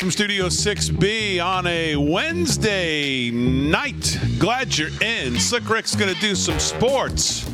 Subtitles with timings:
[0.00, 4.18] from Studio 6B on a Wednesday night.
[4.38, 5.38] Glad you're in.
[5.38, 7.49] Slick Rick's going to do some sports.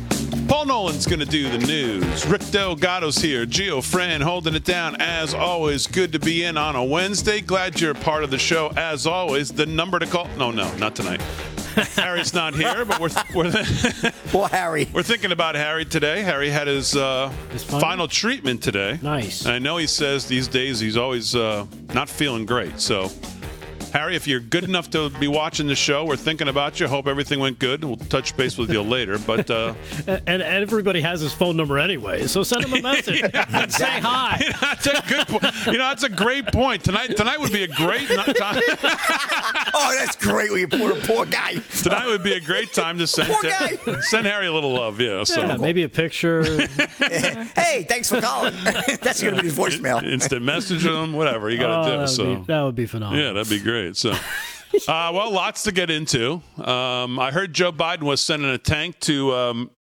[0.47, 2.25] Paul Nolan's going to do the news.
[2.25, 3.45] Rick Delgado's here.
[3.45, 4.95] Geo Fran holding it down.
[5.01, 7.41] As always, good to be in on a Wednesday.
[7.41, 8.71] Glad you're a part of the show.
[8.77, 10.27] As always, the number to call.
[10.37, 11.21] No, no, not tonight.
[11.95, 13.51] Harry's not here, but we're we're,
[14.33, 14.87] Well, Harry.
[14.93, 16.21] we're thinking about Harry today.
[16.23, 17.79] Harry had his, uh, His final?
[17.81, 18.99] final treatment today.
[19.01, 19.43] Nice.
[19.45, 22.79] And I know he says these days he's always uh, not feeling great.
[22.79, 23.11] So,
[23.93, 26.87] Harry, if you're good enough to be watching the show, we're thinking about you.
[26.87, 27.83] Hope everything went good.
[27.83, 29.17] We'll touch base with you later.
[29.17, 29.73] But uh,
[30.07, 33.21] And, and everybody has his phone number anyway, so send him a message.
[33.33, 34.41] and Say hi.
[34.61, 35.43] that's a good point.
[35.67, 36.83] You know, that's a great point.
[36.83, 38.61] Tonight, tonight would be a great n- time.
[39.73, 40.51] Oh, that's great.
[40.51, 41.55] We poor poor guy.
[41.81, 43.77] tonight would be a great time to send Poor guy.
[44.01, 44.99] send Harry a little love.
[44.99, 45.23] Yeah.
[45.23, 45.41] So.
[45.41, 46.43] Yeah, maybe a picture.
[46.97, 48.53] hey, thanks for calling.
[49.01, 50.03] that's gonna be his voicemail.
[50.03, 52.13] Instant message them, whatever you got Oh, to that, do.
[52.13, 53.23] So be, that would be phenomenal.
[53.25, 53.76] Yeah, that'd be great.
[53.93, 56.41] So, uh, well, lots to get into.
[56.57, 59.71] Um, I heard Joe Biden was sending a tank to um,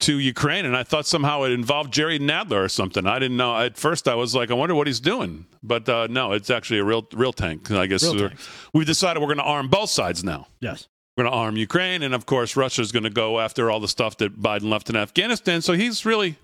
[0.00, 3.06] to Ukraine, and I thought somehow it involved Jerry Nadler or something.
[3.06, 3.56] I didn't know.
[3.58, 5.46] At first, I was like, I wonder what he's doing.
[5.62, 7.70] But uh, no, it's actually a real real tank.
[7.70, 8.32] I guess we're,
[8.72, 10.48] we've decided we're going to arm both sides now.
[10.60, 10.88] Yes.
[11.16, 13.88] We're going to arm Ukraine, and of course, Russia's going to go after all the
[13.88, 15.62] stuff that Biden left in Afghanistan.
[15.62, 16.36] So he's really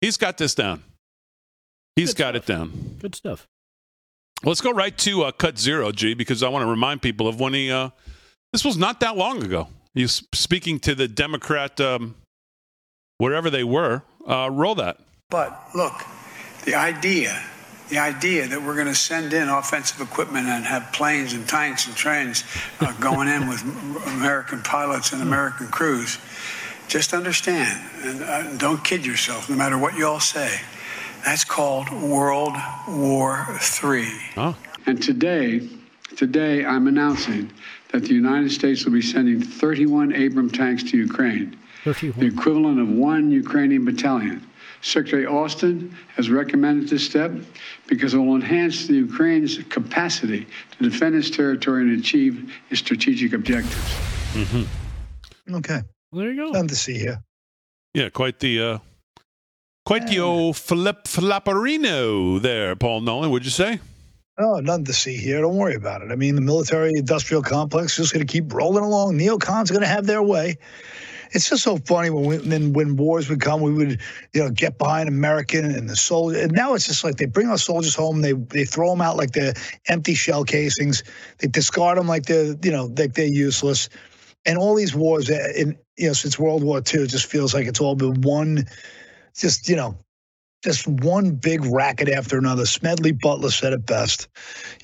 [0.00, 0.82] he's got this down.
[1.94, 2.42] He's Good got stuff.
[2.42, 2.96] it down.
[3.00, 3.46] Good stuff.
[4.44, 7.40] Let's go right to uh, cut zero, G, because I want to remind people of
[7.40, 7.70] when he.
[7.70, 7.90] Uh,
[8.52, 9.68] this was not that long ago.
[9.94, 12.14] He's speaking to the Democrat, um,
[13.18, 14.02] wherever they were.
[14.26, 15.00] Uh, roll that.
[15.28, 16.04] But look,
[16.64, 17.42] the idea,
[17.88, 21.86] the idea that we're going to send in offensive equipment and have planes and tanks
[21.88, 22.44] and trains
[22.80, 23.60] uh, going in with
[24.06, 26.18] American pilots and American crews,
[26.86, 30.60] just understand and uh, don't kid yourself, no matter what you all say.
[31.24, 32.54] That's called World
[32.88, 33.46] War
[33.84, 34.08] III.
[34.36, 34.56] Oh,
[34.86, 35.68] And today,
[36.16, 37.52] today I'm announcing
[37.92, 41.56] that the United States will be sending 31 Abram tanks to Ukraine.
[41.84, 44.44] the equivalent of one Ukrainian battalion.
[44.80, 47.32] Secretary Austin has recommended this step
[47.88, 50.46] because it will enhance the Ukraine's capacity
[50.78, 53.90] to defend its territory and achieve its strategic objectives.
[54.34, 55.54] Mm-hmm.
[55.56, 55.80] Okay,
[56.12, 56.50] There you go.
[56.52, 57.22] nothing to see here.
[57.94, 58.78] yeah, quite the uh,
[59.88, 63.30] quite the old flip flapperino there, Paul Nolan.
[63.30, 63.80] Would you say?
[64.36, 65.40] Oh, nothing to see here.
[65.40, 66.12] Don't worry about it.
[66.12, 69.18] I mean, the military-industrial complex is just going to keep rolling along.
[69.18, 70.58] Neocons are going to have their way.
[71.30, 73.98] It's just so funny when we, then when wars would come, we would
[74.34, 76.38] you know get behind American and the soldier.
[76.38, 79.16] And now it's just like they bring our soldiers home, they they throw them out
[79.16, 79.54] like they're
[79.88, 81.02] empty shell casings.
[81.38, 83.88] They discard them like they're you know like they're useless.
[84.46, 87.52] And all these wars, uh, in you know, since World War II, it just feels
[87.52, 88.64] like it's all been one,
[89.38, 89.96] just you know,
[90.62, 92.66] just one big racket after another.
[92.66, 94.28] Smedley Butler said it best.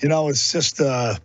[0.01, 1.17] You know, it's just uh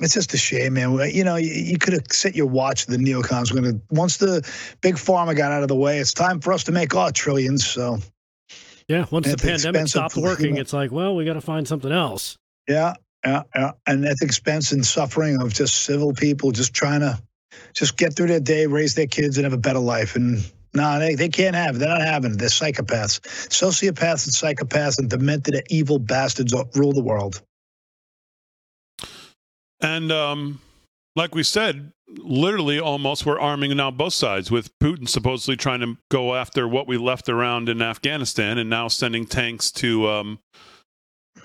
[0.00, 0.98] it's just a shame, man.
[1.12, 2.86] You know, you, you could have set your watch.
[2.86, 4.48] The neocons were going to once the
[4.80, 5.98] big pharma got out of the way.
[5.98, 7.66] It's time for us to make our trillions.
[7.66, 7.98] So
[8.88, 12.38] Yeah, once the pandemic stopped working, it's like, well, we got to find something else.
[12.68, 12.94] yeah,
[13.24, 13.72] yeah, yeah.
[13.86, 17.20] And at the expense and suffering of just civil people just trying to
[17.74, 20.16] just get through their day, raise their kids, and have a better life.
[20.16, 20.42] And
[20.74, 21.76] no, they, they can't have.
[21.76, 21.78] it.
[21.78, 22.32] They're not having.
[22.32, 22.38] it.
[22.38, 27.42] They're psychopaths, sociopaths, and psychopaths, and demented, evil bastards rule the world.
[29.80, 30.60] And um,
[31.16, 35.96] like we said, literally almost we're arming now both sides with Putin supposedly trying to
[36.10, 40.38] go after what we left around in Afghanistan and now sending tanks to um,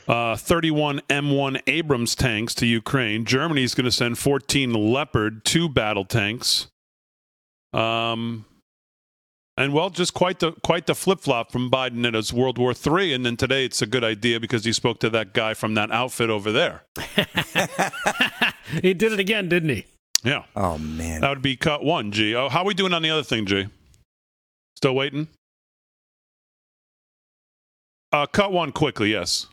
[0.07, 3.25] uh, 31 M1 Abrams tanks to Ukraine.
[3.25, 6.67] Germany's going to send 14 Leopard 2 battle tanks.
[7.73, 8.45] Um,
[9.57, 12.73] and well, just quite the quite the flip flop from Biden at his World War
[12.73, 15.73] III, and then today it's a good idea because he spoke to that guy from
[15.73, 16.83] that outfit over there.
[18.81, 19.85] he did it again, didn't he?
[20.23, 20.43] Yeah.
[20.55, 21.21] Oh man.
[21.21, 22.35] That would be cut one, G.
[22.35, 23.67] Oh, how are we doing on the other thing, G?
[24.75, 25.27] Still waiting?
[28.11, 29.11] Uh, cut one quickly.
[29.11, 29.47] Yes.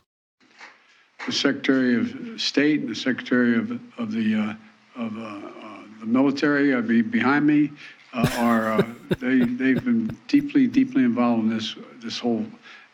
[1.27, 6.07] The Secretary of State and the Secretary of, of the uh, of uh, uh, the
[6.07, 7.73] military uh, be, behind me
[8.15, 8.87] uh, are uh,
[9.19, 12.45] they they've been deeply deeply involved in this this whole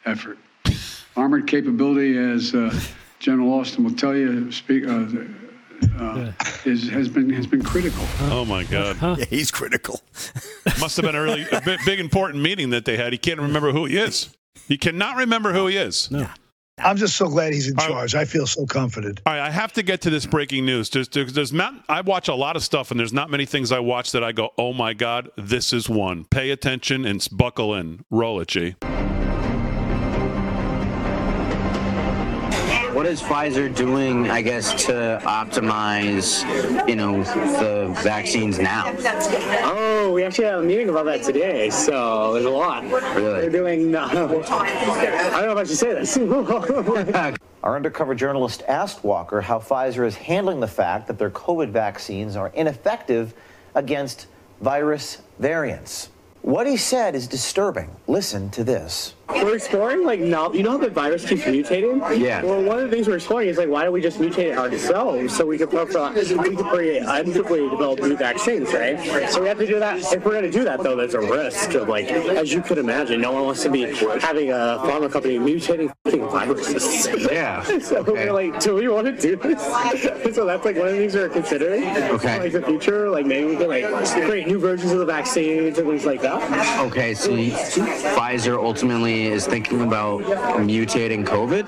[0.04, 0.38] effort.
[1.16, 2.72] Armored capability, as uh,
[3.18, 4.86] General Austin will tell you, speak.
[4.86, 5.06] Uh,
[5.98, 6.32] uh,
[6.64, 8.04] is, has been has been critical.
[8.20, 8.96] Oh my God.
[9.18, 10.00] Yeah, he's critical.
[10.80, 13.12] Must have been a really a big, big important meeting that they had.
[13.12, 14.30] He can't remember who he is.
[14.68, 16.10] He cannot remember who he is.
[16.10, 16.28] No.
[16.82, 17.92] I'm just so glad he's in All right.
[17.92, 18.14] charge.
[18.14, 19.20] I feel so confident.
[19.26, 20.90] All right, I have to get to this breaking news.
[20.90, 21.74] There's, there's, there's not.
[21.88, 24.32] I watch a lot of stuff, and there's not many things I watch that I
[24.32, 28.04] go, "Oh my God, this is one." Pay attention and buckle in.
[28.10, 28.74] Roll it, G.
[32.92, 36.42] What is Pfizer doing, I guess, to optimize,
[36.88, 38.92] you know, the vaccines now?
[39.62, 42.82] Oh, we actually had a meeting about that today, so there's a lot.
[42.82, 43.42] Really?
[43.42, 43.94] They're doing.
[43.94, 46.16] Uh, I don't know if I should say this.
[47.62, 52.34] Our undercover journalist asked Walker how Pfizer is handling the fact that their COVID vaccines
[52.34, 53.34] are ineffective
[53.74, 54.26] against
[54.60, 56.09] virus variants.
[56.42, 57.90] What he said is disturbing.
[58.06, 59.14] Listen to this.
[59.28, 60.50] we're exploring like now.
[60.52, 62.18] You know how the virus keeps mutating?
[62.18, 62.42] Yeah.
[62.42, 64.58] Well, one of the things we're exploring is like, why don't we just mutate it
[64.58, 68.98] ourselves so we can profile, we can create develop new vaccines, right?
[69.30, 69.98] So we have to do that.
[69.98, 72.78] If we're going to do that, though, there's a risk of like, as you could
[72.78, 73.82] imagine, no one wants to be
[74.20, 75.92] having a pharma company mutating
[76.30, 77.06] viruses.
[77.30, 77.64] Yeah.
[77.90, 78.12] So Okay.
[78.12, 79.62] we're like, do we want to do this?
[80.34, 81.84] so that's like one of the things we're considering.
[81.84, 82.38] Okay.
[82.40, 83.84] Like the future, like maybe we can like
[84.26, 86.29] create new versions of the vaccines and things like that.
[86.30, 91.66] Okay, so Pfizer ultimately is thinking about mutating COVID?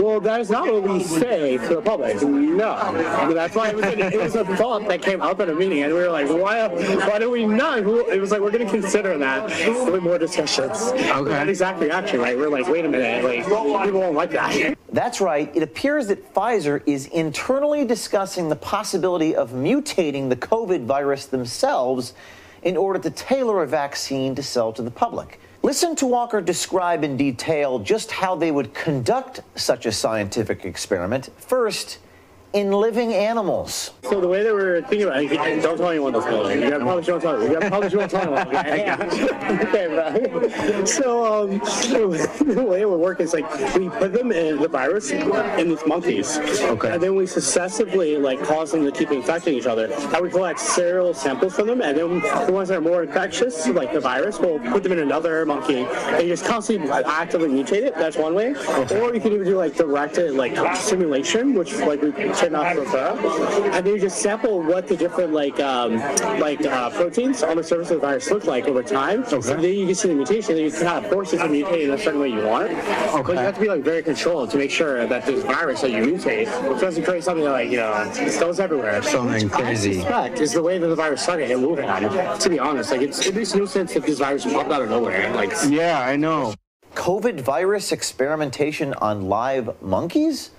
[0.00, 2.22] Well, that is not what we say to the public.
[2.22, 5.82] No, that's why it was, it was a thought that came up at a meeting,
[5.82, 6.68] and we were like, why?
[6.68, 7.80] Why do we not?
[7.80, 9.44] It was like we're going to consider that
[9.90, 10.80] with more discussions.
[10.92, 11.28] Okay.
[11.28, 12.36] That exact reaction, right?
[12.36, 13.44] We're like, wait a minute, like
[13.84, 14.76] people won't like that.
[14.92, 15.50] That's right.
[15.54, 22.14] It appears that Pfizer is internally discussing the possibility of mutating the COVID virus themselves
[22.62, 25.40] in order to tailor a vaccine to sell to the public.
[25.62, 31.30] Listen to Walker describe in detail just how they would conduct such a scientific experiment.
[31.36, 31.98] First,
[32.52, 33.92] in living animals.
[34.02, 36.60] So the way that we're thinking about it, don't tell anyone this building.
[36.62, 37.42] You gotta probably don't tell.
[37.42, 38.56] You gotta probably don't tell anyone.
[38.56, 39.94] Okay,
[40.44, 40.84] okay.
[40.84, 45.10] So um, the way it would work is like we put them in the virus
[45.10, 46.38] in these monkeys.
[46.38, 46.92] Okay.
[46.92, 49.90] And then we successively like cause them to keep infecting each other.
[49.92, 53.66] And we collect serial samples from them, and then the ones that are more infectious,
[53.68, 57.82] like the virus, we'll put them in another monkey and you just constantly actively mutate
[57.82, 57.94] it.
[57.94, 58.50] That's one way.
[58.50, 62.12] Or you can even do like directed like simulation, which like we
[62.42, 63.70] tend not to prefer.
[63.72, 65.96] And then you just sample what the different like um,
[66.40, 69.24] like uh, proteins on the surface of the virus look like over time.
[69.24, 71.44] So then you can see the mutation, and you can kind of force it to
[71.44, 72.72] mutate in a certain way you want.
[72.72, 75.90] But you have to be like very controlled to make sure that this virus that
[75.90, 76.46] you mutate
[76.80, 79.02] doesn't create something that like you know it goes everywhere.
[79.02, 79.94] Something Which I crazy.
[79.94, 82.02] suspect is the way that the virus started and moving on.
[82.38, 84.90] To be honest, like it's, it makes no sense if this virus popped out of
[84.90, 85.32] nowhere.
[85.34, 86.54] Like Yeah, I know.
[86.94, 90.50] COVID virus experimentation on live monkeys?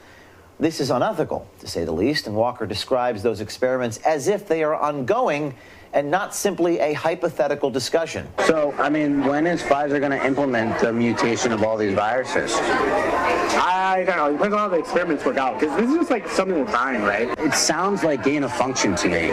[0.60, 4.64] This is unethical, to say the least, and Walker describes those experiments as if they
[4.64, 5.56] are ongoing
[5.94, 8.28] and not simply a hypothetical discussion.
[8.46, 12.52] So, I mean, when is Pfizer going to implement the mutation of all these viruses?
[12.56, 14.30] I don't know.
[14.30, 15.60] It depends on how the experiments work out.
[15.60, 17.30] Because this is just like something we're trying, right?
[17.40, 19.32] It sounds like gain of function to me.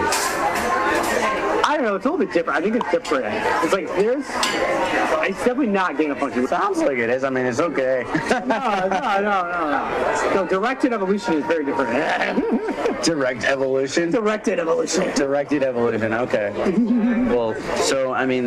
[1.70, 1.94] I don't know.
[1.94, 2.58] It's a little bit different.
[2.58, 3.26] I think it's different.
[3.62, 4.26] It's like there's.
[5.22, 6.44] It's definitely not gain of function.
[6.48, 7.22] Sounds like it is.
[7.22, 8.02] I mean, it's okay.
[8.28, 10.34] no, no, no, no, no.
[10.34, 11.90] No, directed evolution is very different.
[13.04, 14.10] Direct evolution.
[14.10, 15.14] directed evolution.
[15.14, 16.12] Directed evolution.
[16.12, 16.52] Okay.
[17.34, 18.46] well, so I mean,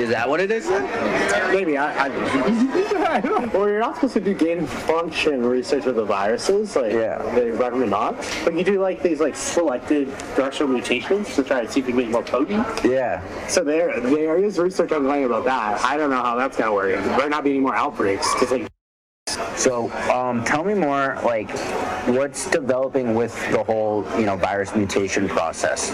[0.00, 0.66] is that what it is?
[0.66, 1.52] Then?
[1.54, 2.06] Maybe I.
[2.06, 3.20] I
[3.52, 6.74] well, you're not supposed to do gain of function research with the viruses.
[6.76, 7.18] Like, Yeah.
[7.34, 8.16] they recommend not.
[8.44, 11.94] But you do like these like selected directional mutations to try to see if you
[11.94, 12.66] can make more potent.
[12.84, 13.22] Yeah.
[13.48, 15.84] So there, there is research ongoing about that.
[15.84, 16.94] I don't know how that's gonna work.
[16.94, 18.68] There might not be any more outbreaks because like
[19.56, 21.18] So, um, tell me more.
[21.24, 21.50] Like,
[22.06, 25.92] what's developing with the whole, you know, virus mutation process?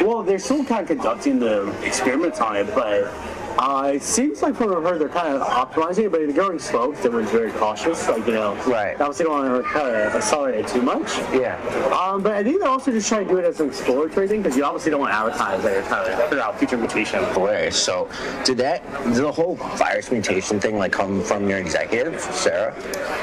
[0.00, 3.12] Well, they're still kind of conducting the experiments on it, but
[3.58, 6.32] uh, it seems like from what I've heard, they're kind of optimizing it, but they're
[6.32, 8.08] going slow because everyone's very cautious.
[8.08, 9.00] Like, you know, Right.
[9.00, 11.18] obviously don't want to kind of accelerate it too much.
[11.32, 11.56] Yeah.
[11.98, 14.42] Um, but I think they're also just trying to do it as an exploratory thing
[14.42, 17.22] because you obviously don't want to advertise that you're trying to figure out future mutation.
[17.32, 17.76] Hilarious.
[17.76, 18.08] So,
[18.44, 22.74] did that did the whole virus mutation thing like come from your executive, Sarah?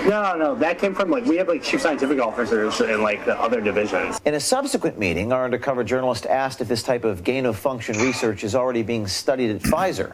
[0.08, 0.56] No, no, no.
[0.56, 4.20] That came from like we have like chief scientific officers in like the other divisions.
[4.26, 7.98] In a subsequent meeting, our undercover journalist asked if this type of gain of function
[8.00, 10.14] research is already being studied at Pfizer.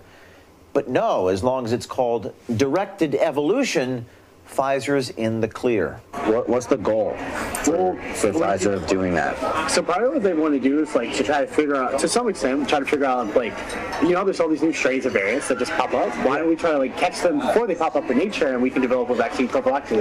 [0.78, 4.06] But no, as long as it's called directed evolution,
[4.48, 6.02] Pfizer's in the clear.
[6.26, 7.16] What, what's the goal
[7.64, 9.70] for, for Pfizer of doing that?
[9.70, 12.00] So part of what they want to do is like to try to figure out,
[12.00, 13.54] to some extent, try to figure out like,
[14.02, 16.10] you know, there's all these new strains of variants that just pop up.
[16.26, 18.62] Why don't we try to like catch them before they pop up in nature, and
[18.62, 20.00] we can develop a vaccine prophylactic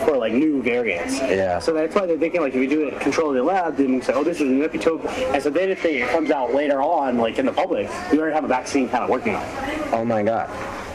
[0.00, 1.18] for like new variants.
[1.18, 1.58] Yeah.
[1.58, 3.94] So that's why they're thinking like if you do it control in the lab, then
[3.94, 6.82] you say, oh, this is an epitope, and so then if it comes out later
[6.82, 9.92] on, like in the public, we already have a vaccine kind of working on it.
[9.92, 10.48] Oh my god.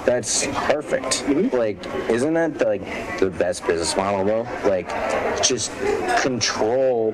[0.05, 1.27] That's perfect.
[1.53, 1.77] Like,
[2.09, 4.47] isn't that the, like the best business model though?
[4.69, 4.87] Like,
[5.43, 5.71] just
[6.21, 7.11] control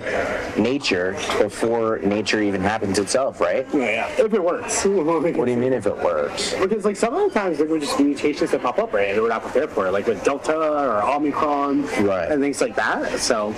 [0.58, 3.66] nature before nature even happens itself, right?
[3.74, 3.80] Yeah,
[4.18, 4.26] yeah.
[4.26, 4.86] If it works.
[5.02, 6.54] What do you mean if it works?
[6.56, 9.22] Because like some of the times there were just mutations that pop up right and
[9.22, 12.30] we're not prepared for it, like with Delta or Omicron Right.
[12.32, 13.20] and things like that.
[13.20, 13.52] So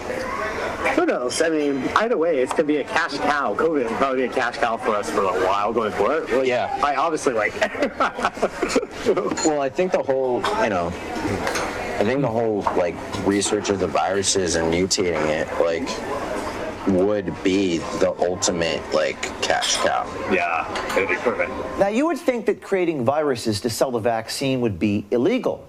[0.95, 1.41] who knows?
[1.41, 3.55] I mean, either way, it's gonna be a cash cow.
[3.55, 6.29] COVID will probably be a cash cow for us for a while going forward.
[6.29, 6.79] Like, Yeah.
[6.83, 7.53] I obviously like.
[9.45, 13.87] Well, I think the whole, you know, I think the whole like research of the
[13.87, 15.87] viruses and mutating it, like,
[16.87, 20.05] would be the ultimate like cash cow.
[20.31, 21.51] yeah, it'd be perfect.
[21.79, 25.65] Now, you would think that creating viruses to sell the vaccine would be illegal,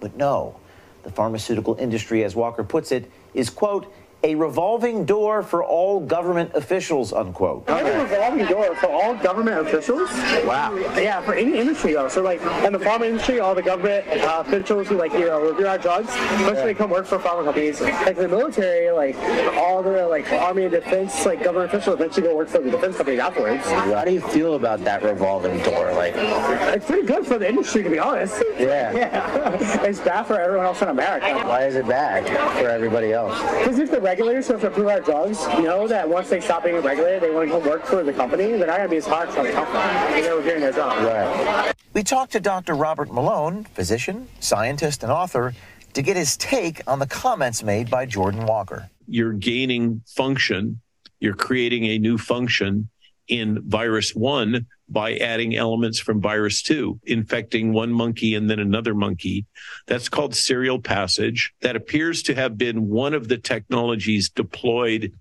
[0.00, 0.60] but no.
[1.04, 3.90] The pharmaceutical industry, as Walker puts it, is, quote,
[4.24, 7.64] a revolving door for all government officials, unquote.
[7.68, 10.10] A revolving door for all government officials.
[10.44, 10.74] Wow.
[10.96, 12.08] Yeah, for any industry though.
[12.08, 15.40] So like in the pharma industry, all the government uh, officials who like you know
[15.48, 17.80] review our drugs, especially come work for pharma companies.
[17.80, 19.16] Like the military, like
[19.56, 22.96] all the like army and defense, like government officials eventually go work for the defense
[22.96, 23.64] companies afterwards.
[23.66, 25.92] How do you feel about that revolving door?
[25.92, 28.42] Like, It's pretty good for the industry to be honest.
[28.58, 28.88] Yeah.
[28.98, 29.84] Yeah.
[29.84, 31.32] it's bad for everyone else in America.
[31.46, 32.26] why is it bad
[32.58, 33.38] for everybody else?
[33.58, 36.64] Because if the regulators who have to approve our drugs know that once they stop
[36.64, 38.88] being a regulated, they want to go work for the company, they're not going to
[38.88, 40.22] be as hard for the company.
[40.22, 41.04] They're reviewing their jobs.
[41.04, 41.74] Right.
[41.92, 42.72] We talked to Dr.
[42.72, 45.52] Robert Malone, physician, scientist, and author,
[45.92, 48.88] to get his take on the comments made by Jordan Walker.
[49.06, 50.80] you're gaining function,
[51.20, 52.88] you're creating a new function
[53.28, 58.94] in virus one by adding elements from virus two, infecting one monkey and then another
[58.94, 59.44] monkey.
[59.86, 61.52] That's called serial passage.
[61.60, 65.12] That appears to have been one of the technologies deployed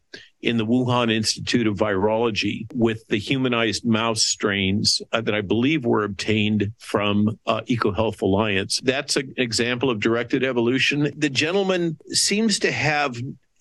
[0.41, 5.83] in the Wuhan Institute of Virology with the humanized mouse strains uh, that I believe
[5.83, 8.79] were obtained from uh, EcoHealth Alliance.
[8.83, 11.11] That's an example of directed evolution.
[11.17, 13.17] The gentleman seems to have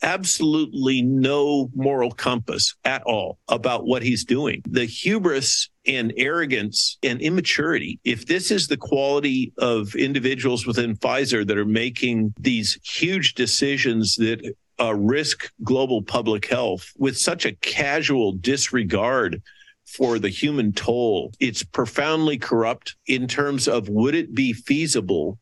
[0.07, 4.63] absolutely no moral compass at all about what he's doing.
[4.65, 7.99] The hubris and arrogance and immaturity.
[8.05, 14.15] If this is the quality of individuals within Pfizer that are making these huge decisions
[14.17, 19.43] that uh, risk global public health with such a casual disregard
[19.87, 25.39] for the human toll, it's profoundly corrupt in terms of would it be feasible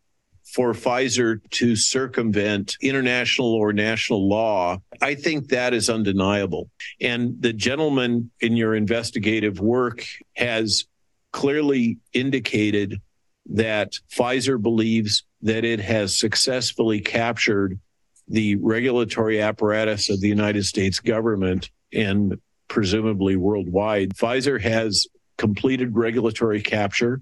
[0.55, 6.71] for Pfizer to circumvent international or national law, I think that is undeniable.
[7.01, 10.07] And the gentleman in your investigative work
[10.37, 10.85] has
[11.33, 13.01] clearly indicated
[13.47, 17.81] that Pfizer believes that it has successfully captured
[18.29, 24.15] the regulatory apparatus of the United States government and presumably worldwide.
[24.15, 27.21] Pfizer has completed regulatory capture,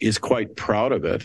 [0.00, 1.24] is quite proud of it.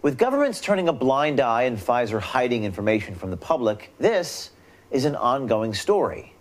[0.00, 4.50] With governments turning a blind eye and Pfizer hiding information from the public, this
[4.92, 6.34] is an ongoing story.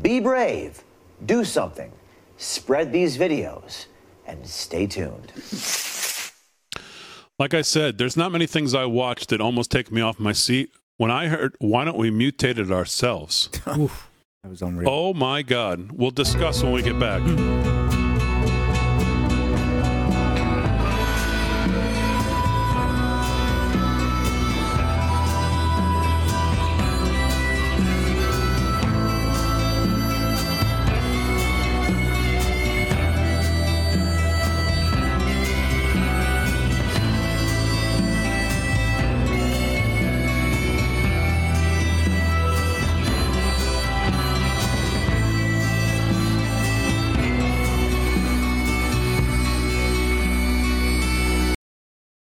[0.00, 0.82] Be brave,
[1.26, 1.92] do something,
[2.38, 3.86] spread these videos,
[4.26, 5.32] and stay tuned.
[7.38, 10.32] Like I said, there's not many things I watch that almost take me off my
[10.32, 10.70] seat.
[10.96, 13.50] When I heard, why don't we mutate it ourselves?
[14.44, 14.90] That was unreal.
[14.90, 15.92] Oh my God.
[15.92, 17.22] We'll discuss when we get back.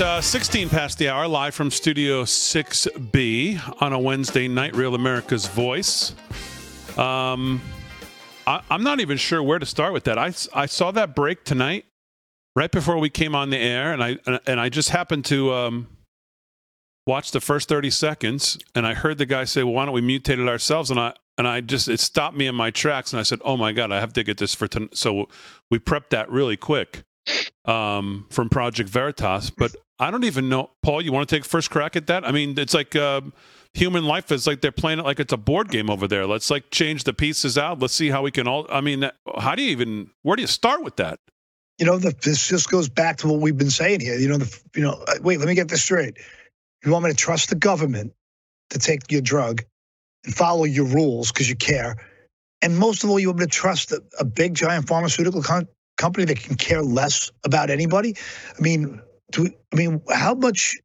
[0.00, 5.44] Uh, 16 past the hour, live from Studio 6B on a Wednesday night, Real America's
[5.44, 6.14] Voice.
[6.96, 7.60] Um,
[8.46, 10.16] I, I'm not even sure where to start with that.
[10.16, 11.84] I, I saw that break tonight,
[12.56, 15.88] right before we came on the air, and I and I just happened to um,
[17.06, 20.00] watch the first 30 seconds, and I heard the guy say, "Well, why don't we
[20.00, 23.20] mutate it ourselves?" And I and I just it stopped me in my tracks, and
[23.20, 25.28] I said, "Oh my god, I have to get this for tonight." So
[25.70, 27.04] we prepped that really quick
[27.64, 30.70] um, from Project Veritas, but I don't even know.
[30.82, 32.26] Paul, you want to take first crack at that?
[32.26, 33.20] I mean, it's like uh,
[33.74, 36.26] human life is like they're playing it like it's a board game over there.
[36.26, 37.78] Let's like change the pieces out.
[37.78, 38.66] Let's see how we can all.
[38.70, 40.10] I mean, how do you even?
[40.22, 41.20] Where do you start with that?
[41.78, 44.18] You know, the, this just goes back to what we've been saying here.
[44.18, 46.18] You know, the you know, uh, wait, let me get this straight.
[46.84, 48.12] You want me to trust the government
[48.70, 49.62] to take your drug
[50.24, 51.96] and follow your rules because you care,
[52.62, 55.68] and most of all, you want me to trust a, a big giant pharmaceutical con-
[56.00, 58.16] company that can care less about anybody?
[58.58, 59.00] I mean,
[59.32, 60.78] do we, I mean, how much?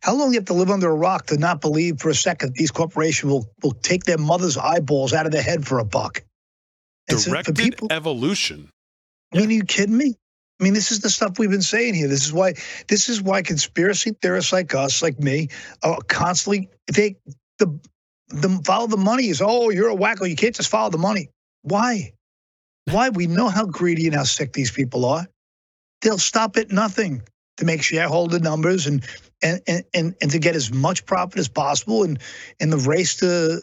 [0.00, 2.14] How long do you have to live under a rock to not believe for a
[2.14, 5.84] second these corporations will will take their mother's eyeballs out of their head for a
[5.84, 6.22] buck?
[7.08, 8.68] And so Directed people- evolution.
[9.32, 10.14] I mean, are you kidding me?
[10.60, 12.06] I mean, this is the stuff we've been saying here.
[12.06, 12.54] This is why
[12.86, 15.48] this is why conspiracy theorists like us, like me,
[15.82, 17.16] are constantly they
[17.58, 17.80] the
[18.28, 21.30] the follow the money is oh you're a wacko you can't just follow the money.
[21.62, 22.12] Why?
[22.90, 23.08] Why?
[23.08, 25.26] We know how greedy and how sick these people are.
[26.02, 27.22] They'll stop at nothing
[27.56, 29.04] to make shareholder numbers and
[29.42, 29.60] and
[29.94, 32.04] and and, to get as much profit as possible.
[32.04, 32.18] And
[32.60, 33.60] and the race to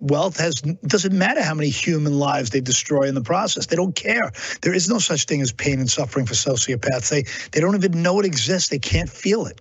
[0.00, 0.54] wealth has
[0.86, 3.66] doesn't matter how many human lives they destroy in the process.
[3.66, 4.32] They don't care.
[4.62, 7.10] There is no such thing as pain and suffering for sociopaths.
[7.10, 8.70] They they don't even know it exists.
[8.70, 9.60] They can't feel it.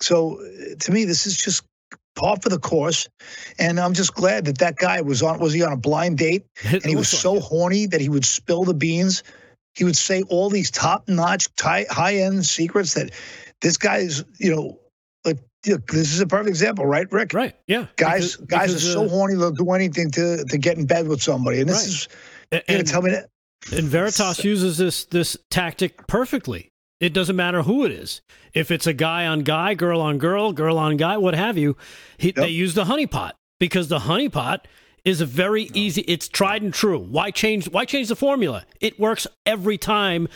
[0.00, 1.64] So uh, to me, this is just
[2.14, 3.08] par for the course,
[3.58, 5.38] and I'm just glad that that guy was on.
[5.40, 6.44] Was he on a blind date?
[6.64, 9.22] And he was so horny that he would spill the beans.
[9.74, 13.10] He would say all these top-notch, high-end secrets that
[13.60, 14.78] this guy's, you know,
[15.24, 17.32] like this is a perfect example, right, Rick?
[17.34, 17.54] Right.
[17.66, 17.86] Yeah.
[17.96, 20.86] Guys, Because- guys because, are so uh, horny they'll do anything to to get in
[20.86, 21.88] bed with somebody, and this Right.
[21.88, 22.08] is
[22.52, 23.28] A- you're gonna and- tell me that.
[23.72, 26.70] And Veritas uses this this tactic perfectly.
[27.04, 28.22] It doesn't matter who it is.
[28.54, 31.76] If it's a guy on guy, girl on girl, girl on guy, what have you,
[32.16, 34.60] he, they use the honeypot because the honeypot
[35.04, 36.00] is a very easy.
[36.08, 36.98] It's tried and true.
[36.98, 37.68] Why change?
[37.68, 38.64] Why change the formula?
[38.80, 40.28] It works every time,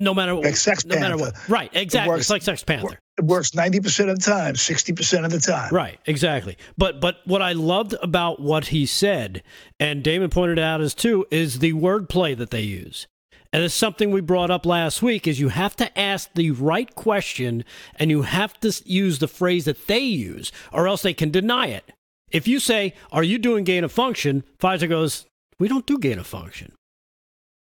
[0.00, 1.34] no matter Like Sex no matter what.
[1.48, 1.70] Right?
[1.72, 2.08] Exactly.
[2.08, 2.98] It works- it's like Sex Panther.
[3.18, 5.72] It works ninety percent of the time, sixty percent of the time.
[5.72, 6.56] Right, exactly.
[6.76, 9.44] But but what I loved about what he said,
[9.78, 13.06] and Damon pointed out as too, is the wordplay that they use.
[13.52, 16.94] And it's something we brought up last week is you have to ask the right
[16.94, 17.64] question
[17.96, 21.66] and you have to use the phrase that they use or else they can deny
[21.66, 21.92] it.
[22.30, 25.26] If you say, "Are you doing gain of function?" Pfizer goes,
[25.58, 26.72] "We don't do gain of function."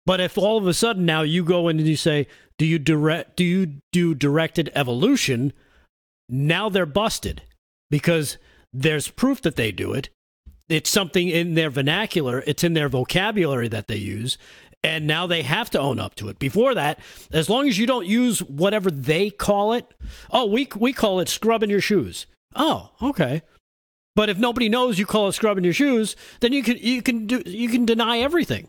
[0.05, 2.27] But if all of a sudden now you go in and you say,
[2.59, 5.55] "Do you direct do you do directed evolution?"
[6.29, 7.43] Now they're busted
[7.89, 8.37] because
[8.75, 10.11] there's proof that they do it.
[10.69, 14.37] It's something in their vernacular, it's in their vocabulary that they use,
[14.85, 16.39] and now they have to own up to it.
[16.39, 16.99] Before that,
[17.31, 19.87] as long as you don't use whatever they call it,
[20.31, 22.27] oh, we we call it scrubbing your shoes.
[22.55, 23.43] Oh, okay.
[24.15, 27.27] But if nobody knows you call it scrubbing your shoes, then you can you can
[27.27, 28.69] do you can deny everything.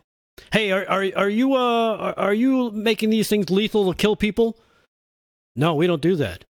[0.52, 4.58] Hey, are are, are you uh are, you making these things lethal to kill people?
[5.56, 6.44] No, we don't do that.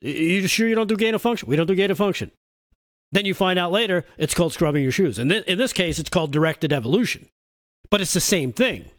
[0.00, 1.48] You sure you don't do gain of function?
[1.48, 2.30] We don't do gain of function.
[3.10, 5.18] Then you find out later it's called scrubbing your shoes.
[5.18, 7.28] And th- in this case, it's called directed evolution.
[7.90, 8.90] But it's the same thing.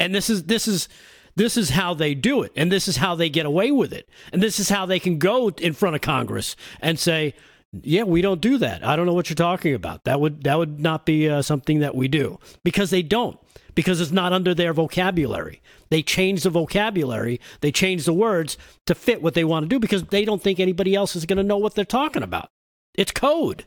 [0.00, 0.88] And this is this is
[1.36, 4.08] this is how they do it, and this is how they get away with it,
[4.32, 7.34] and this is how they can go in front of Congress and say,
[7.82, 8.84] "Yeah, we don't do that.
[8.84, 10.04] I don't know what you're talking about.
[10.04, 13.38] That would that would not be uh, something that we do because they don't."
[13.74, 15.60] Because it's not under their vocabulary.
[15.90, 19.80] They change the vocabulary, they change the words to fit what they want to do
[19.80, 22.50] because they don't think anybody else is going to know what they're talking about.
[22.94, 23.64] It's code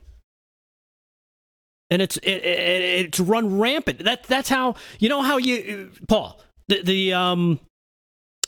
[1.90, 4.04] and it's it, it, it's run rampant.
[4.04, 7.60] That that's how you know how you Paul the the um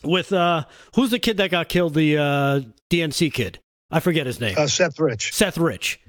[0.04, 3.60] with uh who's the kid that got killed the uh DNC kid
[3.92, 5.34] I forget his name Uh, Seth Rich.
[5.34, 6.00] Seth Rich.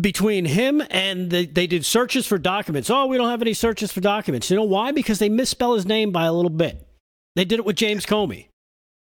[0.00, 2.88] between him and the, they did searches for documents.
[2.90, 4.50] Oh, we don't have any searches for documents.
[4.50, 4.92] You know why?
[4.92, 6.86] Because they misspell his name by a little bit.
[7.34, 8.48] They did it with James Comey.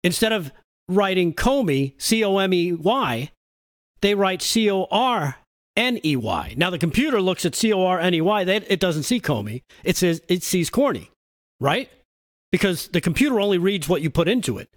[0.04, 0.52] Instead of
[0.88, 3.32] writing Comey, C O M E Y,
[4.02, 5.38] they write C O R
[5.76, 6.54] N E Y.
[6.58, 8.42] Now the computer looks at C O R N E Y.
[8.42, 9.64] It doesn't see Comey.
[9.84, 11.12] It says it sees Corny,
[11.60, 11.90] right?
[12.52, 14.70] Because the computer only reads what you put into it.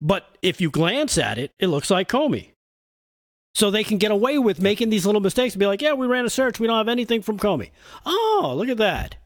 [0.00, 2.52] But if you glance at it, it looks like Comey.
[3.54, 6.06] So they can get away with making these little mistakes and be like, yeah, we
[6.06, 6.58] ran a search.
[6.58, 7.70] We don't have anything from Comey.
[8.06, 9.16] Oh, look at that.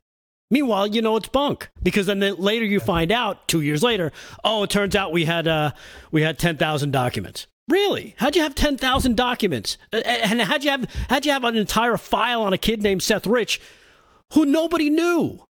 [0.50, 4.12] Meanwhile, you know it's bunk because then later you find out two years later.
[4.44, 5.72] Oh, it turns out we had uh,
[6.12, 7.46] we had ten thousand documents.
[7.68, 8.14] Really?
[8.18, 9.76] How'd you have ten thousand documents?
[9.92, 13.02] Uh, and how'd you have how'd you have an entire file on a kid named
[13.02, 13.60] Seth Rich,
[14.32, 15.44] who nobody knew?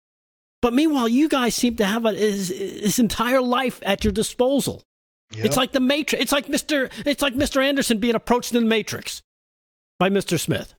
[0.63, 4.83] But meanwhile, you guys seem to have a, his, his entire life at your disposal.
[5.33, 5.45] Yep.
[5.45, 6.23] It's like the Matrix.
[6.23, 6.89] It's like Mister.
[7.05, 9.21] It's like Mister Anderson being approached in the Matrix
[9.99, 10.75] by Mister Smith.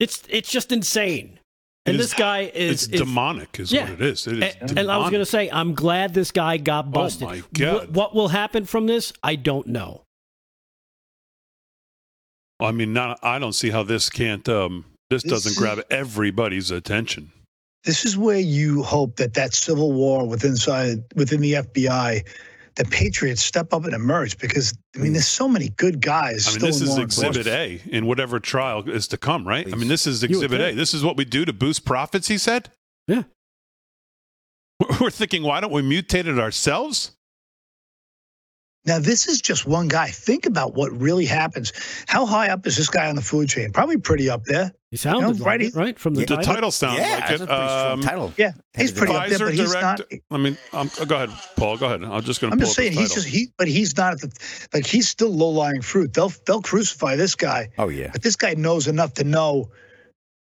[0.00, 1.38] It's it's just insane.
[1.86, 3.82] And this guy is, it's demonic, is yeah.
[3.82, 4.26] what it is.
[4.26, 6.90] It is and, and, I was going to say, I'm glad this guy got oh
[6.90, 7.28] busted.
[7.28, 7.94] Oh my god!
[7.94, 9.12] what will happen from this?
[9.22, 10.02] I don't know.
[12.64, 13.18] I mean, not.
[13.22, 14.48] I don't see how this can't.
[14.48, 17.30] Um, this, this doesn't grab everybody's attention.
[17.84, 22.24] This is where you hope that that civil war within inside within the FBI
[22.76, 26.48] the Patriots step up and emerge because I mean, there's so many good guys.
[26.48, 29.64] I mean, this is Exhibit A in whatever trial is to come, right?
[29.64, 29.74] Please.
[29.74, 30.74] I mean, this is Exhibit A.
[30.74, 32.28] This is what we do to boost profits.
[32.28, 32.70] He said.
[33.06, 33.24] Yeah.
[35.00, 37.12] We're thinking, why don't we mutate it ourselves?
[38.86, 40.08] Now, this is just one guy.
[40.08, 41.72] Think about what really happens.
[42.06, 43.72] How high up is this guy on the food chain?
[43.72, 44.72] Probably pretty up there.
[44.90, 46.44] He sounded you know, right, like it, right from the, yeah, title.
[46.44, 47.50] the title sounds yeah, like it.
[47.50, 48.32] Um, title.
[48.36, 50.20] Yeah, he's pretty Pfizer up there, but he's director, not.
[50.30, 51.76] I mean, um, go ahead, Paul.
[51.78, 52.04] Go ahead.
[52.04, 52.54] I'm just going to.
[52.54, 55.48] I'm just saying he's just he, but he's not at the like he's still low
[55.48, 56.14] lying fruit.
[56.14, 57.70] They'll they'll crucify this guy.
[57.76, 59.68] Oh yeah, but this guy knows enough to know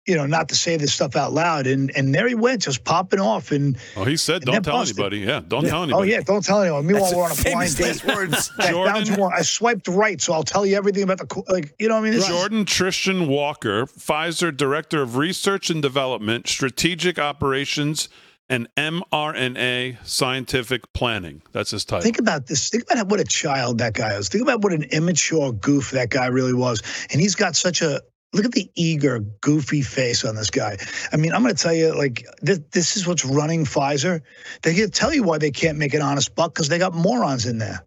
[0.08, 1.66] you know, not to say this stuff out loud.
[1.66, 3.52] And and there he went, just popping off.
[3.52, 4.98] And oh, he said, "Don't tell busted.
[4.98, 5.70] anybody." Yeah, don't yeah.
[5.70, 6.12] tell oh, anybody.
[6.12, 6.86] Oh yeah, don't tell anyone.
[6.86, 8.04] Meanwhile, we're on a blind date.
[8.16, 8.50] words.
[8.68, 11.74] Jordan, I swiped right, so I'll tell you everything about the like.
[11.78, 17.18] You know, what I mean, Jordan Tristan Walker, Pfizer Director of Research and Development, Strategic
[17.18, 18.08] Operations.
[18.50, 21.42] And mRNA scientific planning.
[21.52, 22.02] That's his title.
[22.02, 22.70] Think about this.
[22.70, 24.30] Think about what a child that guy is.
[24.30, 26.80] Think about what an immature goof that guy really was.
[27.12, 28.00] And he's got such a
[28.34, 30.76] Look at the eager, goofy face on this guy.
[31.12, 34.20] I mean, I'm going to tell you, like, this, this is what's running Pfizer.
[34.62, 37.46] They can tell you why they can't make an honest buck because they got morons
[37.46, 37.86] in there.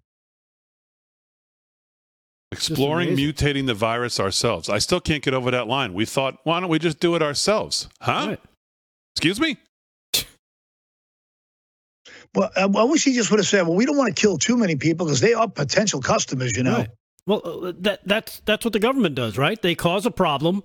[2.52, 4.68] Exploring mutating the virus ourselves.
[4.68, 5.94] I still can't get over that line.
[5.94, 7.88] We thought, why don't we just do it ourselves?
[8.02, 8.26] Huh?
[8.30, 8.40] Right.
[9.16, 9.58] Excuse me?
[12.34, 14.58] Well, I wish he just would have said, well, we don't want to kill too
[14.58, 16.78] many people because they are potential customers, you know.
[16.78, 16.90] Right.
[17.28, 19.62] Well, uh, that that's that's what the government does, right?
[19.62, 20.64] They cause a problem,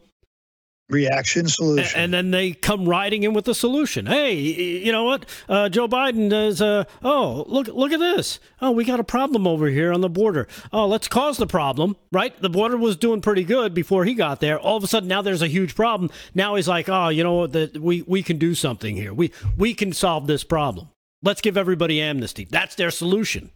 [0.89, 4.07] reaction solution, and then they come riding in with a solution.
[4.07, 5.27] Hey, you know what?
[5.51, 6.63] Uh, Joe Biden does.
[6.63, 8.41] Uh, oh, look look at this.
[8.63, 10.49] Oh, we got a problem over here on the border.
[10.73, 12.41] Oh, let's cause the problem, right?
[12.41, 14.59] The border was doing pretty good before he got there.
[14.59, 16.11] All of a sudden, now there's a huge problem.
[16.35, 17.53] Now he's like, oh, you know what?
[17.53, 19.13] That we we can do something here.
[19.13, 20.89] We we can solve this problem.
[21.23, 22.47] Let's give everybody amnesty.
[22.51, 23.51] That's their solution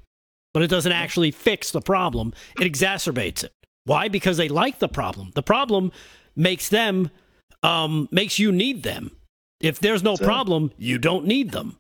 [0.52, 2.32] but it doesn't actually fix the problem.
[2.60, 3.52] It exacerbates it.
[3.84, 4.08] Why?
[4.08, 5.30] Because they like the problem.
[5.34, 5.92] The problem
[6.36, 7.10] makes them,
[7.62, 9.10] um, makes you need them.
[9.60, 11.76] If there's no problem, you don't need them.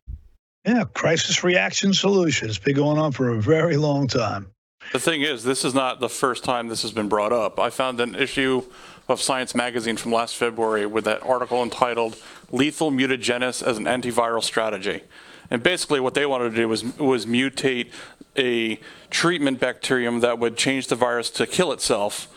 [0.66, 4.48] Yeah, crisis reaction solutions been going on for a very long time.
[4.92, 7.58] The thing is, this is not the first time this has been brought up.
[7.58, 8.64] I found an issue
[9.08, 12.16] of Science Magazine from last February with that article entitled
[12.50, 15.02] "Lethal Mutagenesis as an Antiviral Strategy."
[15.50, 17.90] And basically, what they wanted to do was was mutate
[18.36, 18.78] a
[19.10, 22.28] treatment bacterium that would change the virus to kill itself.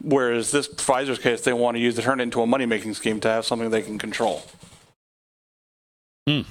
[0.00, 2.94] Whereas this Pfizer's case, they want to use to turn it into a money making
[2.94, 4.44] scheme to have something they can control.
[6.28, 6.42] Hmm.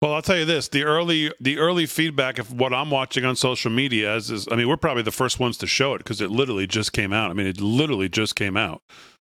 [0.00, 3.36] Well, I'll tell you this: the early the early feedback of what I'm watching on
[3.36, 6.20] social media is, is I mean, we're probably the first ones to show it because
[6.20, 7.30] it literally just came out.
[7.30, 8.82] I mean, it literally just came out,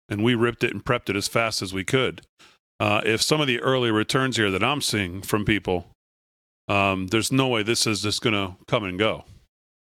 [0.08, 2.22] and we ripped it and prepped it as fast as we could
[2.80, 5.86] uh, if some of the early returns here that I'm seeing from people,
[6.68, 9.24] um, there's no way this is just going to come and go.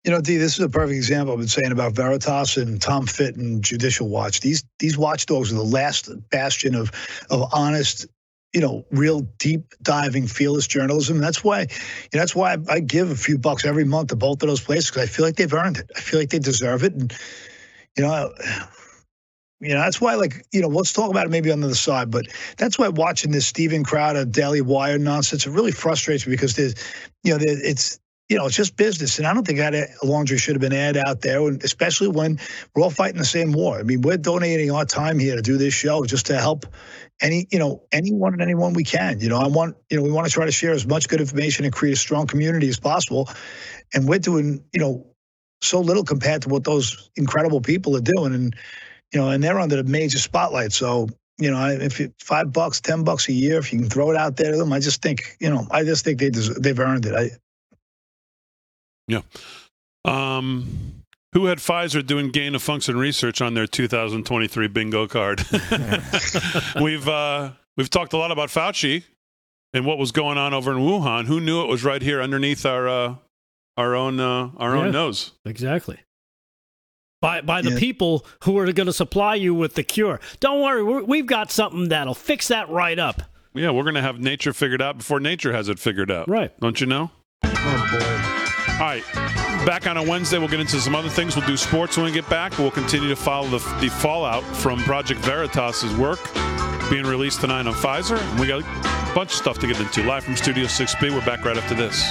[0.03, 3.07] You know, D, this is a perfect example I've been saying about Veritas and Tom
[3.07, 4.39] Fitt and Judicial Watch.
[4.39, 6.91] These these watchdogs are the last bastion of
[7.31, 8.05] of honest,
[8.53, 11.17] you know, real deep diving, fearless journalism.
[11.17, 11.67] That's why, you
[12.13, 14.61] know, that's why I, I give a few bucks every month to both of those
[14.61, 15.89] places because I feel like they've earned it.
[15.95, 17.11] I feel like they deserve it, and
[17.97, 18.31] you know.
[19.61, 21.75] You know, that's why, like, you know, let's talk about it maybe on the other
[21.75, 22.25] side, but
[22.57, 26.75] that's why watching this Steven Crowder Daily Wire nonsense, it really frustrates me because there's,
[27.23, 29.17] you know, it's, you know, it's just business.
[29.17, 32.37] And I don't think that laundry should have been aired out there, and especially when
[32.75, 33.79] we're all fighting the same war.
[33.79, 36.65] I mean, we're donating our time here to do this show just to help
[37.21, 39.21] any, you know, anyone and anyone we can.
[39.21, 41.21] You know, I want, you know, we want to try to share as much good
[41.21, 43.29] information and create a strong community as possible.
[43.93, 45.07] And we're doing, you know,
[45.61, 48.33] so little compared to what those incredible people are doing.
[48.33, 48.55] And,
[49.15, 50.73] you know, and they're under the major spotlight.
[50.73, 54.11] So, you know, if it, five bucks, ten bucks a year, if you can throw
[54.11, 56.61] it out there to them, I just think, you know, I just think they deserve,
[56.61, 57.15] they've earned it.
[57.15, 57.29] I,
[59.07, 59.21] Yeah.
[60.03, 65.43] Um, who had Pfizer doing gain of function research on their 2023 bingo card?
[66.81, 69.03] we've uh, we've talked a lot about Fauci
[69.73, 71.25] and what was going on over in Wuhan.
[71.25, 73.15] Who knew it was right here underneath our uh,
[73.77, 74.83] our own uh, our Yeah.
[74.83, 75.31] own nose?
[75.45, 75.99] Exactly.
[77.25, 77.79] By, by the Yeah.
[77.79, 80.19] people who are going to supply you with the cure.
[80.41, 83.23] Don't worry, we're, we've got something that'll fix that right up.
[83.55, 86.27] Yeah, we're gonna have nature figured out before nature has it figured out.
[86.29, 86.51] Right.
[86.59, 87.09] Don't you know?
[87.45, 88.73] Oh boy.
[88.73, 89.03] All right.
[89.65, 91.35] Back on a Wednesday, we'll get into some other things.
[91.37, 92.57] We'll do sports when we get back.
[92.59, 96.19] We'll continue to follow the, the fallout from Project Veritas's work
[96.91, 98.19] being released tonight on Pfizer.
[98.19, 100.03] And we got a bunch of stuff to get into.
[100.03, 101.09] Live from Studio 6B.
[101.11, 102.03] We're back right after this.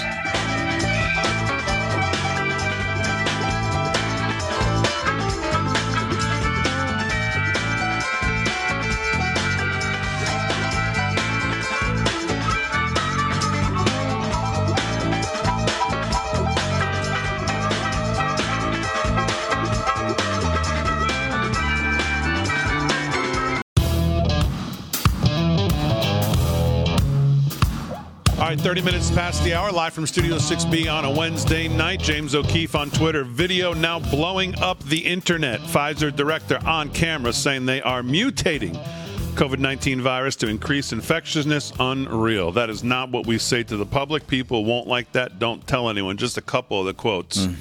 [28.55, 31.99] Right, 30 minutes past the hour, live from Studio 6B on a Wednesday night.
[31.99, 33.25] James O'Keefe on Twitter.
[33.25, 35.61] Video now blowing up the internet.
[35.61, 38.75] Pfizer director on camera saying they are mutating
[39.35, 41.73] COVID 19 virus to increase infectiousness.
[41.81, 42.53] Unreal.
[42.53, 44.27] That is not what we say to the public.
[44.27, 45.39] People won't like that.
[45.39, 46.17] Don't tell anyone.
[46.17, 47.55] Just a couple of the quotes hmm.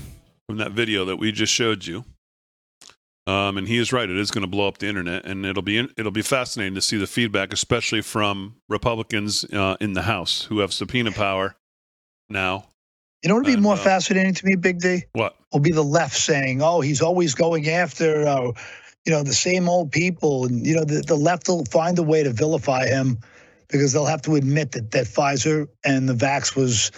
[0.47, 2.03] from that video that we just showed you.
[3.25, 5.63] Um, and he is right; it is going to blow up the internet, and it'll
[5.63, 10.43] be it'll be fascinating to see the feedback, especially from Republicans uh, in the House
[10.43, 11.55] who have subpoena power
[12.29, 12.65] now.
[13.21, 15.03] You know what would be And, more uh, fascinating to me, Big D?
[15.13, 15.37] What?
[15.53, 18.51] Will be the left saying, "Oh, he's always going after, uh,
[19.05, 22.03] you know, the same old people," and you know, the, the left will find a
[22.03, 23.19] way to vilify him
[23.69, 26.91] because they'll have to admit that that Pfizer and the vax was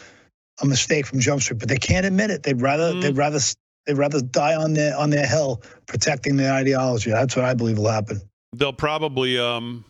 [0.64, 2.42] a mistake from Jump Street, but they can't admit it.
[2.42, 3.40] They'd rather they'd rather
[3.86, 7.12] they'd rather die on their on their hill protecting their ideology.
[7.12, 8.22] That's what I believe will happen.
[8.56, 9.86] They'll probably um,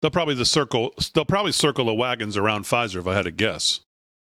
[0.00, 3.30] they'll probably the circle they'll probably circle the wagons around Pfizer if I had to
[3.30, 3.80] guess.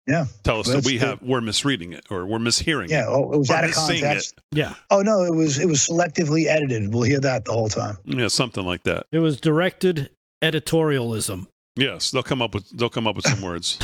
[0.08, 0.26] Yeah.
[0.44, 1.08] Tell us that That's we good.
[1.08, 3.08] have we're misreading it or we're mishearing Yeah, it.
[3.10, 4.34] oh, it was We're out of context.
[4.52, 4.58] it.
[4.58, 4.74] Yeah.
[4.90, 6.92] Oh no, it was it was selectively edited.
[6.92, 7.98] We'll hear that the whole time.
[8.06, 9.06] Yeah, something like that.
[9.12, 10.10] It was directed
[10.44, 11.48] editorialism.
[11.76, 13.80] Yes, they'll come up with they'll come up with some words.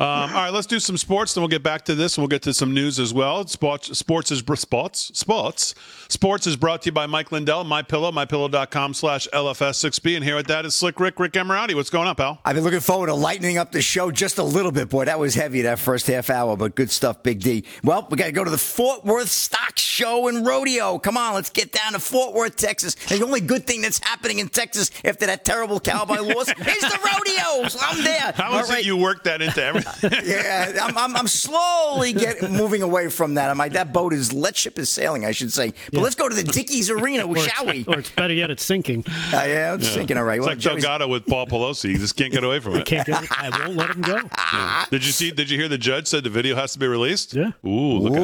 [0.00, 1.34] Um, all right, let's do some sports.
[1.34, 3.44] Then we'll get back to this, and we'll get to some news as well.
[3.48, 5.74] Sports, sports is sports, sports,
[6.08, 10.14] sports is brought to you by Mike Lindell, My Pillow, MyPillow.com slash LFS6B.
[10.14, 11.74] And here with that is Slick Rick, Rick Emirati.
[11.74, 12.38] What's going on, pal?
[12.44, 15.06] I've been looking forward to lightening up the show just a little bit, boy.
[15.06, 17.64] That was heavy that first half hour, but good stuff, Big D.
[17.82, 21.00] Well, we got to go to the Fort Worth Stock Show and Rodeo.
[21.00, 22.94] Come on, let's get down to Fort Worth, Texas.
[23.10, 26.54] And the only good thing that's happening in Texas after that terrible cowboy loss is
[26.54, 27.68] the rodeo.
[27.68, 28.32] So I'm there.
[28.36, 28.80] How All is right.
[28.80, 30.10] it you work that into everything?
[30.24, 33.50] yeah, I'm, I'm, I'm slowly get moving away from that.
[33.50, 35.72] I'm like, that boat is, let ship is sailing, I should say.
[35.92, 37.84] But let's go to the Dickies Arena, Or shall we?
[37.86, 39.04] Or it's better yet, it's sinking.
[39.08, 40.36] Uh, yeah, I'm just thinking, all right.
[40.38, 41.90] It's well, like Joey's- Delgado with Paul Pelosi.
[41.90, 42.86] You just can't get away from I it.
[42.86, 43.30] can't get it.
[43.30, 44.20] I won't let him go.
[44.52, 44.86] Yeah.
[44.90, 45.30] Did you see?
[45.30, 47.34] Did you hear the judge said the video has to be released?
[47.34, 47.50] Yeah.
[47.66, 48.14] Ooh, look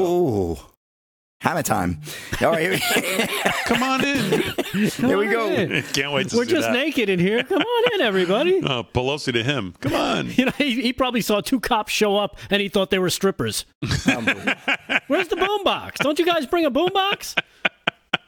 [0.58, 0.73] out.
[1.44, 1.48] Ooh.
[1.48, 2.00] Hammer time.
[2.40, 3.28] All right, here
[3.66, 4.30] Come on in.
[4.74, 5.46] we, here we go.
[5.48, 5.82] in.
[5.92, 6.72] Can't wait to We're see just that.
[6.72, 7.42] naked in here.
[7.44, 8.60] Come on in, everybody.
[8.62, 9.74] Oh, Pelosi to him.
[9.80, 10.30] Come on.
[10.34, 13.10] You know, he, he probably saw two cops show up and he thought they were
[13.10, 13.66] strippers.
[13.80, 15.96] Where's the boombox?
[15.98, 17.36] Don't you guys bring a boombox?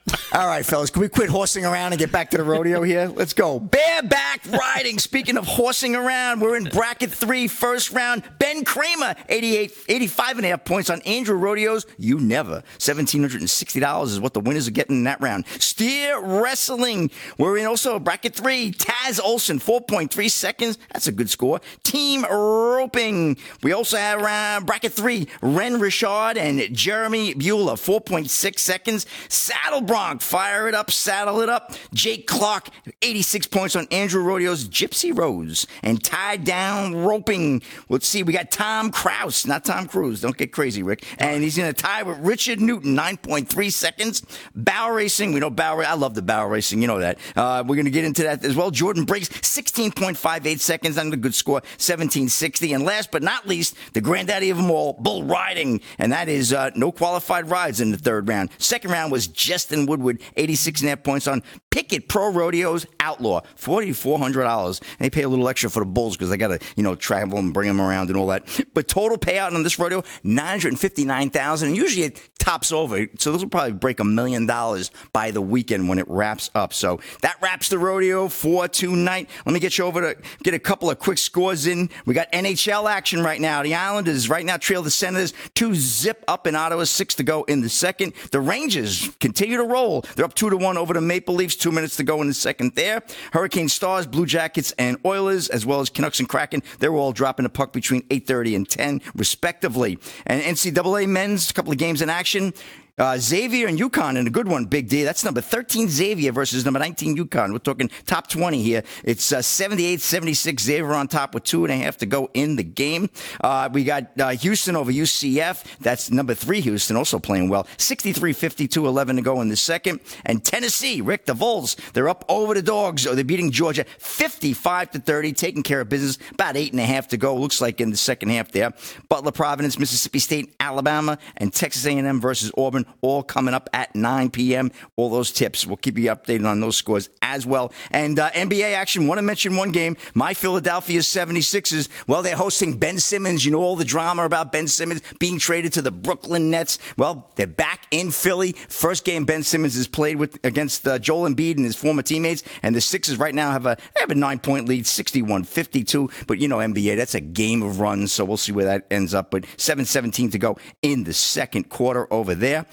[0.32, 3.06] All right, fellas, can we quit horsing around and get back to the rodeo here?
[3.06, 3.58] Let's go.
[3.58, 4.98] Bareback riding.
[4.98, 8.22] Speaking of horsing around, we're in bracket three, first round.
[8.38, 11.86] Ben Kramer, 88, 85 and a half points on Andrew Rodeos.
[11.98, 12.62] You never.
[12.78, 15.46] $1,760 is what the winners are getting in that round.
[15.58, 17.10] Steer wrestling.
[17.38, 18.72] We're in also bracket three.
[18.72, 20.78] Taz Olson, 4.3 seconds.
[20.92, 21.60] That's a good score.
[21.82, 23.38] Team roping.
[23.62, 25.28] We also have uh, bracket three.
[25.40, 29.06] Ren Richard and Jeremy Bueller, 4.6 seconds.
[29.28, 31.72] Saddle Gronk, fire it up, saddle it up.
[31.94, 32.68] Jake Clark,
[33.00, 35.66] 86 points on Andrew Rodeo's Gypsy Rose.
[35.82, 37.62] And tied down roping.
[37.88, 40.20] Let's see, we got Tom Kraus, not Tom Cruise.
[40.20, 41.06] Don't get crazy, Rick.
[41.18, 44.22] And he's going to tie with Richard Newton, 9.3 seconds.
[44.54, 45.80] Bow racing, we know bow.
[45.80, 47.18] I love the bow racing, you know that.
[47.34, 48.70] Uh, we're going to get into that as well.
[48.70, 52.74] Jordan Briggs, 16.58 seconds, on a good score, 1760.
[52.74, 56.52] And last but not least, the granddaddy of them all, bull riding, and that is
[56.52, 58.50] uh, no qualified rides in the third round.
[58.58, 63.42] Second round was Justin Woodward, 86 and a half points on Pickett Pro Rodeos Outlaw,
[63.58, 64.82] $4,400.
[64.98, 67.38] They pay a little extra for the bulls because they got to, you know, travel
[67.38, 68.48] and bring them around and all that.
[68.74, 73.06] But total payout on this rodeo, 959000 And usually it tops over.
[73.18, 76.72] So this will probably break a million dollars by the weekend when it wraps up.
[76.72, 79.28] So that wraps the rodeo for tonight.
[79.44, 81.90] Let me get you over to get a couple of quick scores in.
[82.06, 83.62] We got NHL action right now.
[83.62, 87.44] The Islanders right now trail the Senators two zip up in Ottawa, six to go
[87.44, 88.14] in the second.
[88.30, 89.75] The Rangers continue to roll.
[90.14, 91.54] They're up two to one over the Maple Leafs.
[91.54, 93.02] Two minutes to go in the second there.
[93.32, 96.62] Hurricane Stars, Blue Jackets, and Oilers, as well as Canucks and Kraken.
[96.78, 99.98] They're all dropping the puck between 8:30 and 10, respectively.
[100.26, 102.54] And NCAA men's, a couple of games in action.
[102.98, 105.02] Uh, Xavier and UConn in a good one, Big D.
[105.02, 107.52] That's number 13 Xavier versus number 19 UConn.
[107.52, 108.84] We're talking top 20 here.
[109.04, 112.56] It's uh, 78 76 Xavier on top with two and a half to go in
[112.56, 113.10] the game.
[113.42, 115.62] Uh, we got uh, Houston over UCF.
[115.78, 117.66] That's number three Houston, also playing well.
[117.76, 120.00] 63 52 11 to go in the second.
[120.24, 123.04] And Tennessee, Rick, the Vols, they're up over the Dogs.
[123.04, 126.16] They're beating Georgia 55 to 30, taking care of business.
[126.30, 128.72] About eight and a half to go, looks like in the second half there.
[129.10, 134.30] Butler, Providence, Mississippi State, Alabama, and Texas A&M versus Auburn all coming up at 9
[134.30, 134.70] p.m.
[134.96, 135.66] All those tips.
[135.66, 137.72] We'll keep you updated on those scores as well.
[137.90, 139.96] And uh, NBA action, want to mention one game.
[140.14, 143.44] My Philadelphia 76ers, well, they're hosting Ben Simmons.
[143.44, 146.78] You know all the drama about Ben Simmons being traded to the Brooklyn Nets.
[146.96, 148.52] Well, they're back in Philly.
[148.52, 152.42] First game Ben Simmons has played with against uh, Joel Embiid and his former teammates.
[152.62, 156.10] And the Sixers right now have a, have a nine point lead, 61 52.
[156.26, 158.12] But you know, NBA, that's a game of runs.
[158.12, 159.30] So we'll see where that ends up.
[159.30, 162.66] But 7 17 to go in the second quarter over there.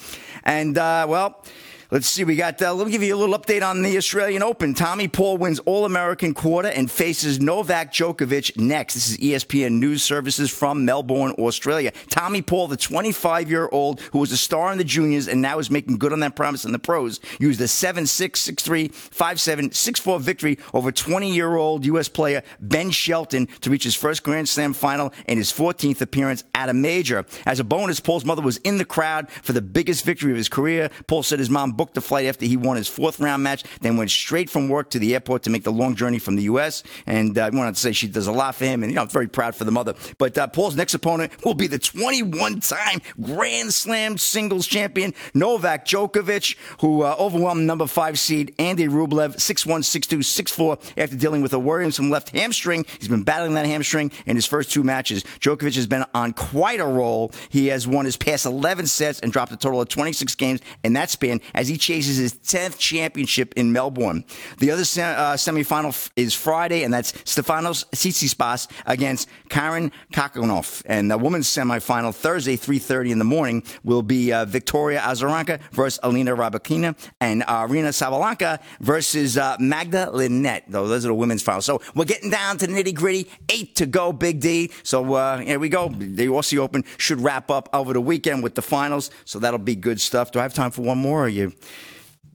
[0.44, 1.44] And, uh, well,
[1.93, 2.23] Let's see.
[2.23, 2.60] We got.
[2.60, 4.73] Uh, let me give you a little update on the Australian Open.
[4.73, 8.95] Tommy Paul wins All American quarter and faces Novak Djokovic next.
[8.95, 11.91] This is ESPN News Services from Melbourne, Australia.
[12.10, 15.60] Tommy Paul, the 25 year old who was a star in the juniors and now
[15.60, 18.88] is making good on that promise in the pros, used a 7 6 6 3
[18.88, 22.10] 5 7 6 4 victory over 20 year old U.S.
[22.10, 26.69] player Ben Shelton to reach his first Grand Slam final and his 14th appearance at
[26.69, 27.23] a major.
[27.45, 30.49] As a bonus, Paul's mother was in the crowd for the biggest victory of his
[30.49, 30.89] career.
[31.06, 33.98] Paul said his mom booked the flight after he won his fourth round match, then
[33.98, 36.82] went straight from work to the airport to make the long journey from the U.S.
[37.06, 39.02] And uh, I wanted to say she does a lot for him, and you know,
[39.02, 39.96] I'm very proud for the mother.
[40.17, 45.86] But uh, Paul's next opponent will be the 21 time Grand Slam singles champion, Novak
[45.86, 50.78] Djokovic, who uh, overwhelmed number five seed Andy Rublev 6 1, 6 2, 6 4
[50.96, 52.86] after dealing with a worrisome left hamstring.
[52.98, 55.26] He's been battling that hamstring in his first two matches.
[55.41, 57.34] Djokovic has been on quite a roll.
[57.50, 60.93] He has won his past 11 sets and dropped a total of 26 games in
[60.93, 64.26] that span as he chases his 10th championship in Melbourne.
[64.60, 70.84] The other se- uh, semifinal f- is Friday, and that's Stefanos Tsitsipas against Karen Khachanov.
[70.86, 75.99] And the women's semifinal Thursday, 3.30 in the morning, will be uh, Victoria Azarenka versus
[76.04, 80.65] Alina Rybakina and Arina Sabalenka versus uh, Magda Linette.
[80.69, 81.65] Those are the women's finals.
[81.65, 83.30] So we're getting down to the nitty gritty.
[83.49, 84.71] Eight to go, Big D.
[84.84, 85.89] So uh, here we go.
[85.89, 89.10] The Aussie Open should wrap up over the weekend with the finals.
[89.26, 90.32] So that'll be good stuff.
[90.32, 91.13] Do I have time for one more?
[91.13, 91.53] Or are you?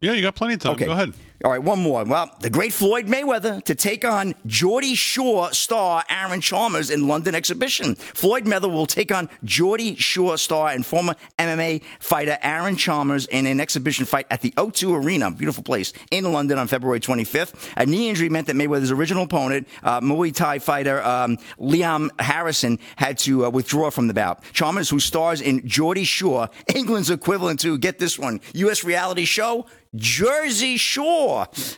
[0.01, 0.73] Yeah, you got plenty of time.
[0.73, 0.87] Okay.
[0.87, 1.13] Go ahead.
[1.44, 2.03] All right, one more.
[2.03, 7.37] Well, the great Floyd Mayweather to take on Geordie Shore star Aaron Chalmers in London
[7.37, 7.94] exhibition.
[7.94, 13.46] Floyd Mayweather will take on Geordie Shore star and former MMA fighter Aaron Chalmers in
[13.46, 17.72] an exhibition fight at the O2 Arena, beautiful place, in London on February 25th.
[17.77, 22.81] A knee injury meant that Mayweather's original opponent, uh, Muay Thai fighter um, Liam Harrison,
[22.96, 24.42] had to uh, withdraw from the bout.
[24.53, 28.83] Chalmers, who stars in Geordie Shore, England's equivalent to, get this one, U.S.
[28.83, 31.28] reality show, Jersey Shore.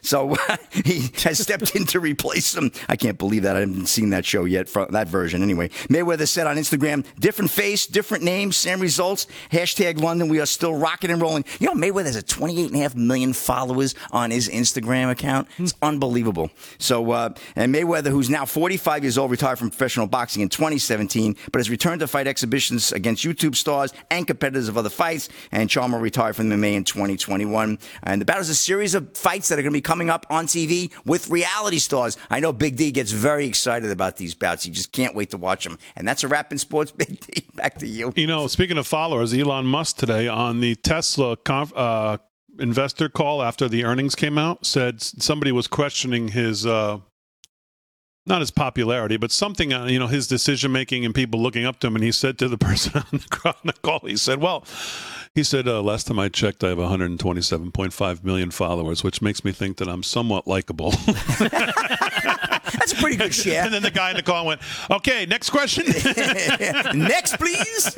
[0.03, 0.37] So
[0.85, 2.73] he has stepped in to replace him.
[2.89, 3.57] I can't believe that.
[3.57, 5.69] I haven't seen that show yet, from that version anyway.
[5.89, 9.27] Mayweather said on Instagram, different face, different name, same results.
[9.51, 10.29] Hashtag London.
[10.29, 11.45] We are still rocking and rolling.
[11.59, 15.49] You know, Mayweather has a 28.5 million followers on his Instagram account.
[15.59, 16.51] It's unbelievable.
[16.79, 21.37] So, uh, and Mayweather, who's now 45 years old, retired from professional boxing in 2017,
[21.53, 25.29] but has returned to fight exhibitions against YouTube stars and competitors of other fights.
[25.53, 27.79] And Chalmers retired from MMA in 2021.
[28.03, 30.27] And the battle is a series of fights that are going to be coming up
[30.31, 32.17] on TV with reality stars.
[32.31, 34.65] I know Big D gets very excited about these bouts.
[34.65, 35.79] He just can't wait to watch them.
[35.97, 36.91] And that's a wrap in sports.
[37.01, 38.13] Big D, back to you.
[38.17, 42.19] You know, speaking of followers, Elon Musk today on the Tesla conf- uh,
[42.59, 46.99] investor call after the earnings came out said somebody was questioning his uh,
[48.31, 51.79] not his popularity, but something uh, you know his decision making and people looking up
[51.81, 51.97] to him.
[51.97, 54.65] And he said to the person on the, call- on the call, he said, "Well."
[55.33, 59.53] He said, uh, last time I checked, I have 127.5 million followers, which makes me
[59.53, 60.91] think that I'm somewhat likable.
[61.39, 63.63] That's a pretty good share.
[63.65, 64.61] and then the guy in the call went,
[64.91, 65.85] okay, next question.
[66.99, 67.95] Next, please.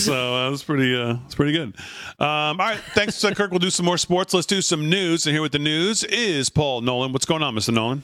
[0.00, 1.76] so uh, that's pretty uh, that's pretty good.
[2.18, 3.50] Um, all right, thanks, uh, Kirk.
[3.50, 4.32] We'll do some more sports.
[4.32, 5.26] Let's do some news.
[5.26, 7.12] And here with the news is Paul Nolan.
[7.12, 7.74] What's going on, Mr.
[7.74, 8.02] Nolan?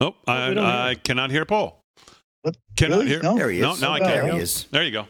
[0.00, 1.80] Oh, I, we I cannot hear Paul.
[2.42, 2.56] What?
[2.76, 3.08] Cannot Really?
[3.08, 3.22] hear.
[3.22, 3.36] No?
[3.36, 3.80] There he No, is.
[3.80, 4.34] now I There can.
[4.36, 4.64] he is.
[4.70, 5.06] There you go.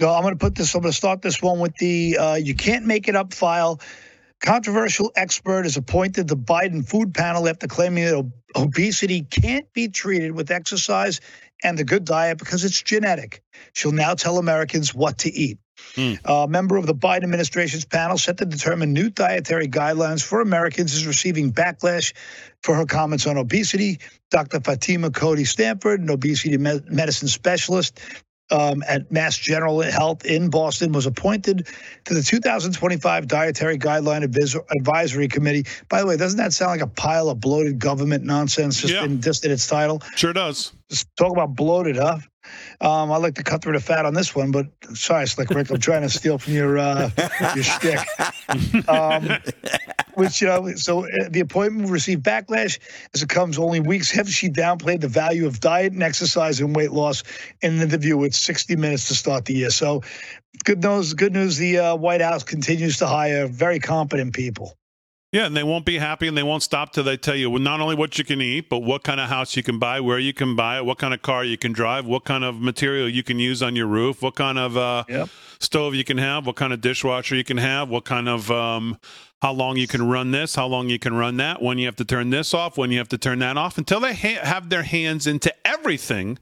[0.00, 0.74] So I'm going to put this.
[0.74, 3.80] I'm going to start this one with the uh, "You can't make it up" file.
[4.40, 10.32] Controversial expert is appointed to Biden food panel after claiming that obesity can't be treated
[10.32, 11.20] with exercise
[11.62, 13.42] and a good diet because it's genetic.
[13.74, 15.58] She'll now tell Americans what to eat.
[16.24, 20.94] A member of the Biden administration's panel set to determine new dietary guidelines for Americans
[20.94, 22.12] is receiving backlash
[22.62, 24.00] for her comments on obesity.
[24.30, 24.60] Dr.
[24.60, 28.00] Fatima Cody Stanford, an obesity me- medicine specialist,
[28.50, 31.66] um, at Mass General Health in Boston was appointed
[32.04, 35.64] to the 2025 Dietary Guideline Advis- Advisory Committee.
[35.88, 39.04] By the way, doesn't that sound like a pile of bloated government nonsense just, Yeah.
[39.04, 40.02] in, just in its title?
[40.16, 40.72] Sure does.
[40.90, 42.18] Just talk about bloated, huh?
[42.80, 45.70] Um, I'd like to cut through the fat on this one, but sorry, Slick Rick,
[45.70, 47.10] I'm trying to steal from your uh,
[47.54, 48.00] your shtick.
[48.88, 49.28] Um,
[50.14, 52.78] which you know, so uh, the appointment received backlash
[53.14, 56.74] as it comes only weeks after she downplayed the value of diet and exercise and
[56.74, 57.22] weight loss
[57.62, 59.70] in an interview with 60 Minutes to start the year.
[59.70, 60.02] So,
[60.64, 61.14] good news.
[61.14, 61.56] Good news.
[61.56, 64.76] The uh, White House continues to hire very competent people.
[65.34, 67.60] Yeah, and they won't be happy and they won't stop till they tell you well,
[67.60, 70.20] not only what you can eat, but what kind of house you can buy, where
[70.20, 73.08] you can buy it, what kind of car you can drive, what kind of material
[73.08, 75.28] you can use on your roof, what kind of uh, Yep.
[75.58, 78.96] stove you can have, what kind of dishwasher you can have, what kind of um,
[79.42, 81.96] how long you can run this, how long you can run that, when you have
[81.96, 84.68] to turn this off, when you have to turn that off, until they ha- have
[84.68, 86.38] their hands into everything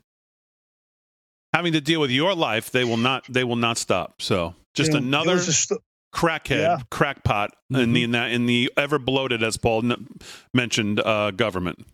[1.55, 4.21] having to deal with your life, they will not they will not stop.
[4.21, 5.79] So just another was a sto-
[6.13, 6.75] crackhead, Yeah.
[6.77, 6.83] Mm-hmm.
[6.91, 10.07] crackpot in the in, that, in the ever bloated, as Paul n-
[10.55, 11.87] mentioned, uh, government.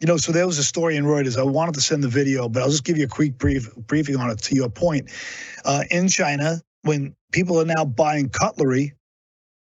[0.00, 1.38] You know, so there was a story in Reuters.
[1.38, 4.16] I wanted to send the video, but I'll just give you a quick brief briefing
[4.16, 4.38] on it.
[4.42, 5.10] To your point,
[5.66, 8.94] uh, in China, when people are now buying cutlery,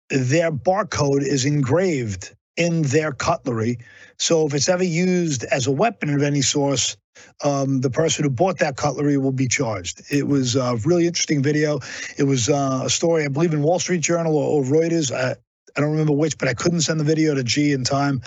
[0.08, 3.78] their barcode is engraved in their cutlery.
[4.18, 6.96] So if it's ever used as a weapon of any source,
[7.44, 10.02] um, the person who bought that cutlery will be charged.
[10.10, 11.80] It was a really interesting video.
[12.16, 15.12] It was uh, a story, I believe, in Wall Street Journal or, or Reuters.
[15.12, 15.34] I,
[15.76, 18.22] I don't remember which, but I couldn't send the video to G in time.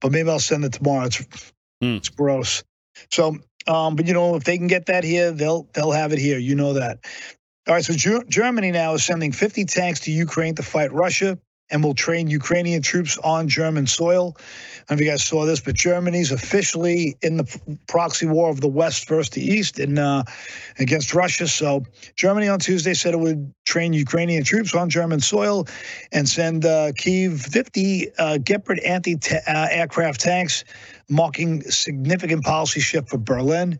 [0.00, 1.06] But maybe I'll send it tomorrow.
[1.06, 2.62] It's it's gross.
[3.10, 6.18] So, um, but you know, if they can get that here, they'll they'll have it
[6.18, 6.38] here.
[6.38, 6.98] You know that.
[7.66, 7.84] All right.
[7.84, 11.38] So Ger- Germany now is sending 50 tanks to Ukraine to fight Russia
[11.70, 14.36] and will train Ukrainian troops on German soil.
[14.36, 18.50] I don't know if you guys saw this, but Germany's officially in the proxy war
[18.50, 20.24] of the West versus the East in uh,
[20.78, 21.46] against Russia.
[21.46, 21.84] So
[22.16, 25.66] Germany on Tuesday said it would train Ukrainian troops on German soil
[26.12, 30.64] and send uh, Kiev 50 uh, Gepard anti-aircraft tanks,
[31.08, 33.78] marking significant policy shift for Berlin.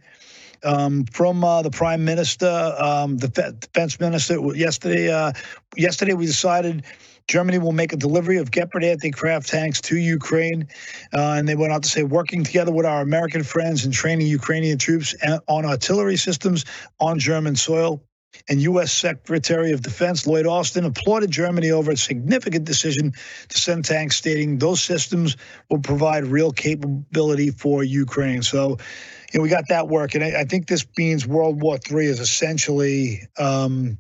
[0.62, 5.11] Um, from uh, the prime minister, um, the defense minister yesterday.
[5.11, 5.32] Uh,
[5.74, 6.84] yesterday, we decided
[7.31, 10.66] Germany will make a delivery of Gepard anti-craft tanks to Ukraine,
[11.14, 14.26] uh, and they went on to say working together with our American friends and training
[14.26, 15.14] Ukrainian troops
[15.47, 16.64] on artillery systems
[16.99, 18.03] on German soil.
[18.49, 18.93] And U.S.
[18.93, 23.12] Secretary of Defense Lloyd Austin applauded Germany over its significant decision
[23.49, 25.37] to send tanks, stating those systems
[25.68, 28.43] will provide real capability for Ukraine.
[28.43, 28.78] So,
[29.33, 30.22] you know, we got that working.
[30.22, 33.28] I, I think this means World War III is essentially.
[33.39, 33.99] Um,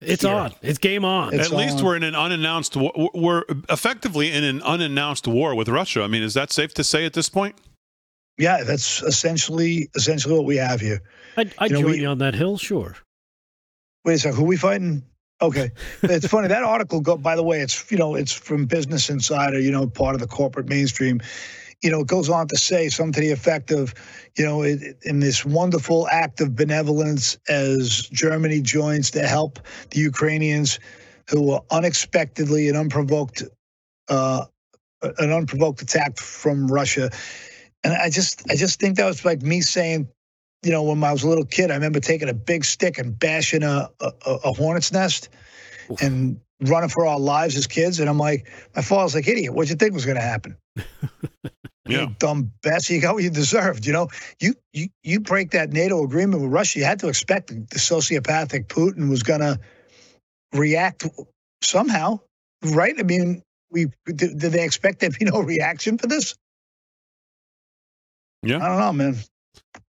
[0.00, 0.32] It's here.
[0.34, 0.52] on.
[0.60, 1.32] It's game on.
[1.32, 2.76] It's At least we're in an unannounced.
[2.76, 6.02] wa- We're effectively in an unannounced war with Russia.
[6.02, 7.56] I mean, is that safe to say at this point?
[8.36, 11.00] Yeah, that's essentially essentially what we have here.
[11.36, 12.96] I'd, I'd You know, join we- you on that hill, sure.
[14.04, 15.02] Wait a second, who we fighting?
[15.40, 15.70] Okay,
[16.02, 17.00] it's funny that article.
[17.00, 20.20] Go by the way, it's you know it's from Business Insider, you know, part of
[20.20, 21.20] the corporate mainstream.
[21.84, 23.94] You know, it goes on to say something to the effect of,
[24.36, 29.58] you know, it, in this wonderful act of benevolence as Germany joins to help
[29.90, 30.80] the Ukrainians
[31.28, 33.42] who were unexpectedly and unprovoked,
[34.08, 34.46] uh,
[35.02, 37.10] an unprovoked attack from Russia.
[37.84, 40.08] And I just, I just think that was like me saying,
[40.62, 43.18] you know, when I was a little kid, I remember taking a big stick and
[43.18, 45.28] bashing a, a, a hornet's nest
[46.00, 48.00] and running for our lives as kids.
[48.00, 50.56] And I'm like, my father's like, idiot, what'd you think was going to happen?
[51.86, 52.02] Yeah.
[52.02, 53.86] You dumb bastard, you got what you deserved.
[53.86, 54.08] You know,
[54.40, 58.68] you, you, you break that NATO agreement with Russia, you had to expect the sociopathic
[58.68, 59.60] Putin was going to
[60.54, 61.06] react
[61.60, 62.20] somehow,
[62.62, 62.94] right?
[62.98, 66.34] I mean, we did, did they expect there to be no reaction for this?
[68.42, 68.64] Yeah.
[68.64, 69.16] I don't know, man.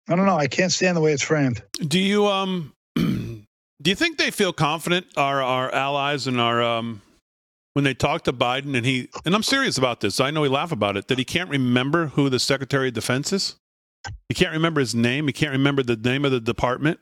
[0.09, 0.37] I don't know.
[0.37, 1.61] I can't stand the way it's framed.
[1.79, 3.45] Do you um do
[3.83, 7.01] you think they feel confident our our allies and our um
[7.77, 10.19] when they talk to Biden and he and I'm serious about this.
[10.19, 13.31] I know we laugh about it that he can't remember who the Secretary of Defense
[13.31, 13.55] is.
[14.29, 15.27] He can't remember his name.
[15.27, 16.99] He can't remember the name of the department.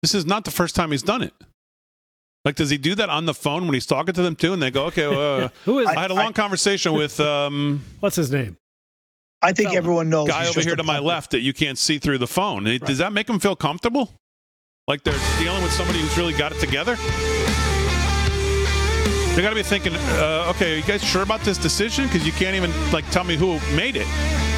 [0.00, 1.34] This is not the first time he's done it.
[2.42, 4.54] Like, does he do that on the phone when he's talking to them too?
[4.54, 5.88] And they go, "Okay, well, uh, Who is?
[5.88, 8.56] I had a long conversation with um, What's his name?
[9.42, 10.28] I think everyone knows.
[10.28, 12.66] guy over here to my left that you can't see through the phone.
[12.66, 14.14] It- Does that make him feel comfortable?
[14.86, 16.96] Like they're dealing with somebody who's really got it together?
[19.38, 22.06] They got to be thinking, uh, okay, are you guys sure about this decision?
[22.06, 24.57] Because you can't even like tell me who made it.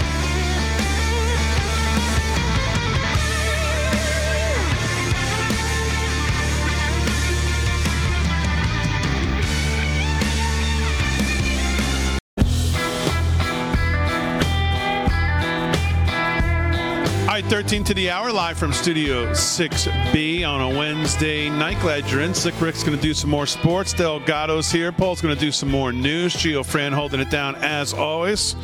[17.50, 21.80] All right, 13 to the hour, live from Studio 6B on a Wednesday night.
[21.80, 22.32] Glad you're in.
[22.32, 23.92] Slick Rick's going to do some more sports.
[23.92, 24.92] Delgado's here.
[24.92, 26.34] Paul's going to do some more news.
[26.34, 28.54] Gio Fran holding it down as always.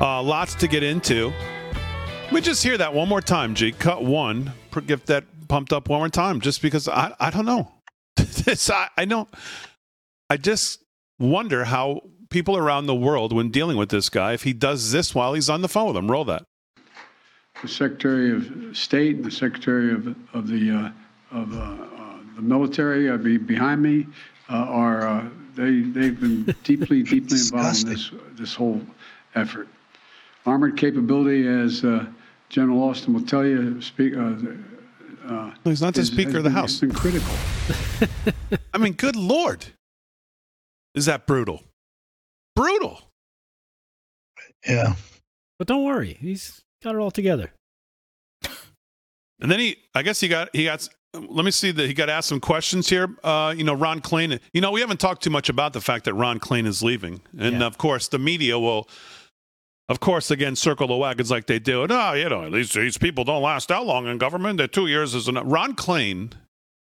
[0.00, 1.34] Uh, lots to get into.
[2.32, 3.72] We just hear that one more time, G.
[3.72, 4.52] Cut one.
[4.86, 7.70] Get that pumped up one more time, just because I, I don't know.
[8.18, 9.28] It's- I, I don't.
[10.30, 10.82] I just
[11.18, 12.00] wonder how
[12.30, 15.50] people around the world, when dealing with this guy, if he does this while he's
[15.50, 16.10] on the phone with them.
[16.10, 16.44] Roll that.
[17.62, 22.42] The Secretary of State and the Secretary of, of the, uh, of, uh, uh, the
[22.42, 24.06] military, uh, be, behind me,
[24.50, 25.24] uh, are, uh,
[25.54, 28.80] they, they've been deeply, deeply involved in this, this whole
[29.34, 29.68] effort.
[30.46, 32.06] Armored capability, as, uh,
[32.50, 34.34] General Austin will tell you, speak, uh,
[35.26, 36.72] uh, He's not the is- Speaker of the been- House.
[36.72, 37.32] has been critical.
[38.74, 39.64] I mean, good lord,
[40.94, 41.62] is that brutal?
[42.54, 43.00] Brutal.
[44.66, 44.94] Yeah.
[45.58, 47.50] But don't worry, he's got it all together.
[49.40, 50.88] And then he, I guess he got, he got.
[51.12, 53.08] Let me see that he got asked some questions here.
[53.22, 54.40] Uh, you know, Ron Klain.
[54.52, 57.20] You know, we haven't talked too much about the fact that Ron Klain is leaving,
[57.38, 58.88] and of course, the media will,
[59.88, 61.86] of course, again circle the wagons like they do.
[61.86, 64.58] No, you know, these these people don't last that long in government.
[64.58, 65.44] That two years is enough.
[65.46, 66.32] Ron Klain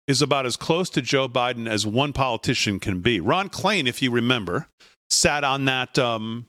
[0.08, 3.20] is about as close to Joe Biden as one politician can be.
[3.20, 4.68] Ron Klain, if you remember,
[5.10, 6.48] sat on that um,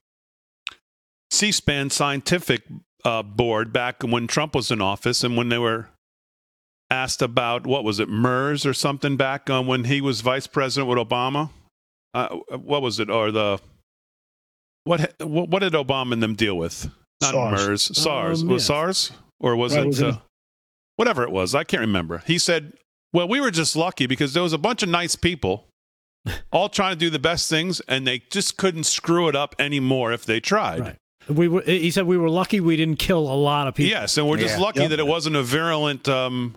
[1.31, 2.63] C-SPAN scientific
[3.05, 5.89] uh, board back when Trump was in office, and when they were
[6.93, 10.89] asked about what was it MERS or something back on when he was vice president
[10.89, 11.51] with Obama.
[12.15, 13.59] Uh, what was it or the
[14.85, 16.91] what what, what did Obama and them deal with?
[17.23, 17.69] Not SARS.
[17.69, 18.43] MERS, SARS.
[18.43, 18.67] Um, was.
[18.67, 20.19] SARS or was Right, it was uh,
[20.97, 21.55] whatever it was?
[21.55, 22.23] I can't remember.
[22.27, 22.75] He said,
[23.13, 25.69] "Well, we were just lucky because there was a bunch of nice people."
[26.53, 30.13] All trying to do the best things, and they just couldn't screw it up anymore
[30.13, 30.81] if they tried.
[30.81, 30.97] Right.
[31.29, 31.63] We were.
[31.63, 33.91] He said we were lucky we didn't kill a lot of people.
[33.91, 34.63] Yes, and we're just Yeah.
[34.65, 34.91] lucky Yep.
[34.91, 36.57] that it wasn't a virulent um,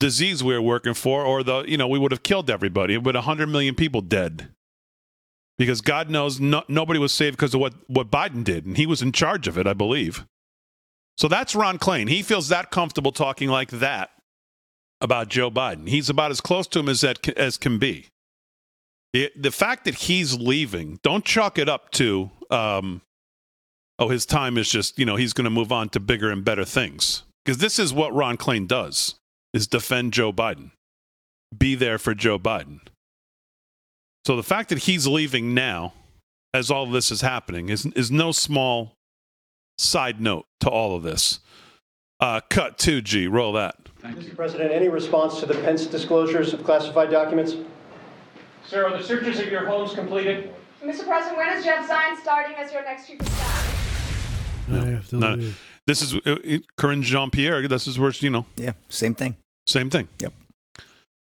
[0.00, 2.96] disease we were working for, or the you know we would have killed everybody.
[2.98, 4.48] With hundred million people dead,
[5.58, 8.86] because God knows no, nobody was saved because of what what Biden did, and he
[8.86, 10.24] was in charge of it, I believe.
[11.18, 12.08] So that's Ron Klain.
[12.08, 14.10] He feels that comfortable talking like that
[15.00, 15.88] about Joe Biden.
[15.88, 18.06] He's about as close to him as that as can be.
[19.12, 23.00] The, the fact that he's leaving, don't chalk it up to, um,
[23.98, 26.44] oh, his time is just, you know, he's going to move on to bigger and
[26.44, 27.24] better things.
[27.44, 29.14] Because this is what Ron Klain does,
[29.52, 30.70] is defend Joe Biden.
[31.56, 32.80] Be there for Joe Biden.
[34.26, 35.94] So the fact that he's leaving now,
[36.52, 38.92] as all of this is happening, is, is no small
[39.78, 41.40] side note to all of this.
[42.20, 43.76] Uh, cut 2G, roll that.
[44.02, 44.34] Mr.
[44.36, 47.54] President, any response to the Pence disclosures of classified documents?
[48.66, 50.52] Sir, are the searches of your homes completed?
[50.82, 51.06] Mr.
[51.06, 53.77] President, when is Jeff Zients starting as your next chief of staff?
[54.70, 55.52] I have to No,
[55.86, 56.36] this is uh,
[56.78, 57.66] Karine Jean Pierre.
[57.68, 59.36] This is where, you know, Yeah, same thing.
[59.66, 60.08] same thing.
[60.20, 60.32] Yep.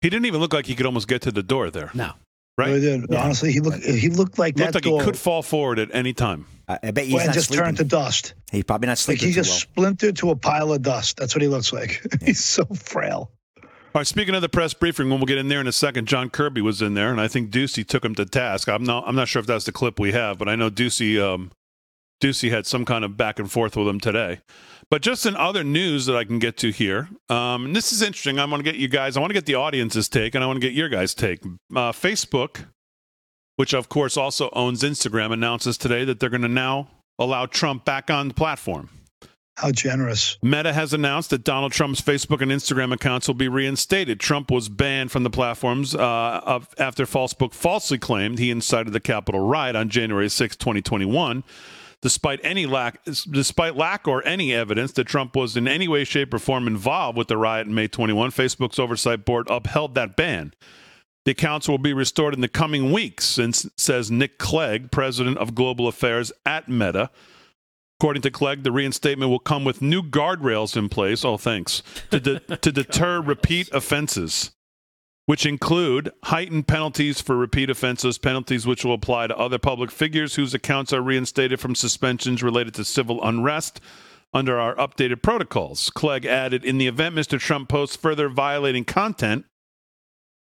[0.00, 1.90] He didn't even look like he could almost get to the door there.
[1.94, 2.12] No.
[2.58, 2.68] Right?
[2.68, 3.14] Really did.
[3.14, 5.00] Honestly, he looked he looked like Looked that like door.
[5.00, 6.46] he could fall forward at any time.
[6.68, 7.64] I, I bet he's well, not just sleeping.
[7.64, 8.34] turned to dust.
[8.52, 9.58] He's probably not Like sleeping he just well.
[9.58, 11.16] splintered to a pile of dust.
[11.16, 12.00] That's what he looks like.
[12.24, 13.30] he's so frail.
[13.62, 16.06] All right, speaking of the press briefing, when we'll get in there in a second,
[16.08, 18.68] John Kirby was in there, and I think Doocy took him to task.
[18.68, 21.20] I'm not, I'm not sure if that's the clip we have, but I know Doocy,
[21.20, 21.52] um,
[22.24, 24.40] Doocy had some kind of back and forth with him today.
[24.90, 28.00] But just in other news that I can get to here, um, and this is
[28.00, 28.38] interesting.
[28.38, 30.46] I want to get you guys, I want to get the audience's take, and I
[30.46, 31.44] want to get your guys' take.
[31.44, 32.66] Uh, Facebook,
[33.56, 37.84] which of course also owns Instagram, announces today that they're going to now allow Trump
[37.84, 38.88] back on the platform.
[39.56, 40.38] How generous.
[40.42, 44.18] Meta has announced that Donald Trump's Facebook and Instagram accounts will be reinstated.
[44.18, 49.00] Trump was banned from the platforms uh, of, after Falsebook falsely claimed he incited the
[49.00, 51.44] Capitol riot on January 6, 2021.
[52.04, 56.34] Despite any lack, despite lack or any evidence that Trump was in any way, shape,
[56.34, 60.52] or form involved with the riot in May 21, Facebook's oversight board upheld that ban.
[61.24, 63.38] The accounts will be restored in the coming weeks,
[63.78, 67.08] says Nick Clegg, president of global affairs at Meta.
[67.98, 71.24] According to Clegg, the reinstatement will come with new guardrails in place.
[71.24, 71.82] Oh, thanks.
[72.10, 74.50] To, de- to deter repeat offenses,
[75.26, 80.34] which include heightened penalties for repeat offenses, penalties which will apply to other public figures
[80.34, 83.80] whose accounts are reinstated from suspensions related to civil unrest
[84.34, 85.90] under our updated protocols.
[85.90, 87.38] Clegg added In the event Mr.
[87.38, 89.46] Trump posts further violating content,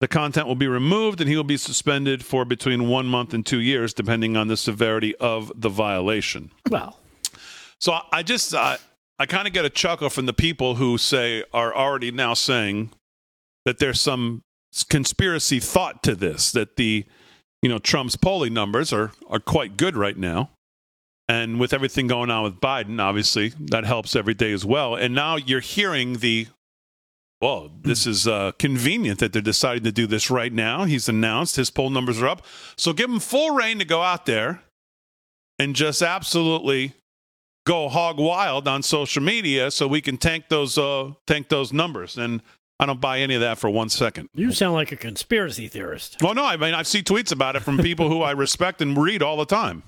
[0.01, 3.45] the content will be removed and he will be suspended for between one month and
[3.45, 6.53] two years, depending on the severity of the violation.
[6.71, 7.01] Well,
[7.81, 8.77] so I just uh,
[9.19, 12.91] I kind of get a chuckle from the people who say are already now saying
[13.65, 14.45] that there's some
[14.89, 17.05] conspiracy thought to this that the
[17.63, 20.51] you know Trump's polling numbers are are quite good right now.
[21.31, 24.95] And with everything going on with Biden, obviously that helps every day as well.
[24.95, 26.49] And now you're hearing the
[27.41, 30.85] well, this is uh, convenient that they're deciding to do this right now.
[30.85, 32.45] He's announced his poll numbers are up.
[32.77, 34.63] So give him full reign to go out there
[35.59, 36.95] and just absolutely
[37.65, 42.17] go hog wild on social media so we can tank those uh, tank those numbers.
[42.17, 42.43] And
[42.81, 44.29] I don't buy any of that for one second.
[44.35, 46.17] You sound like a conspiracy theorist.
[46.23, 48.97] Well, no, I mean I see tweets about it from people who I respect and
[48.97, 49.83] read all the time.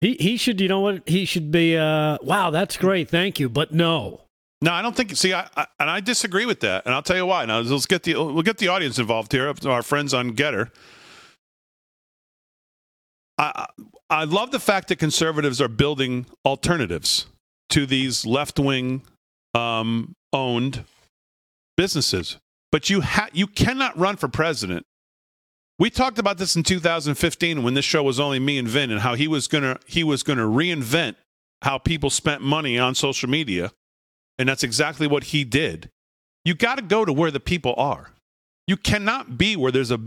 [0.00, 1.08] He he should, you know what?
[1.08, 1.76] He should be.
[1.76, 4.22] Uh, wow, that's great, thank you, but no.
[4.62, 5.16] No, I don't think.
[5.16, 7.46] See, I, I, and I disagree with that, and I'll tell you why.
[7.46, 9.52] Now, let's get the we'll get the audience involved here.
[9.64, 10.70] Our friends on Gettr.
[13.38, 13.66] I
[14.10, 17.26] I love the fact that conservatives are building alternatives
[17.70, 19.02] to these left wing
[19.54, 20.84] um, owned
[21.76, 22.36] businesses,
[22.72, 24.84] but you ha- you cannot run for president.
[25.78, 29.00] We talked about this in 2015 when this show was only me and Vin, and
[29.00, 31.16] how he was gonna he was gonna reinvent
[31.62, 33.72] how people spent money on social media,
[34.38, 35.90] and that's exactly what he did.
[36.44, 38.10] You got to go to where the people are.
[38.66, 39.98] You cannot be where there's a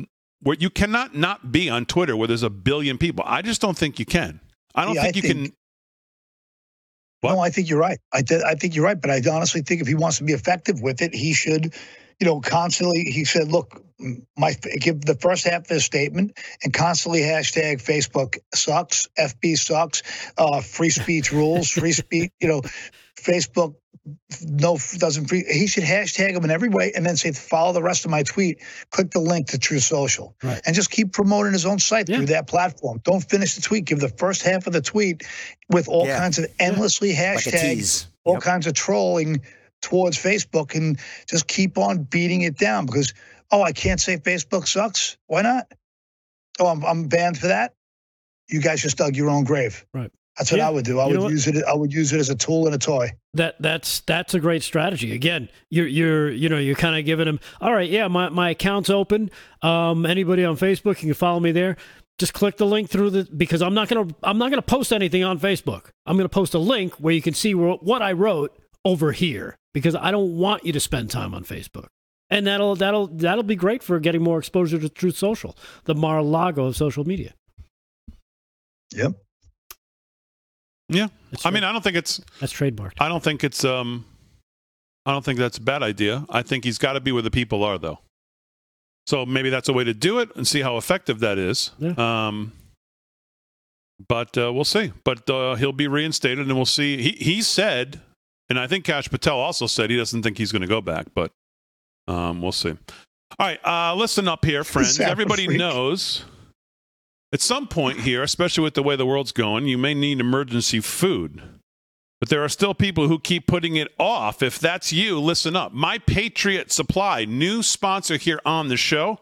[0.41, 3.23] where you cannot not be on Twitter where there's a billion people.
[3.27, 4.41] I just don't think you can.
[4.75, 5.53] I don't Yeah, think I you think- can.
[7.23, 7.33] What?
[7.33, 7.99] No, I think you're right.
[8.13, 9.01] I, th- I think you're right.
[9.01, 11.73] But I honestly think if he wants to be effective with it, he should,
[12.19, 13.03] you know, constantly.
[13.05, 13.83] He said, "Look,
[14.37, 20.03] my give the first half of his statement and constantly hashtag Facebook sucks, FB sucks,
[20.37, 22.31] uh, free speech rules, free speech.
[22.39, 22.61] You know,
[23.19, 23.75] Facebook
[24.45, 25.45] no doesn't free.
[25.49, 28.23] He should hashtag them in every way and then say follow the rest of my
[28.23, 28.59] tweet.
[28.89, 30.61] Click the link to True Social Right.
[30.65, 32.99] and just keep promoting his own site through that platform.
[33.05, 33.85] Don't finish the tweet.
[33.85, 35.23] Give the first half of the tweet
[35.69, 36.19] with all Yeah.
[36.19, 38.07] kinds of endlessly Like a hashtags, tease.
[38.25, 38.43] all Yep.
[38.43, 39.39] kinds of trolling
[39.81, 40.97] towards Facebook, and
[41.29, 43.13] just keep on beating it down because
[43.53, 45.15] oh, I can't say Facebook sucks.
[45.27, 45.71] Why not?
[46.59, 47.73] Oh, I'm, I'm banned for that.
[48.49, 49.85] You guys just dug your own grave.
[49.93, 50.11] Right.
[50.37, 50.67] That's what Yeah.
[50.67, 50.99] I would do.
[50.99, 51.63] I You would use it.
[51.63, 53.11] I would use it as a tool and a toy.
[53.35, 55.13] That that's that's a great strategy.
[55.13, 57.39] Again, you're you're you know you're kind of giving them.
[57.61, 59.29] All right, yeah, my my account's open.
[59.61, 61.77] Um, anybody on Facebook, you can follow me there.
[62.17, 65.23] Just click the link through the because I'm not gonna I'm not gonna post anything
[65.23, 65.89] on Facebook.
[66.07, 69.55] I'm gonna post a link where you can see where, what I wrote over here
[69.73, 71.87] because I don't want you to spend time on Facebook.
[72.33, 76.65] And that'll that'll that'll be great for getting more exposure to Truth Social, the Mar-a-Lago
[76.65, 77.35] of social media.
[78.95, 79.13] Yep.
[80.89, 82.19] Yeah, That's I mean, I don't think it's.
[82.39, 82.93] That's trademarked.
[82.99, 83.63] I don't think it's.
[83.63, 84.05] Um,
[85.05, 86.25] I don't think that's a bad idea.
[86.27, 87.99] I think he's got to be where the people are, though.
[89.05, 91.69] So maybe that's a way to do it and see how effective that is.
[91.77, 91.93] Yeah.
[91.97, 92.51] Um,
[94.07, 94.91] but uh, we'll see.
[95.03, 96.99] But uh, he'll be reinstated, and we'll see.
[96.99, 98.01] He he said,
[98.49, 101.07] and I think Kash Patel also said he doesn't think he's going to go back,
[101.13, 101.31] but
[102.07, 102.69] um, we'll see.
[103.39, 104.99] All right, uh, listen up here, friends.
[104.99, 105.57] Everybody freak.
[105.57, 106.23] knows
[107.33, 110.79] at some point here, especially with the way the world's going, you may need emergency
[110.79, 111.41] food.
[112.19, 114.43] But there are still people who keep putting it off.
[114.43, 115.73] If that's you, listen up.
[115.73, 119.17] My Patriot Supply, new sponsor here on the show,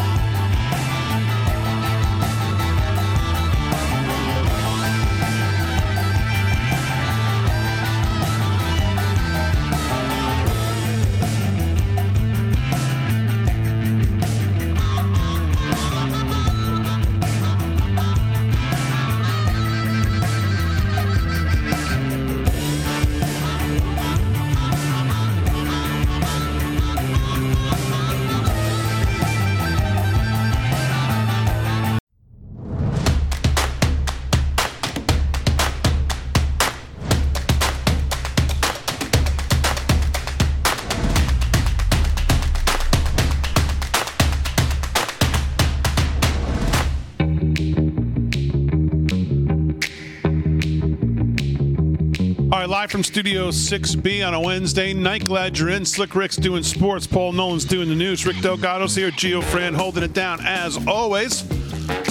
[53.11, 55.25] Studio 6B on a Wednesday night.
[55.25, 55.83] Glad you're in.
[55.83, 57.05] Slick Rick's doing sports.
[57.05, 58.25] Paul Nolan's doing the news.
[58.25, 59.11] Rick Delgado's here.
[59.11, 61.43] Geo Fran holding it down as always.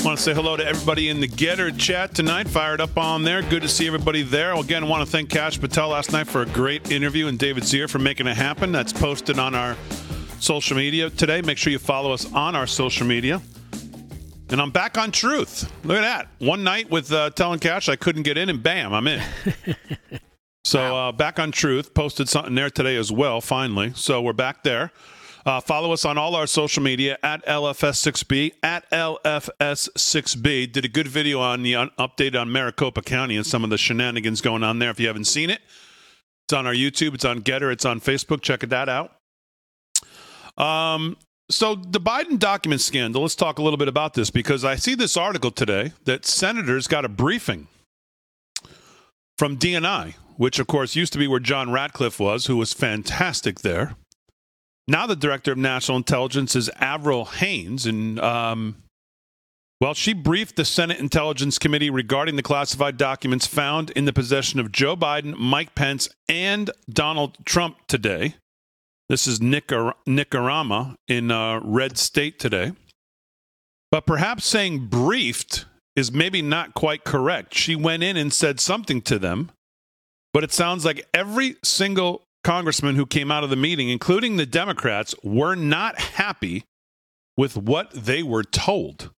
[0.04, 2.46] Want to say hello to everybody in the Gettr chat tonight.
[2.48, 3.40] Fired up on there.
[3.40, 4.54] Good to see everybody there.
[4.54, 7.88] Again, want to thank Kash Patel last night for a great interview and David Zier
[7.88, 8.70] for making it happen.
[8.70, 9.78] That's posted on our
[10.38, 11.40] social media today.
[11.40, 13.40] Make sure you follow us on our social media.
[14.50, 15.72] And I'm back on truth.
[15.82, 16.28] Look at that.
[16.46, 19.22] One night with uh, telling Kash I couldn't get in, and bam, I'm in.
[20.64, 23.40] So uh, back on Truth posted something there today as well.
[23.40, 24.92] Finally, so we're back there.
[25.46, 30.70] Uh, follow us on all our social media at LFS6B at LFS6B.
[30.70, 33.78] Did a good video on the un- update on Maricopa County and some of the
[33.78, 34.90] shenanigans going on there.
[34.90, 35.60] If you haven't seen it,
[36.46, 38.42] it's on our YouTube, it's on Gettr, it's on Facebook.
[38.42, 39.16] Check that out.
[40.58, 41.16] Um,
[41.50, 43.22] so the Biden document scandal.
[43.22, 46.86] Let's talk a little bit about this because I see this article today that senators
[46.86, 47.66] got a briefing
[49.38, 53.60] from DNI, which of course used to be where John Ratcliffe was, who was fantastic
[53.60, 53.94] there.
[54.88, 58.76] Now the director of national intelligence is Avril Haines, and um,
[59.82, 64.58] well, she briefed the Senate Intelligence Committee regarding the classified documents found in the possession
[64.58, 68.36] of Joe Biden, Mike Pence, and Donald Trump today.
[69.10, 72.72] This is Nicar- Nick Arama in uh, Red State today.
[73.90, 77.52] But perhaps saying briefed is maybe not quite correct.
[77.52, 79.50] She went in and said something to them
[80.32, 84.46] but it sounds like every single congressman who came out of the meeting, including the
[84.46, 86.64] Democrats, were not happy
[87.36, 89.10] with what they were told.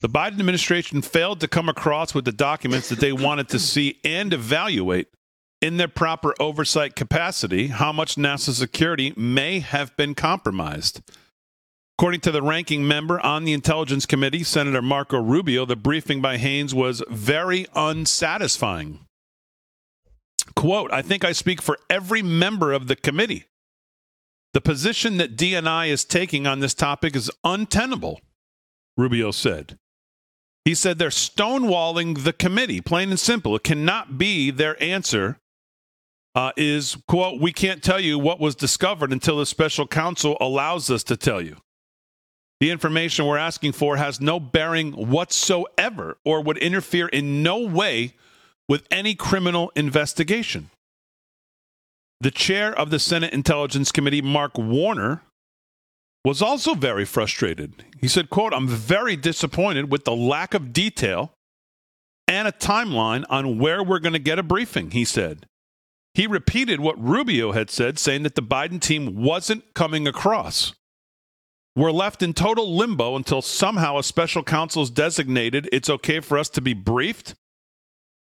[0.00, 4.00] The Biden administration failed to come across with the documents that they wanted to see
[4.04, 5.08] and evaluate
[5.62, 11.00] in their proper oversight capacity how much national security may have been compromised.
[11.96, 16.36] According to the ranking member on the Intelligence Committee, Senator Marco Rubio, the briefing by
[16.36, 19.03] Haines was very unsatisfying.
[20.54, 23.44] Quote, I think I speak for every member of the committee.
[24.52, 28.20] The position that DNI is taking on this topic is untenable,
[28.96, 29.78] Rubio said.
[30.64, 33.56] He said they're stonewalling the committee, plain and simple.
[33.56, 35.38] It cannot be their answer
[36.34, 40.90] uh, is, quote, we can't tell you what was discovered until the special counsel allows
[40.90, 41.56] us to tell you.
[42.60, 48.14] The information we're asking for has no bearing whatsoever or would interfere in no way
[48.68, 50.70] with any criminal investigation.
[52.20, 55.22] The chair of the Senate Intelligence Committee, Mark Warner,
[56.24, 57.84] was also very frustrated.
[58.00, 61.32] He said, quote, I'm very disappointed with the lack of detail
[62.26, 65.46] and a timeline on where we're going to get a briefing, he said.
[66.14, 70.72] He repeated what Rubio had said, saying that the Biden team wasn't coming across.
[71.76, 75.68] We're left in total limbo until somehow a special counsel is designated.
[75.72, 77.34] It's okay for us to be briefed.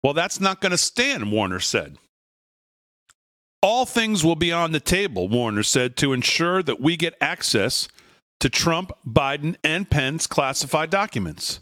[0.02, 1.96] Well, that's not going to stand, Warner said.
[3.62, 7.86] All things will be on the table, Warner said, to ensure that we get access
[8.40, 11.60] to Trump, Biden, and Pence classified documents.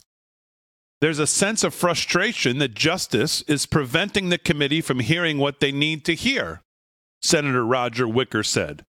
[1.03, 5.73] There's a sense of frustration that justice is preventing the committee from hearing what they
[5.73, 6.63] need to hear,
[7.21, 8.85] Senator Roger Wicker said.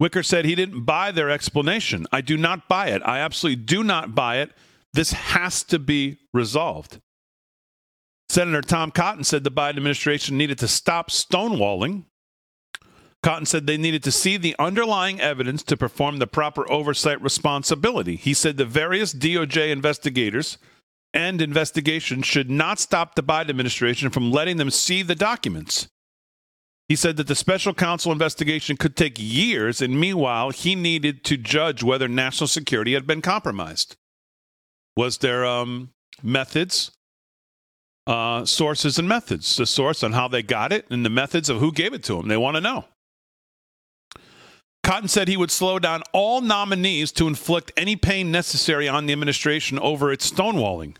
[0.00, 2.06] Wicker said he didn't buy their explanation.
[2.12, 3.02] I do not buy it.
[3.04, 4.50] I absolutely do not buy it.
[4.92, 7.00] This has to be resolved.
[8.28, 12.04] Senator Tom Cotton said the Biden administration needed to stop stonewalling.
[13.22, 18.16] Cotton said they needed to see the underlying evidence to perform the proper oversight responsibility.
[18.16, 20.58] He said the various DOJ investigators
[21.14, 25.88] and investigations should not stop the Biden administration from letting them see the documents.
[26.86, 31.36] He said that the special counsel investigation could take years, and meanwhile, he needed to
[31.36, 33.96] judge whether national security had been compromised.
[34.96, 35.90] Was there um,
[36.22, 36.90] methods,
[38.08, 39.56] uh, sources, and methods?
[39.56, 42.16] The source on how they got it, and the methods of who gave it to
[42.16, 42.26] them.
[42.26, 42.86] They want to know.
[44.82, 49.12] Cotton said he would slow down all nominees to inflict any pain necessary on the
[49.12, 50.96] administration over its stonewalling.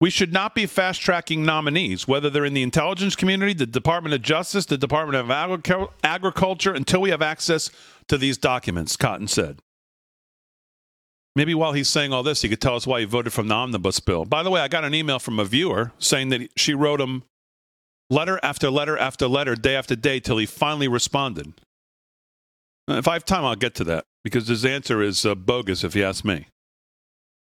[0.00, 4.14] We should not be fast tracking nominees, whether they're in the intelligence community, the Department
[4.14, 7.70] of Justice, the Department of Agric- Agriculture, until we have access
[8.08, 9.60] to these documents, Cotton said.
[11.40, 13.54] Maybe while he's saying all this, he could tell us why he voted from the
[13.54, 14.26] omnibus bill.
[14.26, 17.22] By the way, I got an email from a viewer saying that she wrote him
[18.10, 21.54] letter after letter after letter, day after day, till he finally responded.
[22.88, 25.96] If I have time, I'll get to that because his answer is uh, bogus, if
[25.96, 26.46] you ask me.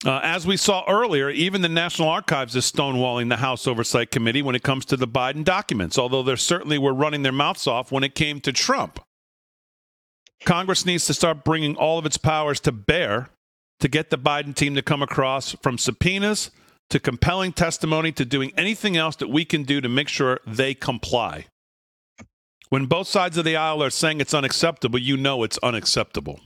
[0.04, 4.42] Uh, as we saw earlier, even the National Archives is stonewalling the House Oversight Committee
[4.42, 7.90] when it comes to the Biden documents, although they certainly were running their mouths off
[7.90, 9.00] when it came to Trump.
[10.44, 13.30] Congress needs to start bringing all of its powers to bear
[13.80, 16.50] to get the Biden team to come across from subpoenas
[16.90, 20.74] to compelling testimony to doing anything else that we can do to make sure they
[20.74, 21.46] comply.
[22.70, 26.40] When both sides of the aisle are saying it's unacceptable, you know it's unacceptable.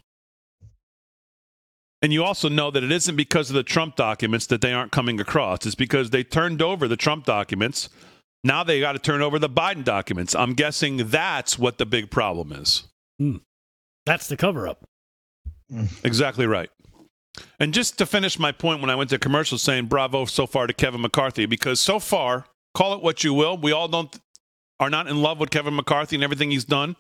[2.01, 4.91] And you also know that it isn't because of the Trump documents that they aren't
[4.91, 5.64] coming across.
[5.64, 7.89] It's because they turned over the Trump documents.
[8.43, 10.35] Now they got to turn over the Biden documents.
[10.35, 12.89] I'm guessing that's what the big problem is.
[13.18, 13.37] Hmm.
[14.05, 14.85] That's the cover up.
[16.03, 16.70] Exactly right.
[17.59, 20.66] And just to finish my point when I went to commercial saying bravo so far
[20.66, 24.18] to Kevin McCarthy, because so far, call it what you will, we all don't
[24.80, 26.97] are not in love with Kevin McCarthy and everything he's done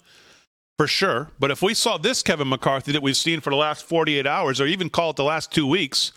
[0.78, 1.30] for sure.
[1.38, 4.60] But if we saw this Kevin McCarthy that we've seen for the last 48 hours,
[4.60, 6.12] or even call it the last two weeks,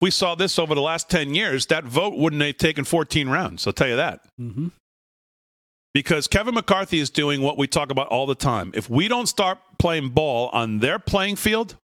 [0.00, 3.66] we saw this over the last 10 years, that vote wouldn't have taken 14 rounds.
[3.66, 4.20] I'll tell you that.
[4.40, 4.68] Mm-hmm.
[5.94, 8.70] Because Kevin McCarthy is doing what we talk about all the time.
[8.74, 11.76] If we don't start playing ball on their playing field,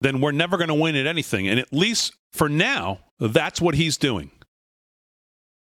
[0.00, 1.48] then we're never going to win at anything.
[1.48, 4.30] And at least for now, that's what he's doing.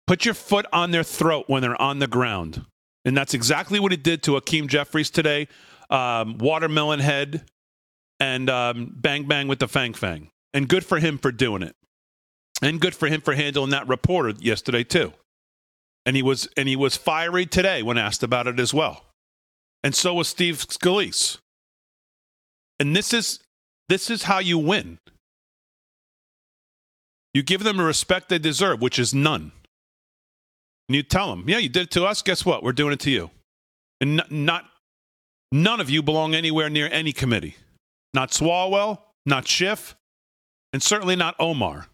[0.07, 2.65] Put your foot on their throat when they're on the ground.
[3.05, 5.49] And that's exactly what he did to Hakeem Jeffries today.
[5.91, 7.45] Um, watermelon head
[8.19, 10.31] and um, bang bang with the fang fang.
[10.53, 11.75] And good for him for doing it.
[12.63, 15.13] And good for him for handling that reporter yesterday too.
[16.07, 19.05] And he was and he was fiery today when asked about it as well.
[19.83, 21.39] And so was Steve Scalise.
[22.81, 23.41] And this is
[23.89, 24.99] this is how you win.
[27.33, 29.53] You give them the respect they deserve, which is none.
[30.89, 32.23] And you tell them, yeah, you did it to us.
[32.23, 32.63] Guess what?
[32.63, 33.31] We're doing it to you.
[34.01, 34.65] And not
[35.51, 37.57] none of you belong anywhere near any committee.
[38.13, 39.97] Not Swalwell, not Schiff,
[40.73, 41.89] and certainly not Omar.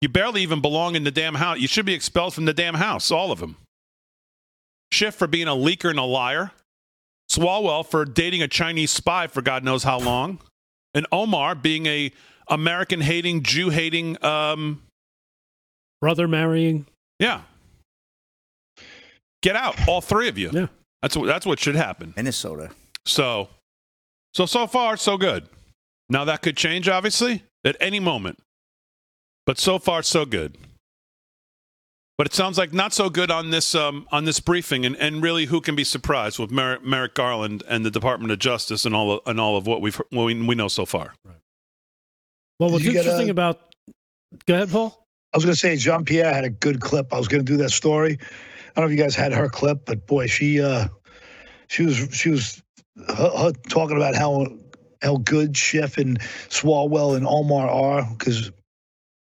[0.00, 1.58] You barely even belong in the damn house.
[1.58, 3.56] You should be expelled from the damn house, all of them.
[4.92, 6.52] Schiff for being a leaker and a liar.
[7.30, 10.38] Swalwell for dating a Chinese spy for God knows how long.
[10.96, 12.10] And Omar being a
[12.48, 14.82] American hating, Jew hating um
[16.00, 16.86] brother marrying.
[17.20, 17.42] Yeah,
[19.42, 20.50] get out, all three of you.
[20.52, 20.66] Yeah,
[21.02, 22.14] that's what that's what should happen.
[22.16, 22.70] Minnesota.
[23.04, 23.48] So,
[24.34, 25.48] so so far so good.
[26.08, 28.38] Now that could change, obviously, at any moment.
[29.44, 30.56] But so far so good.
[32.18, 35.22] But it sounds like not so good on this um, on this briefing, and, and
[35.22, 38.94] really, who can be surprised with Merrick, Merrick Garland and the Department of Justice and
[38.94, 41.12] all of, and all of what we've what we, we know so far.
[41.24, 41.36] Right.
[42.58, 43.74] Well, what's Did you get interesting a- about
[44.46, 45.06] go ahead, Paul.
[45.34, 47.12] I was going to say Jean Pierre had a good clip.
[47.12, 48.18] I was going to do that story.
[48.18, 50.88] I don't know if you guys had her clip, but boy, she uh,
[51.68, 52.62] she was she was
[53.08, 54.46] her, her talking about how
[55.02, 58.50] how good Schiff and Swalwell and Omar are because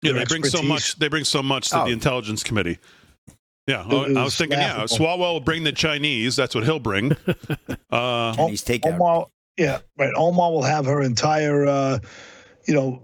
[0.03, 0.97] Yeah, their they bring so much.
[0.99, 1.85] They bring so much to Oh.
[1.87, 2.79] the intelligence committee.
[3.67, 4.59] Yeah, It- it I was was thinking.
[4.59, 4.97] Yeah, laughable.
[5.07, 6.37] Swalwell will bring the Chinese.
[6.37, 7.17] That's what he'll bring.
[7.91, 8.95] Uh, Chinese takeout.
[8.95, 9.27] Omar,
[9.57, 10.13] yeah, right.
[10.17, 11.99] Omar will have her entire, uh,
[12.67, 13.01] you know,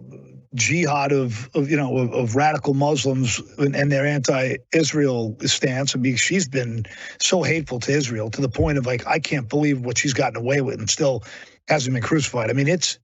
[0.55, 5.95] jihad of, of you know of, of radical Muslims and, and their anti-Israel stance.
[5.97, 6.85] I mean, she's been
[7.21, 10.37] so hateful to Israel to the point of like, I can't believe what she's gotten
[10.37, 11.25] away with and still
[11.69, 12.51] hasn't been crucified.
[12.51, 12.99] I mean, it's,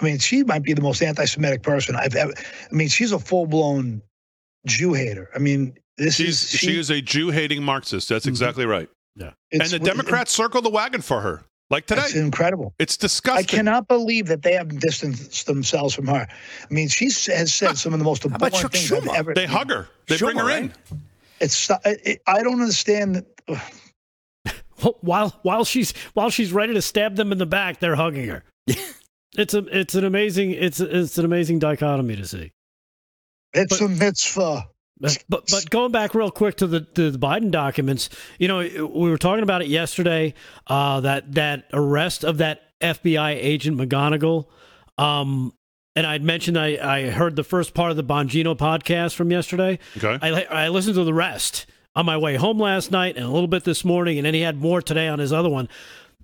[0.00, 2.32] I mean, she might be the most anti-Semitic person I've ever.
[2.36, 4.02] I mean, she's a full-blown
[4.66, 5.28] Jew hater.
[5.34, 8.08] I mean, this she's is she, is a Jew hating Marxist.
[8.08, 8.30] That's mm-hmm.
[8.30, 8.88] exactly right.
[9.16, 11.42] Yeah, And the Democrats circle the wagon for her.
[11.72, 12.02] Like today.
[12.02, 12.74] It's incredible.
[12.78, 13.44] It's disgusting.
[13.44, 16.26] I cannot believe that they haven't distanced themselves from her.
[16.28, 19.32] I mean, she has said some of the most abhorrent Chuck things I've ever.
[19.32, 19.88] They hug her.
[20.06, 20.66] They bring Schumer, her in.
[20.66, 21.00] right?
[21.40, 23.24] It's it, I don't understand.
[23.46, 23.72] That,
[25.00, 28.44] while while she's while she's ready to stab them in the back, they're hugging her.
[29.36, 32.52] it's a it's an amazing it's it's an amazing dichotomy to see.
[33.54, 34.66] it's a mitzvah.
[35.00, 38.08] But, but but going back real quick to the to the Biden documents,
[38.38, 40.34] you know, we were talking about it yesterday.
[40.68, 44.46] Uh, that that arrest of that FBI agent McGonigal.
[44.98, 45.52] Um,
[45.96, 49.80] and I'd mentioned I, I heard the first part of the Bongino podcast from yesterday.
[49.96, 50.18] Okay.
[50.22, 53.48] I I listened to the rest on my way home last night and a little
[53.48, 55.68] bit this morning, and then he had more today on his other one.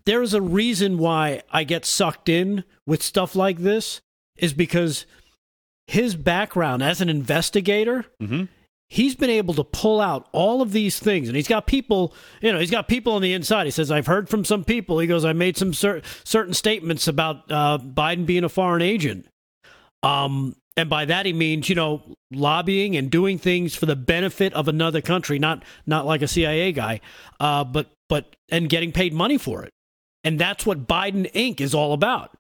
[0.08, 4.00] There is a reason why I get sucked in with stuff like this
[4.38, 5.04] is because
[5.86, 8.44] his background as an investigator Mm-hmm.
[8.88, 11.28] he's been able to pull out all of these things.
[11.28, 13.64] And he's got people you know he's got people on the inside.
[13.66, 14.98] He says i've heard from some people.
[14.98, 19.26] He goes i made some cer- certain statements about uh, biden being a foreign agent.
[20.02, 22.02] Um, and by that he means you know
[22.32, 26.72] lobbying and doing things for the benefit of another country not not like a cia
[26.72, 27.00] guy
[27.40, 29.72] uh, but but and getting paid money for it
[30.24, 31.60] and that's what biden inc.
[31.60, 32.36] is all about.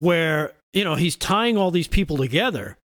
[0.00, 2.76] Where you know he's tying all these people together.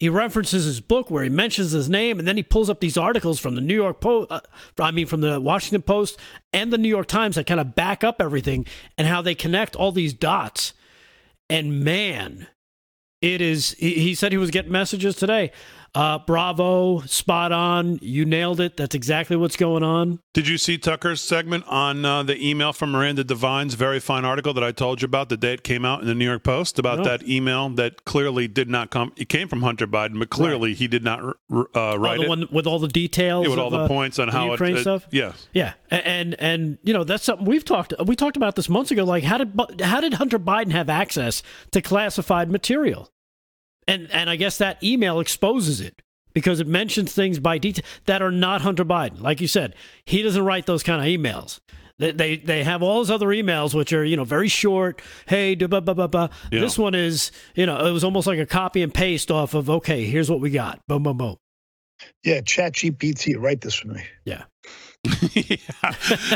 [0.00, 2.96] He references his book where he mentions his name and then he pulls up these
[2.96, 4.40] articles from the New York Post uh,
[4.78, 6.18] I mean from the Washington Post
[6.52, 8.66] and the New York Times that kind of back up everything
[8.98, 10.72] and how they connect all these dots.
[11.48, 12.48] And man
[13.22, 15.50] it is he, he said he was getting messages today
[15.94, 20.76] uh, bravo spot on you nailed it that's exactly what's going on Did you see
[20.78, 25.02] Tucker's segment on uh, the email from Miranda Devine's very fine article that I told
[25.02, 27.04] you about the day it came out in the New York Post about No.
[27.04, 29.12] that email that clearly did not come?
[29.16, 32.24] It came from Hunter Biden, but clearly he did not r- uh, Oh, write the
[32.24, 32.28] it.
[32.28, 34.48] one with all the details Yeah, with of, all the uh, points on the how
[34.48, 35.46] it- Ukraine it- stuff yes.
[35.52, 38.90] Yeah, A- and and you know that's something we've talked we talked about this months
[38.90, 39.04] ago.
[39.04, 43.10] Like how did how did Hunter Biden have access to classified material?
[43.86, 48.22] And and I guess that email exposes it because it mentions things by detail that
[48.22, 49.20] are not Hunter Biden.
[49.20, 49.74] Like you said,
[50.04, 51.60] he doesn't write those kind of emails.
[51.98, 55.00] They they, they have all his other emails which are you know very short.
[55.26, 56.30] Hey, da, ba, ba, ba, ba.
[56.50, 56.60] Yeah.
[56.60, 59.70] this one is you know it was almost like a copy and paste off of
[59.70, 60.80] okay, here's what we got.
[60.88, 61.36] Boom, boom, boom.
[62.24, 64.02] Yeah, Chat GPT, write this for me.
[64.24, 64.44] Yeah.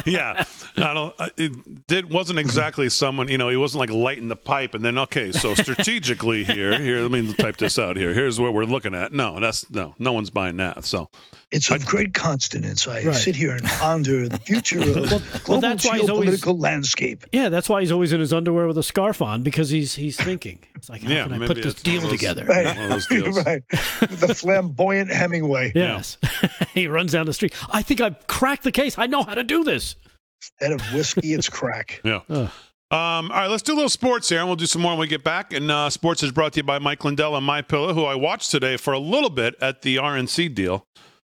[0.07, 0.45] yeah,
[0.77, 1.15] I don't.
[1.37, 3.29] It did, wasn't exactly someone.
[3.29, 5.33] You know, he wasn't like lighting the pipe and then okay.
[5.33, 7.01] So strategically here, here.
[7.01, 8.13] Let me type this out here.
[8.15, 9.13] Here's what we're looking at.
[9.13, 9.95] No, that's no.
[9.99, 10.85] No one's buying that.
[10.85, 11.09] So
[11.51, 12.87] It's of great consonance.
[12.87, 13.15] I Right.
[13.15, 17.25] sit here and ponder the future of Well, global that's why he's always- landscape.
[17.33, 20.17] Yeah, that's why he's always in his underwear with a scarf on because he's he's
[20.17, 20.59] thinking.
[20.75, 22.45] It's like how Yeah, can I put this it's one of deal those- together?
[22.45, 22.67] Right.
[22.67, 23.37] one of those deals.
[23.47, 23.63] right.
[24.01, 25.73] The flamboyant Hemingway.
[25.75, 26.19] Yes.
[26.75, 27.55] he runs down the street.
[27.71, 28.99] I think I've cracked the case.
[28.99, 29.97] I know how to do this.
[30.41, 32.01] Instead of whiskey, it's crack.
[32.05, 32.21] Yeah.
[32.29, 32.51] Ugh.
[32.91, 35.01] Um, all right, let's do a little sports here, and we'll do some more when
[35.01, 35.53] we get back.
[35.53, 38.15] And uh, sports is brought to you by Mike Lindell and My Pillow, who I
[38.15, 40.87] watched today for a little bit at the RNC deal,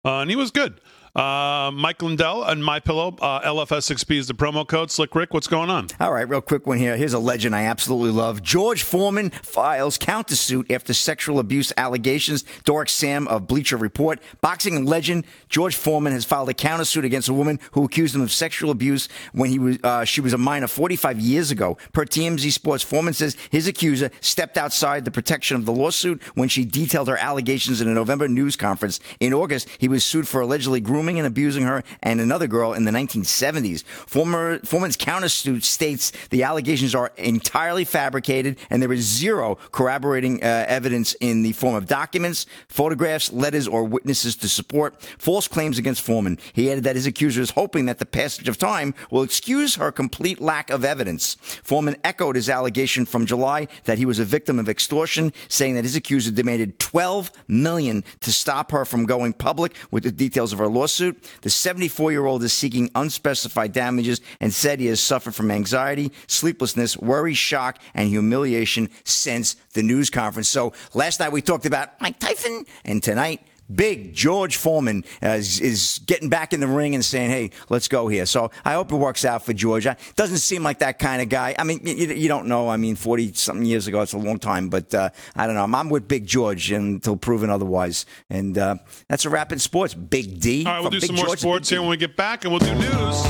[0.04, 0.82] uh, and he was good.
[1.16, 4.92] Uh, Mike Lindell and My Pillow, uh, LFS6B is the promo code.
[4.92, 5.88] Slick Rick, what's going on?
[5.98, 6.98] All right, real quick one here.
[6.98, 8.44] Here's a legend I absolutely love.
[8.44, 12.44] George Foreman files countersuit after sexual abuse allegations.
[12.66, 14.20] Doric Sam of Bleacher Report.
[14.42, 18.34] Boxing legend George Foreman has filed a countersuit against a woman who accused him of
[18.34, 21.78] sexual abuse when he was uh, she was a minor 45 years ago.
[21.94, 26.50] Per TMZ Sports, Foreman says his accuser stepped outside the protection of the lawsuit when
[26.50, 29.00] she detailed her allegations in a November news conference.
[29.22, 32.86] In August, he was sued for allegedly grooming and abusing her and another girl in
[32.86, 33.84] the 1970s.
[33.84, 40.66] Former, Foreman's countersuit states the allegations are entirely fabricated and there is zero corroborating uh,
[40.68, 46.02] evidence in the form of documents, photographs, letters, or witnesses to support false claims against
[46.02, 46.38] Foreman.
[46.54, 49.92] He added that his accuser is hoping that the passage of time will excuse her
[49.92, 51.36] complete lack of evidence.
[51.64, 55.84] Foreman echoed his allegation from July that he was a victim of extortion, saying that
[55.84, 60.60] his accuser demanded 12 million to stop her from going public with the details of
[60.60, 60.95] her lawsuit.
[60.98, 66.12] The 74 year old is seeking unspecified damages and said he has suffered from anxiety,
[66.28, 70.50] sleeplessness, worry, shock, and humiliation since the news conference.
[70.50, 75.60] So last night we talked about Mike Tyson, and tonight Big George Foreman uh, is,
[75.60, 78.92] is getting back in the ring and saying, "Hey, let's go here." So I hope
[78.92, 79.88] it works out for George.
[79.88, 81.56] I, doesn't seem like that kind of guy.
[81.58, 82.70] I mean, you, you don't know.
[82.70, 85.64] I mean, forty something years ago, it's a long time, but uh, I don't know.
[85.64, 88.06] I'm, I'm with Big George until proven otherwise.
[88.30, 88.76] And uh,
[89.08, 89.94] that's a wrap in sports.
[89.94, 90.66] Big D.
[90.66, 92.54] All right, we'll do Big some more George sports here when we get back, and
[92.54, 93.26] we'll do news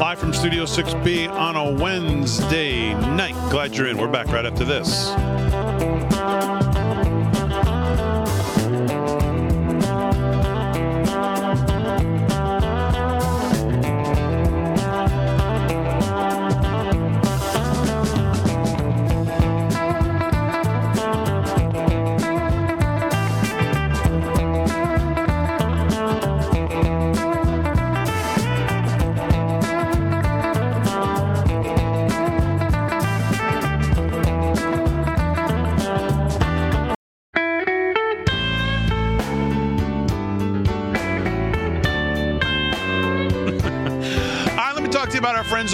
[0.00, 3.34] live from Studio 6B on a Wednesday night.
[3.50, 3.98] Glad you're in.
[3.98, 5.10] We're back right after this.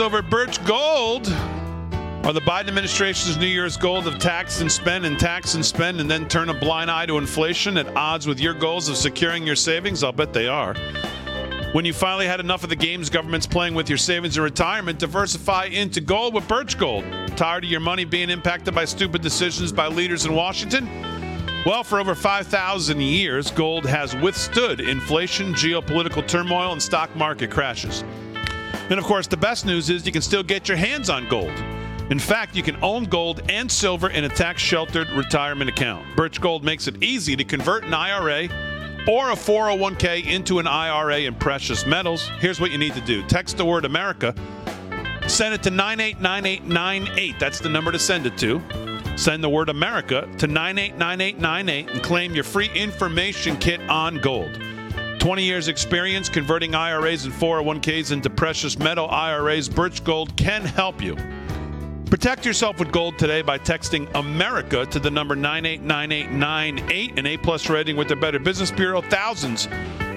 [0.00, 1.28] Over Birch Gold.
[1.28, 6.00] Are the Biden administration's New Year's goal of tax and spend and tax and spend
[6.00, 9.46] and then turn a blind eye to inflation at odds with your goals of securing
[9.46, 10.02] your savings?
[10.02, 10.74] I'll bet they are.
[11.72, 14.98] When you finally had enough of the games government's playing with your savings and retirement,
[14.98, 17.04] diversify into gold with Birch Gold.
[17.36, 20.88] Tired of your money being impacted by stupid decisions by leaders in Washington?
[21.64, 28.04] Well, for over 5,000 years, gold has withstood inflation, geopolitical turmoil, and stock market crashes.
[28.88, 31.52] And of course, the best news is you can still get your hands on gold.
[32.08, 36.06] In fact, you can own gold and silver in a tax sheltered retirement account.
[36.16, 38.44] Birch Gold makes it easy to convert an IRA
[39.08, 42.28] or a 401k into an IRA in precious metals.
[42.38, 44.34] Here's what you need to do text the word America,
[45.26, 47.40] send it to 989898.
[47.40, 48.62] That's the number to send it to.
[49.16, 54.60] Send the word America to 989898 and claim your free information kit on gold.
[55.26, 61.02] 20 years experience converting IRAs and 401ks into precious metal IRAs, Birch Gold can help
[61.02, 61.16] you.
[62.04, 67.68] Protect yourself with gold today by texting America to the number 989898, an A plus
[67.68, 69.66] rating with the Better Business Bureau, thousands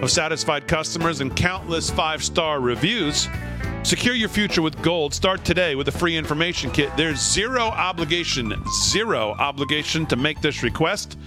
[0.04, 3.28] of satisfied customers, and countless five star reviews.
[3.82, 5.16] Secure your future with gold.
[5.16, 6.96] Start today with a free information kit.
[6.96, 8.54] There's zero obligation,
[8.84, 11.18] zero obligation to make this request.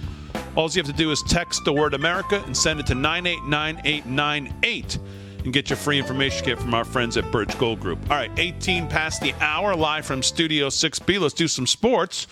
[0.55, 4.99] All you have to do is text the word America and send it to 989898
[5.43, 7.97] and get your free information kit from our friends at Birch Gold Group.
[8.03, 11.19] All right, 18 past the hour, live from Studio 6B.
[11.19, 12.27] Let's do some sports.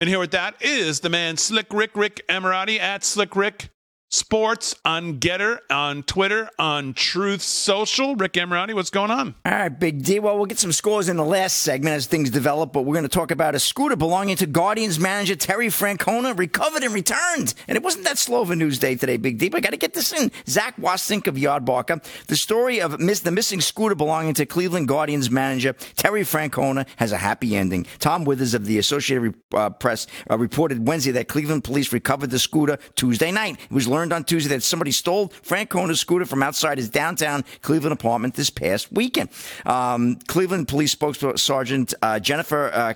[0.00, 3.70] And here with that is the man Slick Rick Rick Emirati at Slick Rick
[4.14, 8.14] Sports on Gettr, on Twitter, on Truth Social.
[8.14, 9.34] Rick Emirati, what's going on?
[9.44, 10.20] All right, Big D.
[10.20, 13.02] Well, we'll get some scores in the last segment as things develop, but we're going
[13.02, 17.54] to talk about a scooter belonging to Guardians manager Terry Francona recovered and returned.
[17.66, 19.70] And it wasn't that slow of a news day today, Big D, but I got
[19.70, 20.30] to get this in.
[20.46, 22.00] Zach Wasink of Yardbarker.
[22.28, 27.10] The story of miss, the missing scooter belonging to Cleveland Guardians manager Terry Francona has
[27.10, 27.84] a happy ending.
[27.98, 32.38] Tom Withers of the Associated uh, Press uh, reported Wednesday that Cleveland police recovered the
[32.38, 33.58] scooter Tuesday night.
[33.60, 37.42] It was learned on Tuesday that somebody stole Frank Francona's scooter from outside his downtown
[37.62, 39.30] Cleveland apartment this past weekend.
[39.64, 42.94] Um, Cleveland Police spokesperson Sergeant uh, Jennifer uh,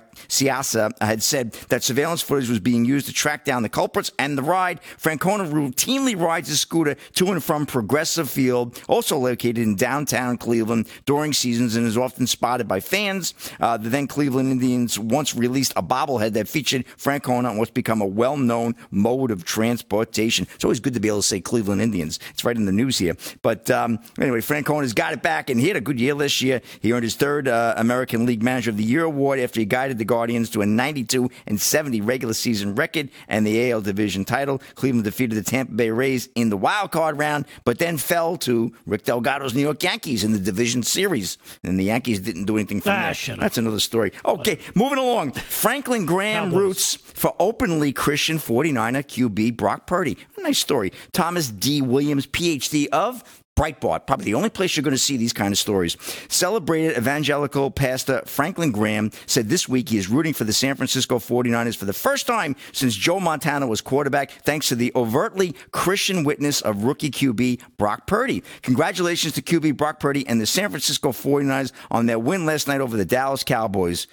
[1.01, 4.43] had said that surveillance footage was being used to track down the culprits and the
[4.43, 4.81] ride.
[4.97, 10.87] Francona routinely rides his scooter to and from Progressive Field, also located in downtown Cleveland
[11.05, 13.33] during seasons, and is often spotted by fans.
[13.59, 18.01] Uh, the then Cleveland Indians once released a bobblehead that featured Francona on what's become
[18.01, 20.47] a well-known mode of transportation.
[20.53, 22.19] It's always good to be able to say Cleveland Indians.
[22.31, 23.15] It's right in the news here.
[23.41, 26.61] But um, anyway, Francona's got it back, and he had a good year this year.
[26.81, 29.97] He earned his third uh, American League Manager of the Year award after he guided
[29.97, 34.61] the Guardians to a 92 and 70 regular season record and the AL Division title.
[34.75, 38.71] Cleveland defeated the Tampa Bay Rays in the wild card round, but then fell to
[38.85, 42.81] Rick Delgado's New York Yankees in the division series, and the Yankees didn't do anything
[42.81, 43.37] from Ah, that.
[43.39, 44.11] That's another story.
[44.25, 45.31] Okay, moving along.
[45.33, 50.17] Franklin Graham roots for openly Christian 49er QB Brock Purdy.
[50.37, 50.93] Nice story.
[51.11, 51.81] Thomas D.
[51.81, 55.57] Williams, PhD of Breitbart, probably the only place you're going to see these kind of
[55.57, 55.97] stories.
[56.29, 61.19] Celebrated evangelical pastor Franklin Graham said this week he is rooting for the San Francisco
[61.19, 66.23] 49ers for the first time since Joe Montana was quarterback, thanks to the overtly Christian
[66.23, 68.43] witness of rookie QB Brock Purdy.
[68.61, 72.79] Congratulations to QB Brock Purdy and the San Francisco 49ers on their win last night
[72.79, 74.07] over the Dallas Cowboys.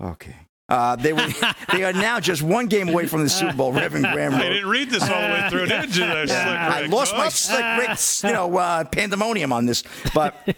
[0.00, 0.36] Okay.
[0.68, 1.26] Uh, they were,
[1.72, 3.72] they are now just one game away from the Super Bowl.
[3.72, 4.34] Reverend Graham.
[4.34, 7.64] I didn't read this all the way through, did you Slick I lost my slick
[7.78, 9.84] Rick's, you know, uh, pandemonium on this.
[10.14, 10.56] But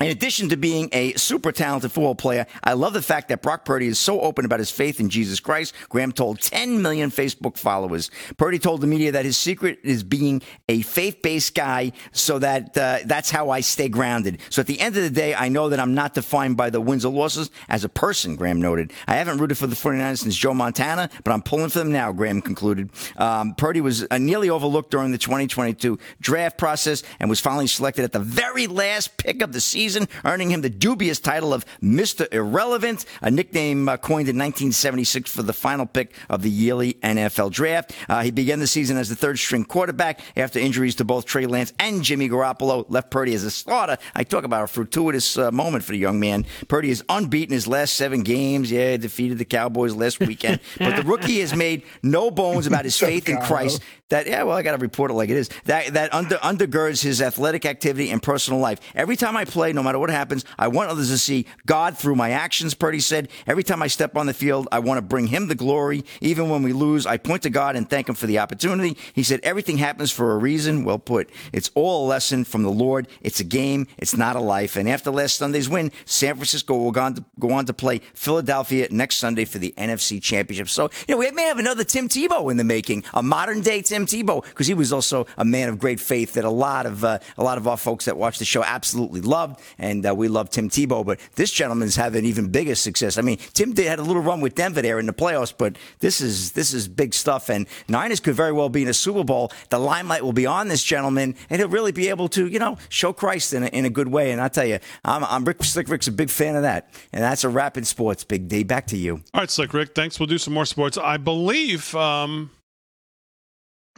[0.00, 3.64] in addition to being a super talented football player, I love the fact that Brock
[3.64, 5.72] Purdy is so open about his faith in Jesus Christ.
[5.88, 8.10] Graham told 10 million Facebook followers.
[8.36, 12.98] Purdy told the media that his secret is being a faith-based guy, so that uh,
[13.04, 14.40] that's how I stay grounded.
[14.50, 16.80] So at the end of the day, I know that I'm not defined by the
[16.80, 18.34] wins or losses as a person.
[18.34, 18.92] Graham noted.
[19.06, 22.10] I haven't rooted for the 49ers since Joe Montana, but I'm pulling for them now.
[22.10, 22.90] Graham concluded.
[23.16, 28.02] Um, Purdy was uh, nearly overlooked during the 2022 draft process and was finally selected
[28.02, 29.83] at the very last pick of the season,
[30.24, 32.26] earning him the dubious title of Mr.
[32.32, 37.52] Irrelevant, a nickname uh, coined in 1976 for the final pick of the yearly NFL
[37.52, 37.94] draft.
[38.08, 41.46] Uh, he began the season as the third string quarterback after injuries to both Trey
[41.46, 43.98] Lance and Jimmy Garoppolo left Purdy as a starter.
[44.14, 46.46] I talk about a fortuitous uh, moment for the young man.
[46.68, 48.70] Purdy is unbeaten his last seven games.
[48.70, 50.60] Yeah, defeated the Cowboys last weekend.
[50.78, 54.56] but the rookie has made no bones about his faith in Christ that yeah, well,
[54.56, 55.48] I got to report it like it is.
[55.64, 58.78] That that under, undergirds his athletic activity and personal life.
[58.94, 62.14] Every time I play, no matter what happens, I want others to see God through
[62.14, 62.74] my actions.
[62.74, 63.28] Purdy said.
[63.46, 66.04] Every time I step on the field, I want to bring Him the glory.
[66.20, 68.98] Even when we lose, I point to God and thank Him for the opportunity.
[69.14, 70.84] He said everything happens for a reason.
[70.84, 71.30] Well put.
[71.52, 73.08] It's all a lesson from the Lord.
[73.22, 73.86] It's a game.
[73.96, 74.76] It's not a life.
[74.76, 78.00] And after last Sunday's win, San Francisco will go on to, go on to play
[78.12, 80.68] Philadelphia next Sunday for the NFC Championship.
[80.68, 83.80] So you know we may have another Tim Tebow in the making, a modern day
[83.80, 87.04] Tim Tebow, because he was also a man of great faith that a lot of
[87.04, 90.28] uh, a lot of our folks that watch the show absolutely loved, and uh, we
[90.28, 91.06] love Tim Tebow.
[91.06, 93.16] But this gentleman's having even bigger success.
[93.16, 95.76] I mean, Tim did had a little run with Denver there in the playoffs, but
[96.00, 97.48] this is this is big stuff.
[97.48, 99.52] And Niners could very well be in a Super Bowl.
[99.70, 102.76] The limelight will be on this gentleman, and he'll really be able to, you know,
[102.88, 104.32] show Christ in a, in a good way.
[104.32, 107.22] And I tell you, I'm, I'm Rick Slick Rick's a big fan of that, and
[107.22, 108.24] that's a wrap in sports.
[108.24, 109.22] Big D, back to you.
[109.32, 109.94] All right, Slick Rick.
[109.94, 110.18] Thanks.
[110.18, 110.96] We'll do some more sports.
[110.96, 111.94] I believe.
[111.94, 112.50] Um,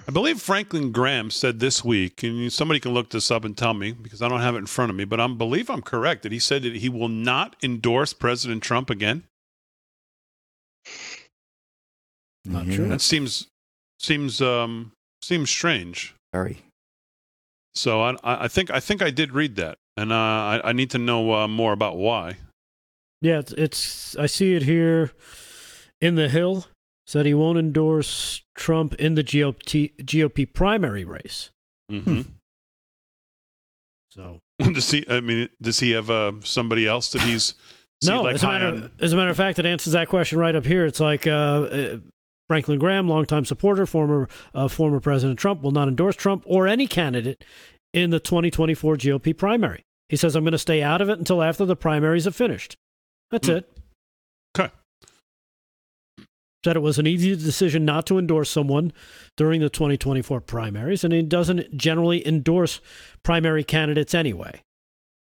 [0.08, 3.74] I believe Franklin Graham said this week, and somebody can look this up and tell
[3.74, 6.22] me because I don't have it in front of me, but I believe I'm correct
[6.22, 9.24] that he said that he will not endorse President Trump again.
[12.44, 12.88] Not true.
[12.88, 13.48] That seems
[13.98, 14.92] seems um,
[15.22, 16.14] seems strange.
[16.32, 16.58] Very.
[17.74, 20.90] So I, I think I think I did read that, and uh, I, I need
[20.90, 22.36] to know uh, more about why.
[23.20, 24.16] Yeah, it's, it's.
[24.16, 25.10] I see it here
[26.00, 26.66] in the Hill.
[27.06, 31.50] Said he won't endorse Trump in the GOP GOP primary race.
[31.90, 32.22] Mm-hmm.
[34.10, 35.04] So does he?
[35.08, 37.54] I mean, does he have uh, somebody else that he's?
[38.02, 39.92] is he, no, like, as, a matter, on- as a matter of fact, it answers
[39.92, 40.84] that question right up here.
[40.84, 41.96] It's like uh, uh,
[42.48, 46.86] Franklin Graham, longtime supporter, former uh, former President Trump, will not endorse Trump or any
[46.86, 47.44] candidate
[47.92, 49.84] in the 2024 GOP primary.
[50.08, 52.76] He says, "I'm going to stay out of it until after the primaries are finished."
[53.30, 53.75] That's it.
[56.66, 56.70] Okay.
[56.70, 58.92] Said it was an easy decision not to endorse someone
[59.36, 62.80] during the 2024 primaries, and he doesn't generally endorse
[63.22, 64.62] primary candidates anyway.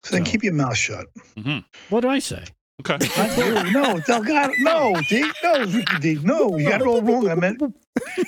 [0.04, 1.06] So then keep your mouth shut.
[1.36, 1.58] Mm-hmm.
[1.88, 2.44] What did I say?
[2.80, 2.98] Okay.
[3.16, 3.72] Not.
[3.72, 7.28] No, no, God, no, D, no, Ricky D, no, you got it all wrong.
[7.28, 7.60] I meant,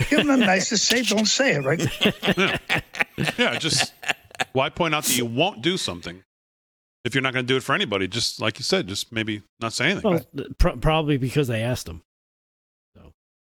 [0.09, 1.03] give them nothing nice to say.
[1.03, 3.39] Don't say it, right?
[3.39, 3.93] yeah, just
[4.53, 6.23] why point out that you won't do something
[7.05, 8.07] if you're not going to do it for anybody?
[8.07, 10.11] Just like you said, just maybe not say anything.
[10.11, 12.03] Well, pr- probably because they asked him.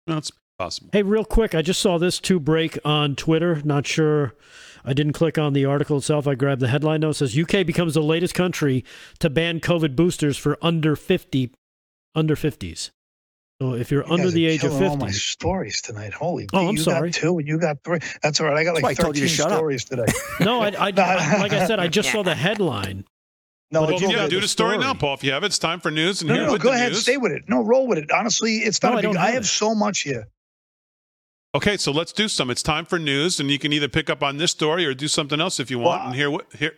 [0.07, 0.89] No, it's possible.
[0.93, 3.61] Hey, real quick, I just saw this two break on Twitter.
[3.63, 4.34] Not sure.
[4.85, 6.27] I didn't click on the article itself.
[6.27, 7.11] I grabbed the headline note.
[7.11, 8.84] It says UK becomes the latest country
[9.19, 11.51] to ban COVID boosters for under 50,
[12.15, 12.91] under 50s.
[13.61, 16.11] So if you're You under the age of killing all my 50, stories tonight.
[16.13, 17.11] Holy, Oh, D, I'm you sorry.
[17.11, 17.99] got two and you got three.
[18.21, 18.57] That's all right.
[18.57, 19.57] I got That's why I like told you to 13 shut up.
[19.59, 20.05] stories today.
[20.41, 23.05] no, I, I, I- like I said, I just saw the headline.
[23.73, 25.15] No, well, yeah, do the story, now, Paul.
[25.15, 26.21] If you have it, it's time for news.
[26.21, 26.91] And No, here no, no, go ahead.
[26.91, 27.01] news.
[27.01, 27.43] Stay with it.
[27.49, 28.11] No, roll with it.
[28.11, 29.11] Honestly, it's not No, a I big.
[29.13, 29.47] don't I have it.
[29.47, 30.27] so much here.
[31.55, 32.49] Okay, so let's do some.
[32.49, 35.07] It's time for news, and you can either pick up on this story or do
[35.07, 35.99] something else if you want.
[36.01, 36.73] Well, and here, what here?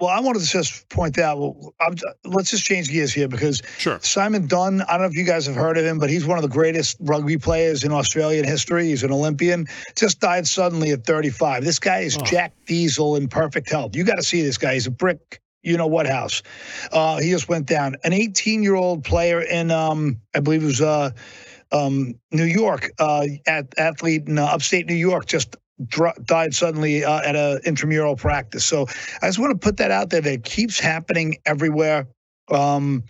[0.00, 1.38] Well, I wanted to just point out.
[1.38, 1.94] Well, I'm,
[2.24, 3.98] let's just change gears here because Sure.
[4.00, 4.80] Simon Dunn.
[4.82, 6.48] I don't know if you guys have heard of him, but he's one of the
[6.48, 8.86] greatest rugby players in Australian history.
[8.86, 9.66] He's an Olympian.
[9.94, 11.64] Just died suddenly at 35.
[11.64, 12.22] This guy is Oh.
[12.24, 13.94] Jack Diesel in perfect health.
[13.94, 14.72] You got to see this guy.
[14.74, 15.40] He's a brick.
[15.62, 16.42] You know what house?
[16.92, 17.96] Uh, he just went down.
[18.04, 21.10] An 18 year old player in, um, I believe it was uh,
[21.72, 25.56] um, New York, uh, at, athlete in uh, upstate New York, just
[26.24, 28.64] died suddenly uh, at a intramural practice.
[28.64, 28.86] So
[29.22, 30.20] I just want to put that out there.
[30.20, 32.08] That it keeps happening everywhere.
[32.50, 33.04] Um,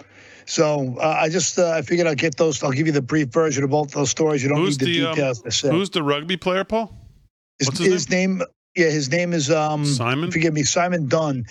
[0.47, 2.63] so uh, I just uh, I figured I'll get those.
[2.63, 4.43] I'll give you the brief version of both those stories.
[4.43, 5.43] You don't Who's need the, the um, details.
[5.43, 5.71] to say.
[5.71, 6.95] who's the rugby player, Paul?
[7.59, 8.43] his, what's his his name?
[8.77, 10.31] Yeah, his name is um, Simon?
[10.31, 11.45] Forgive me, Simon Dunn.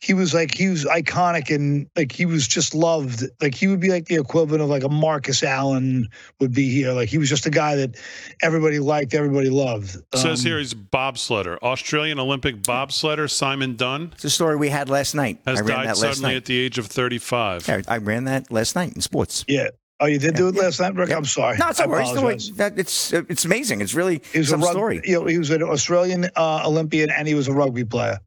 [0.00, 3.24] He was like he was iconic and like he was just loved.
[3.40, 6.08] Like he would be like the equivalent of like a Marcus Allen
[6.40, 6.92] would be here.
[6.92, 7.96] Like he was just a guy that
[8.42, 9.96] everybody liked, everybody loved.
[10.12, 14.68] It says Um, here he's bobsledder, Australian Olympic bobsledder Simon Dunn It's a story we
[14.68, 15.38] had last night.
[15.46, 16.36] has I ran died that last suddenly night.
[16.36, 17.66] at the age of 35.
[17.68, 19.44] Yeah, I ran that last night in sports.
[19.48, 19.68] Yeah.
[20.00, 21.10] Oh, you did do it last night, Rick.
[21.10, 21.58] I'm sorry.
[21.58, 22.02] No, it's all right.
[22.02, 22.52] It's, the way- apologize.
[22.56, 23.80] that, it's uh, it's amazing.
[23.80, 25.00] It's really He was some a rug- story.
[25.04, 28.18] You know, he was an Australian uh, Olympian and he was a rugby player.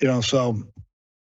[0.00, 0.62] You know, so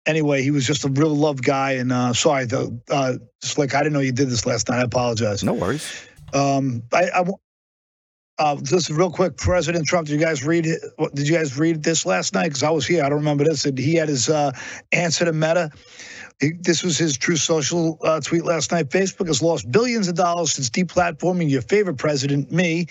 [0.07, 1.73] anyway, he was just a real loved guy.
[1.73, 4.79] And uh, sorry, though, uh, Slick, I didn't know you did this last night.
[4.81, 5.43] I apologize.
[5.45, 5.91] No worries.
[6.33, 7.25] Um, I, I
[8.39, 10.09] uh, just real quick, President Trump.
[10.09, 10.67] Did you guys read?
[10.97, 12.45] what- Did you guys read this last night?
[12.49, 13.05] Because I was here.
[13.05, 13.63] I don't remember this.
[13.65, 14.53] He had his uh,
[14.93, 15.71] answer to Meta.
[16.61, 18.89] This was his true social uh, tweet last night.
[18.89, 22.87] Facebook has lost billions of dollars since deplatforming your favorite president, me,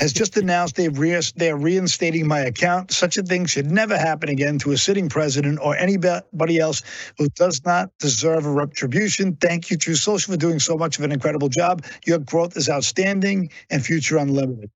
[0.00, 2.92] has just announced they've re- they're reinstating my account.
[2.92, 6.82] Such a thing should never happen again to a sitting president or anybody else
[7.18, 9.36] who does not deserve a retribution.
[9.36, 11.84] Thank you, True Social, for doing so much of an incredible job.
[12.06, 14.70] Your growth is outstanding and future unlimited.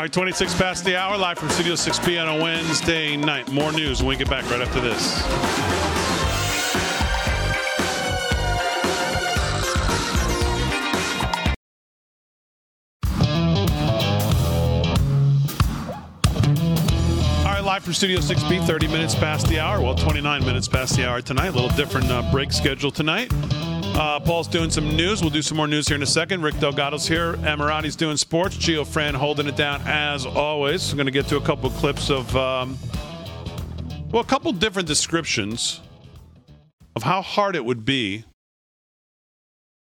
[0.00, 3.52] All right, 26 past the hour, live from Studio 6B on a Wednesday night.
[3.52, 5.22] More news when we get back right after this.
[17.44, 19.82] All right, live from Studio 6B, 30 minutes past the hour.
[19.82, 21.48] Well, 29 minutes past the hour tonight.
[21.48, 23.30] A little different uh, break schedule tonight.
[24.00, 25.20] Uh, Paul's doing some news.
[25.20, 26.40] We'll do some more news here in a second.
[26.40, 27.34] Rick Delgado's here.
[27.34, 28.56] Emirati's doing sports.
[28.56, 30.90] Gio Fran holding it down as always.
[30.90, 32.78] I'm going to get to a couple clips of, um,
[34.10, 35.82] well, a couple different descriptions
[36.96, 38.24] of how hard it would be.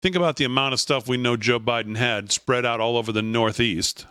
[0.02, 3.12] Think about the amount of stuff we know Joe Biden had spread out all over
[3.12, 4.06] the Northeast.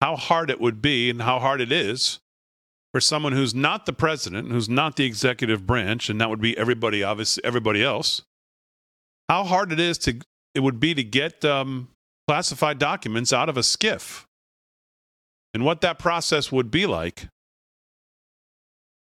[0.00, 2.18] How hard it would be and how hard it is
[2.92, 6.58] for someone who's not the president, who's not the executive branch, and that would be
[6.58, 8.22] everybody, obviously, everybody else
[9.28, 10.20] how hard it is to
[10.54, 11.88] it would be to get um,
[12.26, 14.24] classified documents out of a SCIF
[15.52, 17.28] and what that process would be like.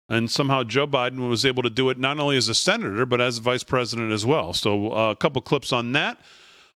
[0.09, 3.21] And somehow joe biden was able to do it not only as a senator but
[3.21, 4.53] as vice president as well.
[4.53, 6.19] So uh, a couple clips on that.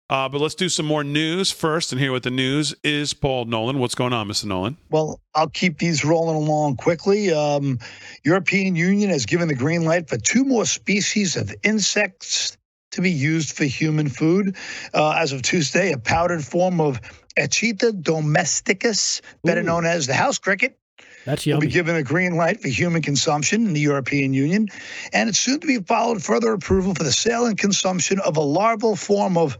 [0.08, 1.90] Uh, but let's do some more news first.
[1.90, 3.78] And here with the news is paul nolan.
[3.78, 4.76] What's going on mr nolan?
[4.90, 7.32] Well, I'll keep these rolling along quickly.
[7.32, 7.80] Um,
[8.24, 12.56] European Union has given the green light for two more species of insects
[12.96, 14.56] to be used for human food.
[14.92, 17.00] Uh, as of Tuesday, a powdered form of
[17.38, 19.64] Acheta domesticus, better Ooh.
[19.64, 20.78] known as the house cricket,
[21.24, 24.68] That's will be given a green light for human consumption in the European Union,
[25.12, 28.40] and it's soon to be followed further approval for the sale and consumption of a
[28.40, 29.58] larval form of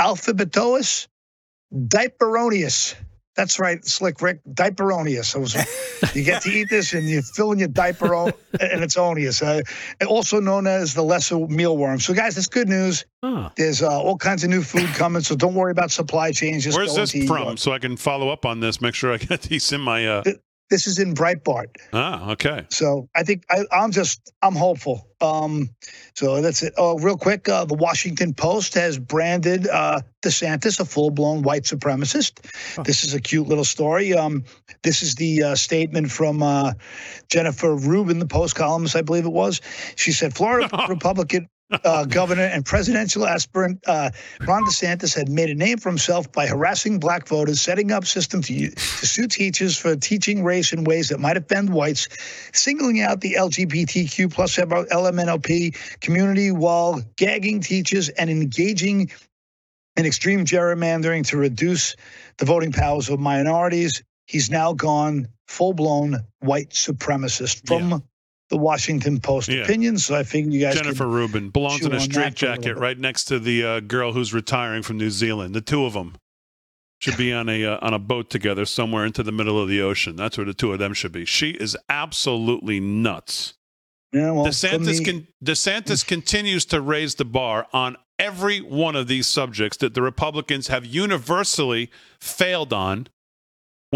[0.00, 1.08] Alphabetois
[1.74, 2.94] diaperonius.
[3.36, 5.34] That's right, Slick Rick, diaperonius.
[5.36, 8.82] It was- you get to eat this and you fill in your diaper, o- and
[8.82, 9.62] it's onius, uh,
[10.06, 12.00] also known as the lesser mealworm.
[12.00, 13.04] So, guys, that's good news.
[13.22, 13.50] Huh.
[13.56, 16.64] There's uh, all kinds of new food coming, so don't worry about supply chains.
[16.64, 19.16] Just where's this from uh, so i can follow up on this make sure i
[19.16, 20.22] get these in my uh
[20.70, 21.68] this is in Breitbart.
[21.92, 25.08] ah okay So I think I, I'm just I'm hopeful.
[25.20, 25.70] Um,
[26.14, 26.74] so that's it.
[26.76, 32.44] Oh, real quick, uh, the Washington Post has branded uh, DeSantis a full-blown white supremacist.
[32.84, 34.12] This is a cute little story.
[34.12, 34.44] Um,
[34.82, 36.74] this is the uh, statement from uh,
[37.28, 39.62] Jennifer Rubin, the Post columnist, I believe it was.
[39.96, 41.48] She said Florida Republican.
[41.68, 44.10] Uh, governor and presidential aspirant uh,
[44.46, 48.46] Ron DeSantis had made a name for himself by harassing black voters, setting up systems
[48.46, 52.06] to, to sue teachers for teaching race in ways that might offend whites,
[52.52, 59.10] singling out the LGBTQ plus LMNOP community while gagging teachers and engaging
[59.96, 61.96] in extreme gerrymandering to reduce
[62.38, 64.04] the voting powers of minorities.
[64.26, 68.04] He's now gone full blown white supremacist from
[68.50, 69.62] the Washington Post Yeah.
[69.64, 69.98] opinion.
[69.98, 73.64] So I figured you guys Jennifer Rubin belongs in a straitjacket right next to the
[73.64, 75.54] uh, girl who's retiring from New Zealand.
[75.54, 76.14] The two of them
[77.00, 79.82] should be on a uh, on a boat together somewhere into the middle of the
[79.82, 80.16] ocean.
[80.16, 81.24] That's where the two of them should be.
[81.24, 83.54] She is absolutely nuts.
[84.12, 89.08] Yeah, well, DeSantis the- can, DeSantis continues to raise the bar on every one of
[89.08, 91.90] these subjects that the Republicans have universally
[92.20, 93.08] failed on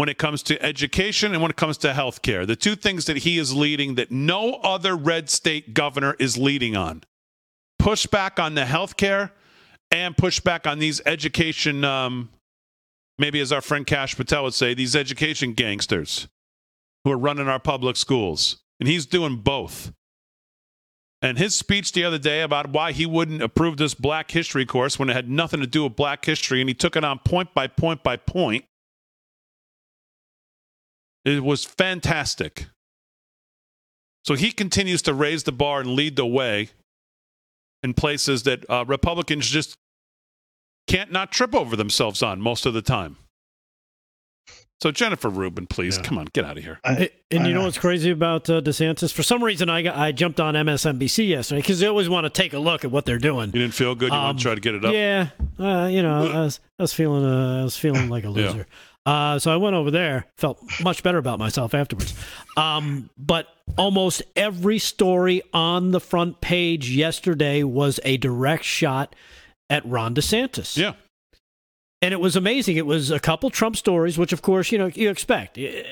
[0.01, 2.43] when it comes to education and when it comes to health care.
[2.43, 6.75] The two things that he is leading that no other red state governor is leading
[6.75, 7.03] on.
[7.79, 9.31] Pushback on the health care
[9.91, 12.29] and pushback on these education, um,
[13.19, 16.27] maybe as our friend Kash Patel would say, these education gangsters
[17.03, 18.57] who are running our public schools.
[18.79, 19.93] And he's doing both.
[21.21, 24.97] And his speech the other day about why he wouldn't approve this black history course
[24.97, 27.53] when it had nothing to do with black history, and he took it on point
[27.53, 28.65] by point by point.
[31.25, 32.67] It was fantastic.
[34.25, 36.69] So he continues to raise the bar and lead the way
[37.83, 39.75] in places that uh, Republicans just
[40.87, 43.17] can't not trip over themselves on most of the time.
[44.81, 46.79] So Jennifer Rubin, please come on, get out of here.
[46.83, 49.13] and you know what's crazy about uh, DeSantis?
[49.13, 52.31] For some reason, I got, I jumped on MSNBC yesterday because they always want to
[52.31, 53.51] take a look at what they're doing.
[53.53, 54.07] You didn't feel good.
[54.07, 54.91] You want Um, to try to get it up.
[54.91, 55.29] Yeah,
[55.59, 58.63] uh, you know, I was, I was feeling uh, I was feeling like a Yeah.
[59.05, 62.13] Uh, so I went over there, felt much better about myself afterwards.
[62.55, 63.47] Um, but
[63.77, 69.15] almost every story on the front page yesterday was a direct shot
[69.69, 70.77] at Ron DeSantis.
[70.77, 70.93] Yeah.
[72.03, 72.77] And it was amazing.
[72.77, 75.57] It was a couple Trump stories, which of course, you know, you expect.
[75.57, 75.83] Eh,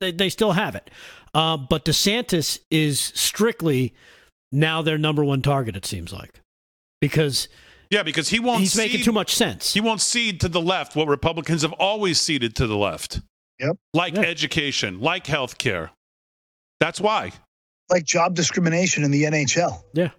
[0.00, 0.90] They, they still have it.
[1.32, 3.94] Uh, but DeSantis is strictly
[4.50, 6.40] now their number one target, it seems like.
[7.00, 7.48] Because
[7.92, 8.60] Yeah, because he won't.
[8.60, 9.74] He's making cede- too much sense.
[9.74, 13.20] He won't cede to the left what Republicans have always ceded to the left.
[13.60, 13.76] Yep.
[13.92, 15.90] Like education, like health care.
[16.80, 17.32] That's why.
[17.90, 19.82] like job discrimination in the NHL.
[19.92, 20.10] Yeah.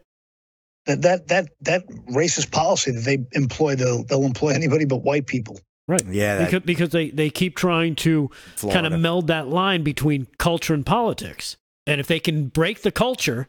[0.86, 5.26] That that that that racist policy that they employ, they'll they'll employ anybody but white
[5.26, 5.60] people.
[5.88, 6.04] Right.
[6.08, 8.30] Yeah, that- Because, because they, they keep trying to
[8.62, 11.58] kind of meld that line between culture and politics.
[11.88, 13.48] And if they can break the culture,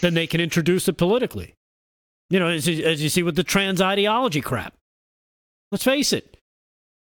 [0.00, 1.54] then they can introduce it politically.
[2.30, 4.74] You know, as, you- as you see with the trans ideology crap.
[5.72, 6.36] Let's face it.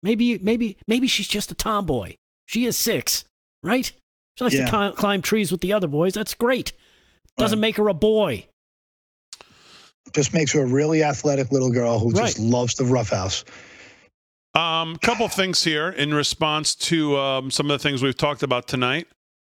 [0.03, 2.15] Maybe, maybe, maybe she's just a tomboy.
[2.48, 3.23] She is six,
[3.64, 3.85] right?
[4.38, 4.65] She likes Yeah.
[4.65, 6.14] to climb, climb trees with the other boys.
[6.14, 6.73] That's great.
[7.38, 8.45] Doesn't make her a boy.
[10.14, 13.45] Just makes her a really athletic little girl who just loves the roughhouse.
[14.53, 18.43] Um, a couple things here in response to um, some of the things we've talked
[18.43, 19.07] about tonight.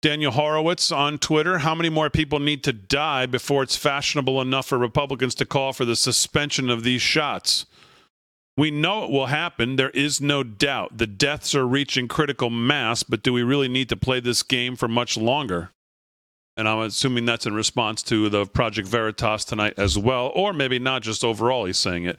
[0.04, 1.60] Daniel Horowitz on Twitter.
[1.60, 5.72] How many more people need to die before it's fashionable enough for Republicans to call
[5.72, 7.64] for the suspension of these shots?
[8.54, 9.76] We know it will happen.
[9.76, 10.98] There is no doubt.
[10.98, 14.76] The deaths are reaching critical mass, but do we really need to play this game
[14.76, 15.70] for much longer?
[16.54, 20.78] And I'm assuming that's in response to the Project Veritas tonight as well, or maybe
[20.78, 22.18] not just overall, he's saying it.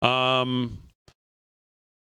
[0.00, 0.78] Um,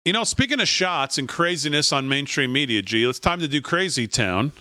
[0.05, 3.61] you know, speaking of shots and craziness on mainstream media, G, it's time to do
[3.61, 4.53] Crazy Town.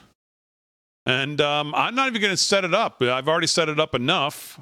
[1.07, 3.01] And um, I'm not even going to set it up.
[3.01, 4.59] I've already set it up enough.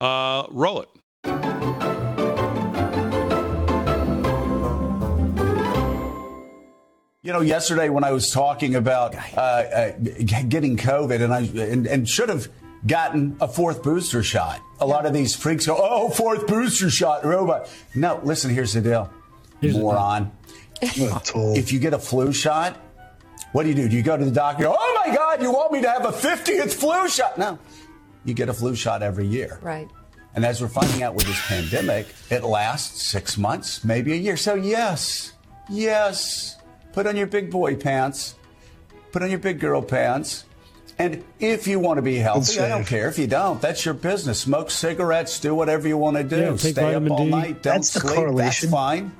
[0.00, 0.88] Uh, roll it.
[7.24, 11.86] You know, yesterday when I was talking about uh, uh, getting COVID, and I and,
[11.86, 12.48] and should have
[12.86, 14.60] gotten a fourth booster shot.
[14.80, 18.50] A lot of these freaks go, "Oh, fourth booster shot, robot." No, listen.
[18.50, 19.10] Here's the deal,
[19.62, 20.32] moron.
[20.80, 22.80] if you get a flu shot,
[23.52, 23.88] what do you do?
[23.88, 24.66] Do you go to the doctor?
[24.68, 27.38] Oh my God, you want me to have a 50th flu shot?
[27.38, 27.58] No,
[28.24, 29.58] you get a flu shot every year.
[29.62, 29.88] Right.
[30.34, 34.38] And as we're finding out with this pandemic, it lasts six months, maybe a year.
[34.38, 35.32] So, yes,
[35.68, 36.56] yes,
[36.94, 38.34] put on your big boy pants,
[39.12, 40.44] put on your big girl pants.
[40.98, 43.60] And if you want to be healthy, I don't care if you don't.
[43.60, 44.40] That's your business.
[44.40, 46.36] Smoke cigarettes, do whatever you want to do.
[46.40, 47.30] Yeah, Stay up all D.
[47.30, 48.14] night, don't That's the sleep.
[48.14, 48.70] correlation.
[48.70, 49.12] That's fine.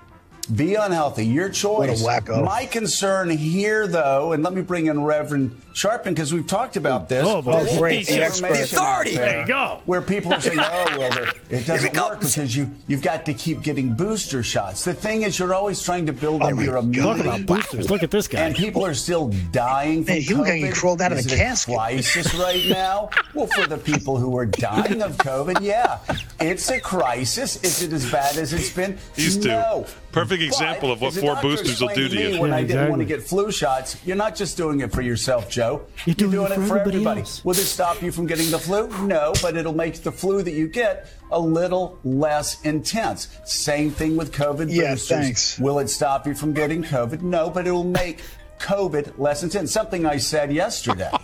[0.54, 1.26] Be unhealthy.
[1.26, 2.02] Your choice.
[2.02, 2.44] wacko.
[2.44, 7.08] My concern here, though, and let me bring in Reverend Sharpton because we've talked about
[7.08, 7.24] this.
[7.26, 7.66] Oh, boy.
[7.78, 8.06] Great.
[8.06, 8.52] The expert.
[8.52, 9.14] The authority.
[9.16, 9.80] there There you go.
[9.86, 11.12] Where people are saying, "Oh, well,
[11.48, 15.38] it doesn't work because you you've got to keep getting booster shots." The thing is,
[15.38, 17.00] you're always trying to build Oh up your immunity.
[17.00, 17.88] Talk about boosters.
[17.90, 18.40] Look at this guy.
[18.40, 20.74] And people are still dying from Man, he looked like he COVID.
[20.74, 21.74] crawled out of Is a it casket.
[21.76, 23.08] crisis right now?
[23.34, 25.98] well, for the people who are dying of COVID, yeah,
[26.40, 27.62] it's a crisis.
[27.62, 28.98] Is it as bad as it's been?
[29.14, 29.84] These two.
[30.14, 30.20] No.
[30.20, 32.40] Perfect example But of what four boosters will do to you.
[32.40, 35.02] When Yeah, I didn't want to get flu shots, you're not just doing it for
[35.02, 35.86] yourself, Joe.
[36.06, 37.20] You're doing it for it for everybody everybody.
[37.20, 37.44] else.
[37.44, 38.88] Will this stop you from getting the flu?
[39.06, 43.28] No, but it'll make the flu that you get a little less intense.
[43.44, 45.08] Same thing with COVID Yeah, boosters.
[45.08, 45.58] thanks.
[45.58, 47.22] Will it stop you from getting COVID?
[47.22, 48.20] No, but it will make
[48.60, 49.72] COVID less intense.
[49.72, 51.10] Something I said yesterday.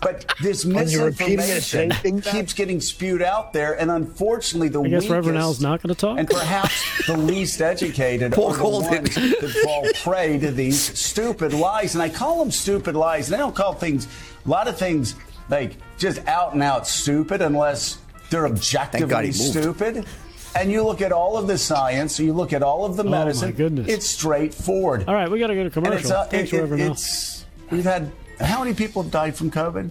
[0.00, 2.32] But this misinformation—it misinformation same thing back.
[2.32, 5.92] keeps getting spewed out there, and unfortunately, the I guess weakest Reverend Al's not going
[5.94, 6.18] to talk.
[6.18, 10.80] and perhaps the least educated Paul are the called ones that fall prey to these
[10.98, 11.94] stupid lies.
[11.96, 13.26] And I call them stupid lies.
[13.28, 14.06] And I don't call things,
[14.46, 15.16] a lot of things,
[15.50, 17.98] like just out and out stupid unless
[18.30, 20.06] they're objectively stupid.
[20.54, 23.08] And you look at all of the science, you look at all of the Oh,
[23.10, 23.88] my medicine, goodness.
[23.88, 25.04] it's straightforward.
[25.08, 25.98] All right, we got to go to And commercial.
[25.98, 26.92] it's, uh, Thanks, it- it- Reverend Al.
[26.92, 29.90] it's, we've had, how many people have died from COVID?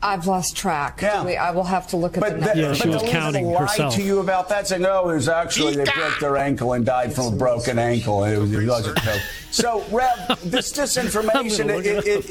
[0.00, 1.00] I've lost track.
[1.02, 1.24] Yeah.
[1.24, 2.78] We- I will have to look at But, the that, numbers.
[2.78, 3.94] Yeah, she but was the counting lie herself.
[3.96, 7.12] to you about that, saying, "Oh, it was actually they broke their ankle and died
[7.12, 9.20] from a broken ankle." It, was, it wasn't COVID.
[9.50, 12.30] So, Rev, this disinformation it, it, it,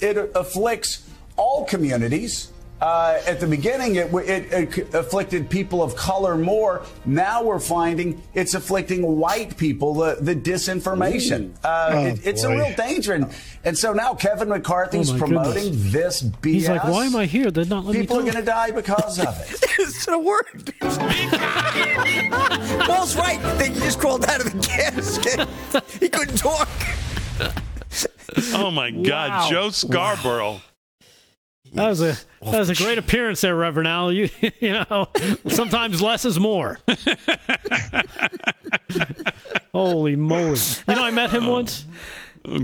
[0.00, 1.06] it, it afflicts
[1.36, 2.50] all communities.
[2.80, 6.84] Uh, at the beginning, it, it, it afflicted people of color more.
[7.06, 9.94] Now we're finding it's afflicting white people.
[9.94, 11.54] The, the disinformation.
[11.64, 13.32] Uh, Oh, it, it's a real danger, and,
[13.64, 15.92] and so now Kevin McCarthy's Oh, promoting goodness.
[15.92, 16.44] this BS.
[16.52, 17.50] He's like, why am I here?
[17.50, 19.64] They're not letting People are going to die because of it.
[19.78, 20.74] it's a word.
[22.86, 23.38] Paul's right.
[23.58, 25.48] They just crawled out of the casket.
[26.00, 26.68] He couldn't talk.
[28.52, 29.48] Oh my God, Wow.
[29.50, 30.60] Joe Scarborough.
[31.76, 34.10] That was a that was a great appearance there, Reverend Al.
[34.10, 34.30] You
[34.60, 35.08] you know,
[35.46, 36.78] sometimes less is more.
[39.74, 40.58] Holy moly!
[40.88, 41.52] You know, I met him oh.
[41.52, 41.84] once.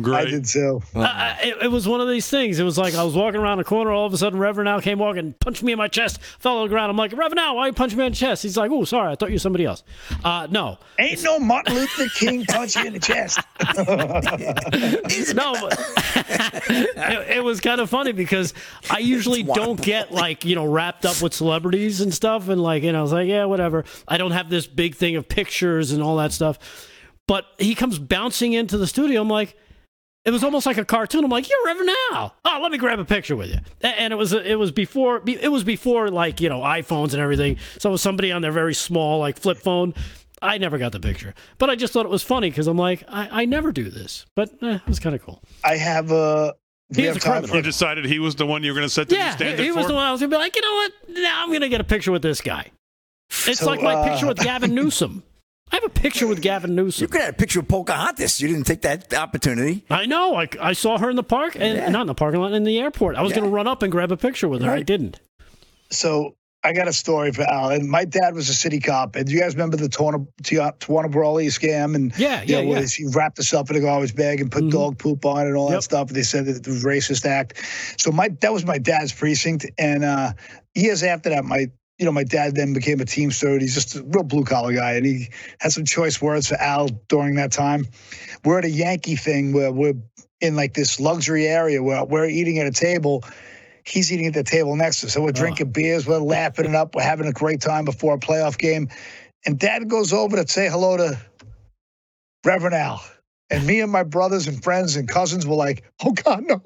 [0.00, 0.28] Great.
[0.28, 0.80] I did too.
[0.94, 2.58] I, I- it, it was one of these things.
[2.60, 3.90] It was like I was walking around a corner.
[3.90, 6.64] All of a sudden, Reverend Al came walking, punched me in my chest, fell on
[6.64, 6.90] the ground.
[6.90, 8.42] I'm like, Reverend Al, why you punch me in the chest?
[8.44, 9.82] He's like, Oh, sorry, I thought you were somebody else.
[10.22, 13.40] Uh, no, Ain't no Martin Luther King punch you in the chest.
[15.34, 15.78] no, but
[16.68, 18.54] it, it was kind of funny because
[18.90, 22.82] I usually don't get like you know wrapped up with celebrities and stuff, and like
[22.82, 23.84] you know, I was like, yeah, whatever.
[24.06, 26.88] I don't have this big thing of pictures and all that stuff.
[27.26, 29.20] But he comes bouncing into the studio.
[29.22, 29.56] I'm like,
[30.24, 31.24] it was almost like a cartoon.
[31.24, 32.34] I'm like, you're Reverend Al.
[32.44, 33.58] Oh, let me grab a picture with you.
[33.82, 37.58] And it was it was before it was before like you know iPhones and everything.
[37.78, 39.94] So it was somebody on their very small like flip phone.
[40.40, 43.04] I never got the picture, but I just thought it was funny because I'm like,
[43.08, 45.40] I, I never do this, but eh, it was kind of cool.
[45.64, 46.54] I have a.
[46.94, 47.54] He is a criminal.
[47.56, 49.58] You decided he was the one you were going to set the new Yeah, standard
[49.60, 49.88] he, he was for?
[49.92, 50.92] the one I was gonna be like, you know what?
[51.10, 52.70] Now I'm gonna get a picture with this guy.
[53.46, 55.22] It's So, like my uh, picture with Gavin Newsom.
[55.72, 57.04] I have a picture with Gavin Newsom.
[57.04, 58.40] You could have a picture of Pocahontas.
[58.42, 59.84] You didn't take that opportunity.
[59.90, 60.36] I know.
[60.36, 62.78] I, I saw her in the park, and not in the parking lot, in the
[62.78, 63.16] airport.
[63.16, 63.36] I was Yeah.
[63.38, 64.70] going to run up and grab a picture with her.
[64.70, 65.18] I didn't.
[65.90, 67.70] So I got a story for Al.
[67.70, 69.16] And my dad was a city cop.
[69.16, 71.94] And do you guys remember the Tawana Tawana Brawley scam?
[71.94, 72.86] And Yeah, you yeah, know, where yeah.
[72.94, 75.70] He wrapped himself in a garbage bag and put dog poop on it and all
[75.70, 76.08] that stuff.
[76.08, 77.58] And they said that it was a racist act.
[77.98, 79.66] So my that was my dad's precinct.
[79.78, 80.34] And uh,
[80.74, 81.66] years after that, my
[82.02, 83.60] you know, my dad then became a Teamster.
[83.60, 85.28] He's just a real blue collar guy, and he
[85.60, 87.86] had some choice words for Al during that time.
[88.44, 89.94] We're at a Yankee thing where we're
[90.40, 93.22] in like this luxury area where we're eating at a table.
[93.86, 95.12] He's eating at the table next to us.
[95.12, 98.18] So we're drinking beers, we're laughing it up, we're having a great time before a
[98.18, 98.88] playoff game.
[99.46, 101.20] And dad goes over to say hello to
[102.44, 103.00] Reverend Al.
[103.48, 106.60] And me and my brothers and friends and cousins were like, oh God, no.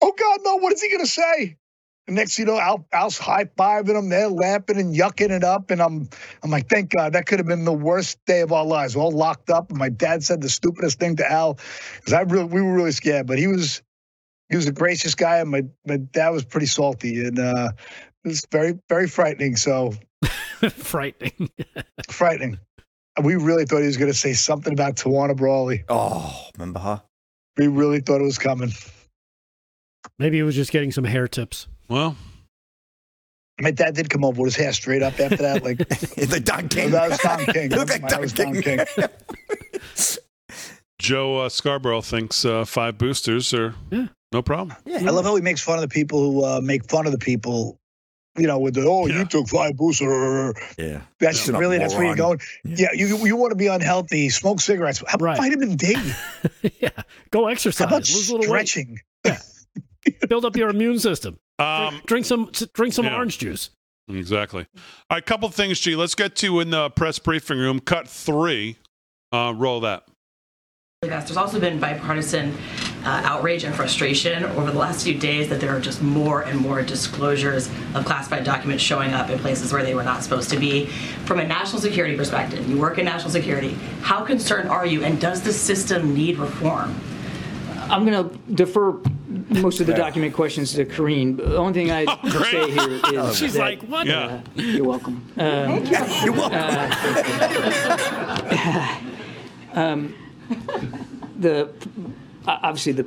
[0.00, 0.56] Oh God, no.
[0.56, 1.58] What is he going to say?
[2.06, 4.08] And next, you know, Al, Al's high fiving them.
[4.08, 5.70] They're laughing and yucking it up.
[5.70, 6.08] And I'm,
[6.42, 8.96] I'm like, thank God, that could have been the worst day of our lives.
[8.96, 9.70] We're all locked up.
[9.70, 11.58] And my dad said the stupidest thing to Al
[11.96, 13.28] because I really, we were really scared.
[13.28, 13.82] But he was,
[14.52, 17.72] he was a gracious guy, and my my dad was pretty salty, and uh,
[18.22, 19.56] it was very, very frightening.
[19.56, 19.94] So
[20.70, 21.48] frightening,
[22.10, 22.58] frightening.
[23.22, 25.84] We really thought he was going to say something about Tawana Brawley.
[25.88, 27.02] Oh, remember her?
[27.56, 28.72] We really thought it was coming.
[30.18, 31.66] Maybe he was just getting some hair tips.
[31.88, 32.16] Well,
[33.60, 36.68] My dad did come over with his hair straight up after that, like the Don
[36.68, 36.90] King.
[36.90, 37.70] That was Don King.
[37.76, 38.80] Look like That was Don King.
[40.98, 43.74] Joe uh, Scarborough thinks uh, five boosters are
[44.32, 44.76] no problem.
[44.86, 47.18] I love how he makes fun of the people who uh, make fun of the
[47.18, 47.78] people.
[48.38, 50.54] You know, with the oh, you took five boosters.
[50.78, 52.40] Yeah, That's You're really that's where you're going.
[52.64, 55.02] Yeah, you you want to be unhealthy, smoke cigarettes.
[55.06, 55.94] How about vitamin D?
[56.80, 56.88] Yeah,
[57.30, 57.80] go exercise.
[57.80, 59.00] How about lose a little stretching?
[59.24, 59.38] weight.
[60.28, 61.38] Build up your immune system.
[61.58, 63.16] Um, drink some drink some yeah.
[63.16, 63.70] orange juice.
[64.08, 64.66] Exactly.
[65.10, 65.94] All right, couple things, G.
[65.94, 67.80] Let's get to in the press briefing room.
[67.80, 68.78] Cut three.
[69.32, 70.04] Uh, roll that.
[71.04, 72.54] Yes, There's also been bipartisan
[73.04, 76.60] uh, outrage and frustration over the last few days that there are just more and
[76.60, 80.56] more disclosures of classified documents showing up in places where they were not supposed to
[80.56, 80.86] be.
[81.24, 83.76] From a national security perspective, you work in national security.
[84.02, 86.94] How concerned are you, and does the system need reform?
[87.90, 88.92] I'm going to defer
[89.48, 91.36] most of the document questions to Karine.
[91.36, 93.02] The only thing I'd say here is
[93.38, 94.08] She's that, like, what?
[94.08, 95.24] uh, you're welcome.
[95.36, 95.84] Um,
[96.24, 96.58] You're welcome.
[99.74, 100.14] um,
[101.38, 101.70] the
[102.46, 103.06] obviously the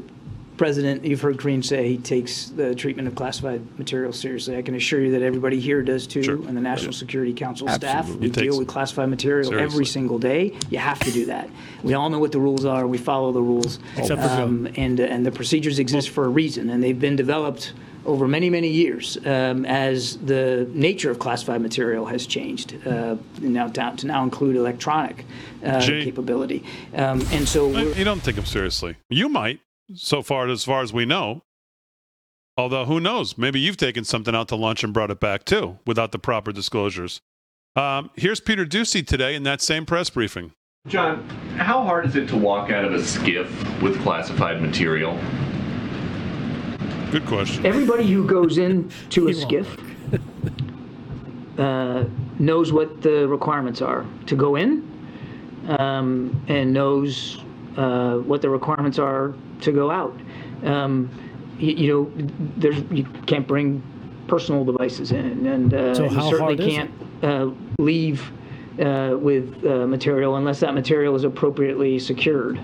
[0.58, 4.58] president, you've heard Karine say he takes the treatment of classified materials seriously.
[4.58, 7.84] I can assure you that everybody here does too, and the National Security Council staff.
[7.84, 8.28] Absolutely.
[8.28, 9.74] We takes deal with classified material seriously.
[9.74, 10.54] every single day.
[10.70, 11.50] You have to do that.
[11.84, 12.88] We all know what the rules are.
[12.88, 13.80] We follow the rules.
[13.98, 14.44] Except for Joe.
[14.44, 17.74] um, and and the procedures exist for a reason, and they've been developed
[18.06, 23.68] over many many years um, as the nature of classified material has changed uh, now
[23.68, 25.26] down to now include electronic
[25.66, 26.04] uh, Gee.
[26.04, 26.64] capability.
[26.94, 28.96] Um, and so we're, You don't take him seriously.
[29.10, 29.60] You might,
[29.94, 31.42] so far as far as we know.
[32.58, 33.38] Although who knows?
[33.38, 36.52] Maybe you've taken something out to lunch and brought it back too, without the proper
[36.52, 37.20] disclosures.
[37.76, 40.54] Um, here's Peter Doocy today in that same press briefing.
[40.88, 45.20] John, how hard is it to walk out of a SCIF with classified material?
[47.12, 47.66] Good question.
[47.66, 49.68] Everybody who goes into a SCIF
[51.58, 52.08] uh,
[52.40, 54.88] knows what the requirements are to go in,
[55.80, 57.44] um, and knows
[57.78, 60.18] uh, what the requirements are to go out.
[60.64, 61.10] Um,
[61.60, 62.28] you, you know,
[62.58, 63.84] there's you can't bring
[64.28, 66.70] personal devices in, and uh, So you certainly hard is it?
[66.70, 66.92] can't
[67.24, 68.32] uh, leave
[68.80, 72.60] uh, with uh, material unless that material is appropriately secured.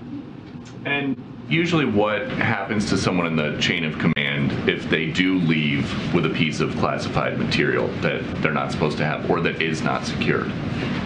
[0.84, 1.16] And
[1.48, 6.26] usually, what happens to someone in the chain of command if they do leave with
[6.26, 10.04] a piece of classified material that they're not supposed to have or that is not
[10.04, 10.50] secured?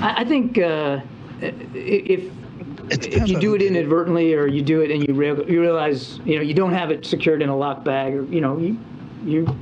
[0.00, 1.00] I, I think uh,
[1.40, 2.32] if
[2.90, 6.36] if you do it inadvertently or you do it and you, real, you realize you
[6.36, 8.78] know you don't have it secured in a locked bag or you know you
[9.24, 9.56] you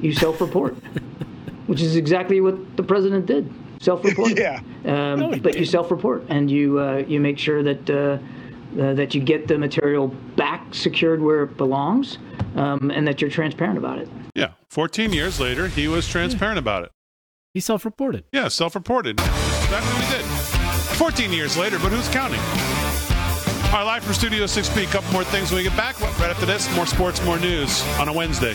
[0.00, 0.74] you self-report,
[1.66, 3.52] which is exactly what the president did.
[3.80, 4.36] Self-report.
[4.38, 4.60] yeah.
[4.84, 7.90] Um, but you self-report and you uh, you make sure that.
[7.90, 8.18] Uh,
[8.78, 12.18] uh, that you get the material back secured where it belongs,
[12.54, 14.08] um, and that you're transparent about it.
[14.34, 16.92] Yeah, 14 years later, he was transparent about it.
[17.54, 18.24] He self-reported.
[18.30, 19.16] Yeah, self-reported.
[19.16, 20.37] That's what he did.
[20.98, 22.40] 14 years later, but who's counting?
[23.66, 24.82] All right, live from Studio 6B.
[24.82, 26.00] A couple more things when we get back.
[26.00, 28.54] Right after this, more sports, more news on a Wednesday.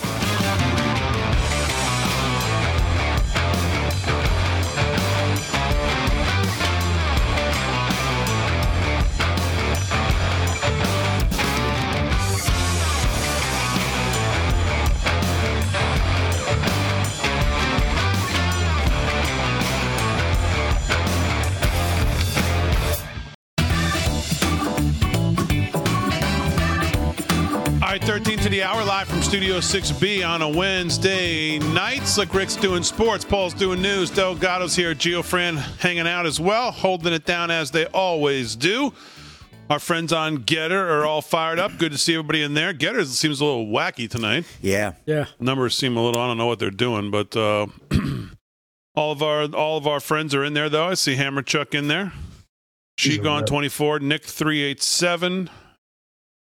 [28.54, 32.06] The hour, live from Studio 6B on a Wednesday night.
[32.06, 36.70] Slick Rick's doing sports, Paul's doing news, Delgado's here, Geo Fran hanging out as well,
[36.70, 38.94] holding it down as they always do.
[39.72, 41.80] Our friends on Gettr are all fired up.
[41.80, 42.76] Good to see everybody in there.
[42.76, 44.46] Gettr seems a little wacky tonight.
[44.62, 44.94] Yeah.
[45.08, 45.26] Yeah.
[45.40, 46.22] Numbers seem a little.
[46.22, 47.66] I don't know what they're doing, but uh,
[48.96, 50.70] all of our all of our friends are in there.
[50.70, 52.14] Though I see Hammer Chuck in there.
[53.00, 54.00] She gone twenty four.
[54.00, 55.50] Nick three eight seven.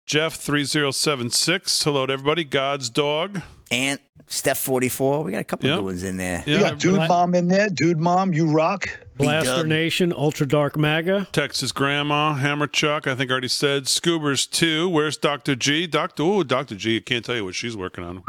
[0.05, 1.83] Jeff three zero seven six.
[1.83, 2.43] Hello to everybody.
[2.43, 3.41] God's dog.
[3.71, 5.23] Ant, Steph 44.
[5.23, 5.75] We got a couple Yeah.
[5.75, 6.43] of good ones in there.
[6.45, 7.69] You got Dude Mom in there.
[7.69, 8.89] Dude Mom, you rock.
[9.17, 11.27] Blaster Nation, Ultra Dark MAGA.
[11.31, 13.83] Texas Grandma, Hammer Chuck, I think I already said.
[13.87, 14.89] Scoobers 2.
[14.89, 15.55] Where's Dr.
[15.55, 15.85] G?
[15.85, 16.23] Dr.
[16.23, 16.75] Ooh, Dr.
[16.75, 18.23] G, I can't tell you what she's working on.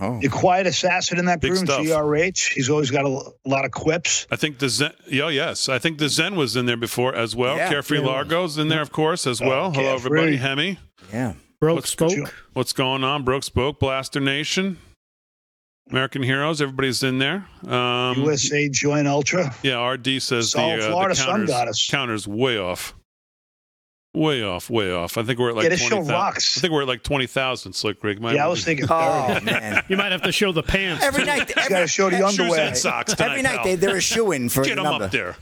[0.20, 1.82] Your quiet assassin in that Big room, stuff.
[1.86, 2.52] GRH.
[2.52, 3.08] He's always got a
[3.44, 4.26] lot of quips.
[4.32, 4.90] I think the Zen,
[5.22, 5.68] oh, yes.
[5.68, 7.56] I think the Zen was in there before as well.
[7.56, 7.68] Yeah.
[7.68, 8.06] Carefree Yeah.
[8.06, 9.70] Largo's in there, of course, as Oh, well.
[9.70, 10.18] Hello, Carefree.
[10.20, 10.36] everybody.
[10.38, 10.78] Hemi.
[11.12, 11.34] Yeah.
[11.64, 12.34] Broke what's, Spoke.
[12.52, 13.24] What's going on?
[13.24, 14.76] Broke Spoke, Blaster Nation,
[15.90, 16.60] American Heroes.
[16.60, 17.46] Everybody's in there.
[17.66, 19.54] Um, USA Joint Ultra.
[19.62, 21.90] Yeah, RD says the, Solid uh, Florida the Sun counters, Goddess.
[21.90, 22.94] counters way off.
[24.14, 25.18] Way off, way off.
[25.18, 26.12] I think we're at like Yeah, this show 20,000.
[26.14, 26.56] rocks.
[26.56, 28.20] I think we're at like 20,000, Slick Rick.
[28.20, 29.82] Might Yeah, I was to- thinking Oh, man.
[29.88, 31.02] You might have to show the pants.
[31.04, 32.30] Every night, You got to show the underwear.
[32.30, 32.66] Shoes underwear.
[32.68, 35.04] and socks tonight, every night they, they're a shoe in for Get the them number.
[35.06, 35.36] up there.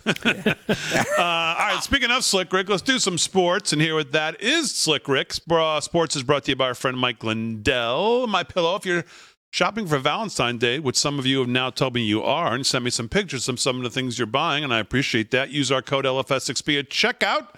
[1.18, 3.72] uh, all right, speaking of Slick Rick, let's do some sports.
[3.74, 5.32] And here with that is Slick Rick.
[5.34, 8.26] Sports is brought to you by our friend Mike Lindell.
[8.26, 8.78] MyPillow.
[8.78, 9.04] If you're
[9.50, 12.64] shopping for Valentine's Day, which some of you have now told me you are, and
[12.64, 15.50] send me some pictures of some of the things you're buying, and I appreciate that.
[15.50, 17.48] Use our code LFS6B at checkout.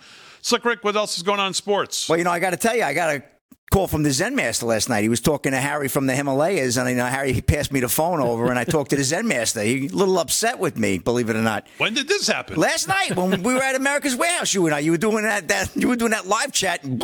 [0.44, 2.06] Slick Rick, what else is going on in sports?
[2.06, 3.22] Well, you know, I got to tell you, I got a
[3.72, 5.00] call from the Zen Master last night.
[5.00, 7.80] He was talking to Harry from the Himalayas, and you know, Harry he passed me
[7.80, 9.62] the phone over, and I talked to the Zen Master.
[9.62, 11.66] He a little upset with me, believe it or not.
[11.78, 12.56] When did this happen?
[12.60, 15.48] Last night when we were at America's Warehouse, you and I, you were doing that,
[15.48, 17.02] that you were doing that live chat, and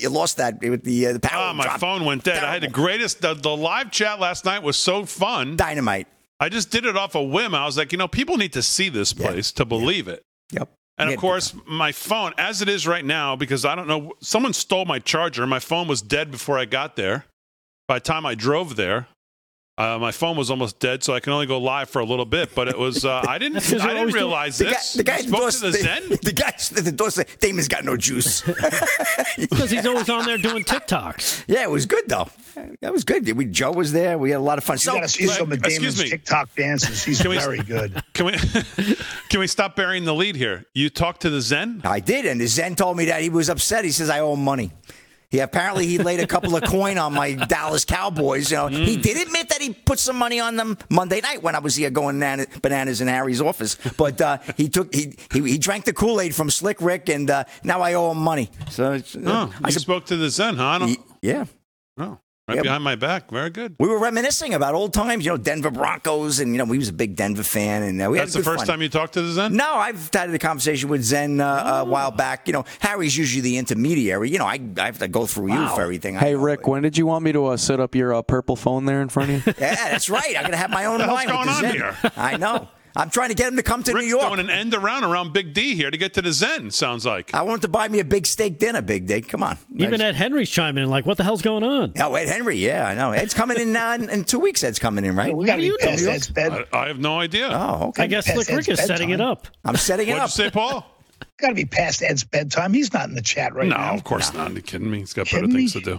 [0.00, 1.50] you lost that with the uh, the power.
[1.50, 1.78] Oh, my drop.
[1.78, 2.42] phone went dead.
[2.42, 3.20] I had the greatest.
[3.20, 5.56] The, the live chat last night was so fun.
[5.56, 6.06] Dynamite.
[6.40, 7.54] I just did it off a whim.
[7.54, 10.24] I was like, you know, people need to see this place to believe it.
[10.52, 10.70] Yep.
[11.02, 14.52] And of course, my phone, as it is right now, because I don't know, someone
[14.52, 15.46] stole my charger.
[15.46, 17.26] My phone was dead before I got there.
[17.88, 19.08] By the time I drove there,
[19.78, 22.26] uh, my phone was almost dead, so I can only go live for a little
[22.26, 22.54] bit.
[22.54, 24.92] But it was, uh, I didn't I didn't always do- realize The guy, this.
[24.92, 26.08] the guy You at the spoke door, to the the, Zen.
[26.22, 28.42] the guy at the door said, Damon's got no juice.
[29.38, 31.44] Because he's always on there doing TikToks.
[31.46, 32.28] yeah, it was good, though.
[32.82, 33.30] That was good.
[33.32, 34.18] We, Joe was there.
[34.18, 34.74] We had a lot of fun.
[34.74, 36.08] You So, got to see some of excuse Damon's me.
[36.10, 37.02] TikTok dances.
[37.02, 38.02] He's Can we- very good.
[38.12, 38.32] Can we,
[39.30, 40.66] can we stop burying the lead here?
[40.74, 41.80] You talked to the Zen?
[41.84, 43.84] I did, and the Zen told me that he was upset.
[43.86, 44.70] He says I owe him money.
[45.32, 48.50] He apparently he laid a couple of coin on my Dallas Cowboys.
[48.50, 49.02] You know, he Mm.
[49.02, 51.88] did admit that he put some money on them Monday night when I was here
[51.90, 53.76] going bananas, bananas in Harry's office.
[53.96, 57.30] But uh, he took he, he he drank the Kool Aid from Slick Rick, and
[57.30, 58.50] uh, now I owe him money.
[58.70, 60.86] So it's, Oh, I spoke to the Zen, huh?
[61.22, 61.46] Yeah.
[61.98, 62.18] oh,
[62.48, 62.62] right Yeah.
[62.62, 63.30] behind my back.
[63.30, 63.76] Very good.
[63.78, 66.88] We were reminiscing about old times, you know, Denver Broncos, and you know, we was
[66.88, 68.66] a big Denver fan, and uh, we That's had the first fun.
[68.66, 69.56] time you talked to the Zen?
[69.56, 72.46] No, I've had a conversation with Zen uh, a while back.
[72.48, 74.30] You know, Harry's usually the intermediary.
[74.30, 76.16] You know, I, I have to go through you for everything.
[76.16, 76.40] I Hey, know.
[76.40, 79.02] Rick, when did you want me to uh, set up your uh, purple phone there
[79.02, 79.54] in front of you?
[79.62, 80.34] Yeah, that's right.
[80.36, 81.72] I'm gonna have my own What the line with going the on Zen.
[81.74, 81.96] here?
[82.16, 82.68] I know.
[82.96, 84.26] I'm trying to get him to come to Rick's New York.
[84.26, 87.34] doing an end around around Big D here to get to the Zen, sounds like.
[87.34, 89.28] I want him to buy me a big steak dinner, Big Dick.
[89.28, 89.58] Come on.
[89.76, 91.92] Even Ed Henry's chiming in, like, what the hell's going on?
[91.98, 92.56] Oh, Ed Henry.
[92.56, 93.12] Yeah, I know.
[93.12, 94.62] Ed's coming in uh, in, in two weeks.
[94.62, 95.36] Ed's coming in, right?
[95.36, 96.10] We got to be past know?
[96.10, 96.52] Ed's bed.
[96.72, 97.48] I, I have no idea.
[97.50, 98.04] Oh, okay.
[98.04, 99.48] I guess Past Slick Rick Ed's is setting it up.
[99.64, 100.30] I'm setting it What'd you up.
[100.30, 100.86] say, Paul?
[101.38, 102.72] Got to be past Ed's bedtime.
[102.72, 103.90] He's not in the chat right no, now.
[103.90, 104.50] No, of course not.
[104.50, 104.98] Are you kidding me?
[104.98, 105.80] He's got better things me?
[105.82, 105.98] to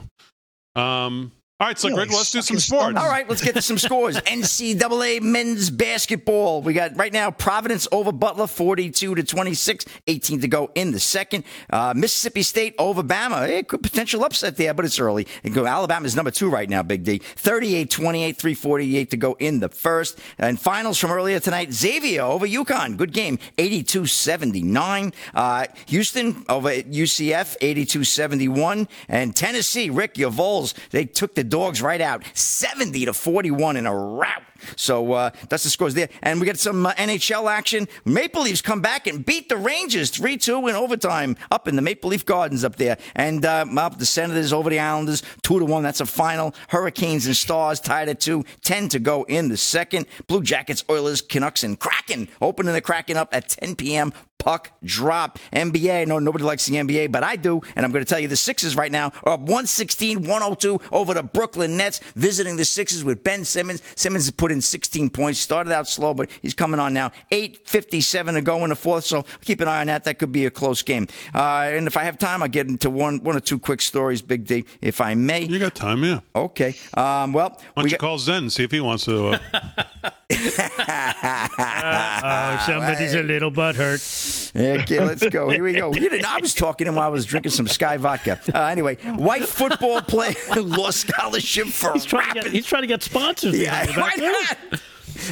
[0.76, 0.82] do.
[0.82, 1.32] Um,
[1.64, 2.88] all right, Slick Really Rick, let's do some his sports.
[2.88, 2.98] thumb.
[2.98, 4.18] All right, let's get to some scores.
[4.18, 6.61] NCAA men's basketball.
[6.61, 10.99] We got right now Providence over Butler, 42 to 26, 18 to go in the
[10.99, 11.45] second.
[11.69, 13.48] Uh, Mississippi State over Bama.
[13.48, 15.26] Eh, could potential upset there, but it's early.
[15.45, 17.19] And go Alabama's number two right now, Big D.
[17.19, 20.19] 38 28, 348 to go in the first.
[20.38, 22.98] And finals from earlier tonight Xavier over UConn.
[22.98, 25.14] Good game, 82 79.
[25.34, 28.90] Uh, Houston over UCF, 82 71.
[29.07, 33.85] And Tennessee, Rick, your Vols, they took the dogs right out, 70 to 41 in
[33.85, 34.41] a rout.
[34.75, 36.09] So uh, that's the scores there.
[36.23, 37.88] And we got some uh, NHL action.
[38.05, 41.84] Maple Leafs come back and beat the Rangers 3 2 in overtime up in the
[41.84, 42.97] Maple Leaf Gardens up there.
[43.15, 45.84] And uh, up the Senators over the Islanders 2 to 1.
[45.84, 46.55] That's a final.
[46.69, 48.43] Hurricanes and Stars tied at 2.
[48.61, 50.07] 10 to go in the second.
[50.25, 54.11] Blue Jackets, Oilers, Canucks, and Kraken opening the Kraken up at 10 p.m.
[54.44, 55.40] puck drop.
[55.53, 57.61] NBA, no, nobody likes the NBA, but I do.
[57.78, 61.14] And I'm going to tell you the Sixers right now are up 116 102 over
[61.14, 63.82] the Brooklyn Nets, visiting the Sixers with Ben Simmons.
[63.95, 67.11] Simmons has put in 16 points, started out slow, but he's coming on now.
[67.32, 70.03] 8.57 to go in the fourth, so keep an eye on that.
[70.03, 71.07] That could be a close game.
[71.34, 74.22] Uh, and if I have time, I'll get into one, one or two quick stories,
[74.22, 75.45] Big D, if I may.
[75.45, 76.20] You got time, yeah.
[76.36, 76.76] Okay.
[76.95, 79.40] Um, well, Why don't we you call Zen and see if he wants to?
[80.03, 80.10] Uh,
[82.26, 84.01] Oh, somebody's a little butt hurt.
[84.55, 85.49] Okay, let's go.
[85.49, 85.93] Here we go.
[85.93, 88.39] You didn't, I was talking to him while I was drinking some Skyy vodka.
[88.53, 92.88] Uh, anyway, white football player lost scholarship for He's trying, to get, he's trying to
[92.88, 93.57] get sponsors.
[93.60, 94.81] Yeah, behind the back why not?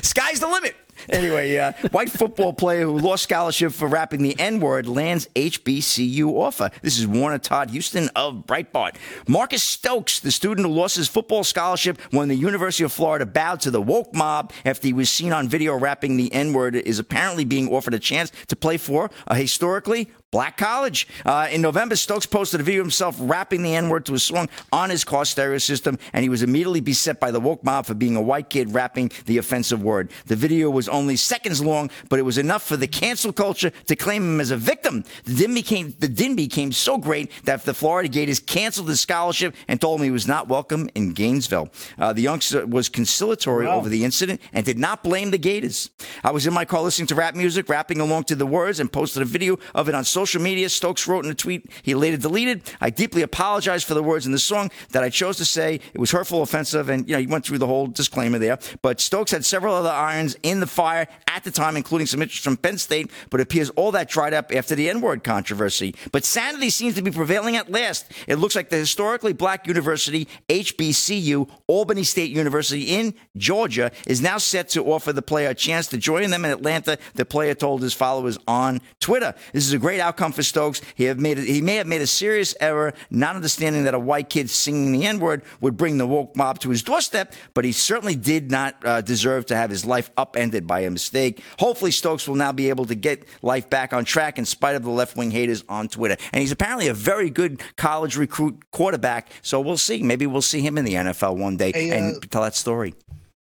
[0.04, 0.76] Sky's the limit.
[1.12, 6.28] Anyway, uh, white football player who lost scholarship for rapping the N word lands HBCU
[6.28, 6.72] offer.
[6.82, 8.96] This is Warner Todd Huston of Breitbart.
[9.28, 13.60] Marcus Stokes, the student who lost his football scholarship when the University of Florida bowed
[13.62, 16.98] to the woke mob after he was seen on video rapping the N word, is
[16.98, 21.10] apparently being offered a chance to play for a historically Black College.
[21.26, 24.20] Uh, in November, Stokes posted a video of himself rapping the N word to a
[24.20, 27.86] song on his car stereo system, and he was immediately beset by the woke mob
[27.86, 30.10] for being a white kid rapping the offensive word.
[30.28, 33.96] The video was only seconds long, but it was enough for the cancel culture to
[33.98, 35.04] claim him as a victim.
[35.26, 39.54] The din became, the din became so great that the Florida Gators canceled his scholarship
[39.68, 41.72] and told him he was not welcome in Gainesville.
[42.00, 45.90] Uh, the youngster was conciliatory over the incident and did not blame the Gators.
[46.24, 48.90] I was in my car listening to rap music, rapping along to the words, and
[48.90, 50.70] posted a video of it on social media.
[50.70, 52.62] Stokes wrote in a tweet he later deleted.
[52.80, 55.80] I deeply apologize for the words in the song that I chose to say.
[55.94, 58.60] It was hurtful, offensive, and you know he went through the whole disclaimer there.
[58.82, 62.44] But Stokes had several other irons in the fire at the time, including some interest
[62.44, 63.12] from Penn State.
[63.30, 65.96] But it appears all that dried up after the N-word controversy.
[66.12, 68.12] But sanity seems to be prevailing at last.
[68.28, 74.38] It looks like the historically black university HBCU, Albany State University in Georgia, is now
[74.38, 76.98] set to offer the player a chance to join them in Atlanta.
[77.16, 79.34] The player told his followers on Twitter.
[79.54, 80.82] This is a great outcome for Stokes.
[80.96, 84.30] He have made he may have made a serious error, not understanding that a white
[84.30, 87.34] kid singing the N word would bring the woke mob to his doorstep.
[87.54, 91.44] But he certainly did not uh, deserve to have his life upended by a mistake.
[91.60, 94.84] Hopefully, Stokes will now be able to get life back on track in spite of
[94.84, 96.18] the left wing haters on Twitter.
[96.34, 99.30] And he's apparently a very good college recruit quarterback.
[99.42, 100.04] So we'll see.
[100.04, 102.94] Maybe we'll see him in the NFL one day Hey, uh, and tell that story.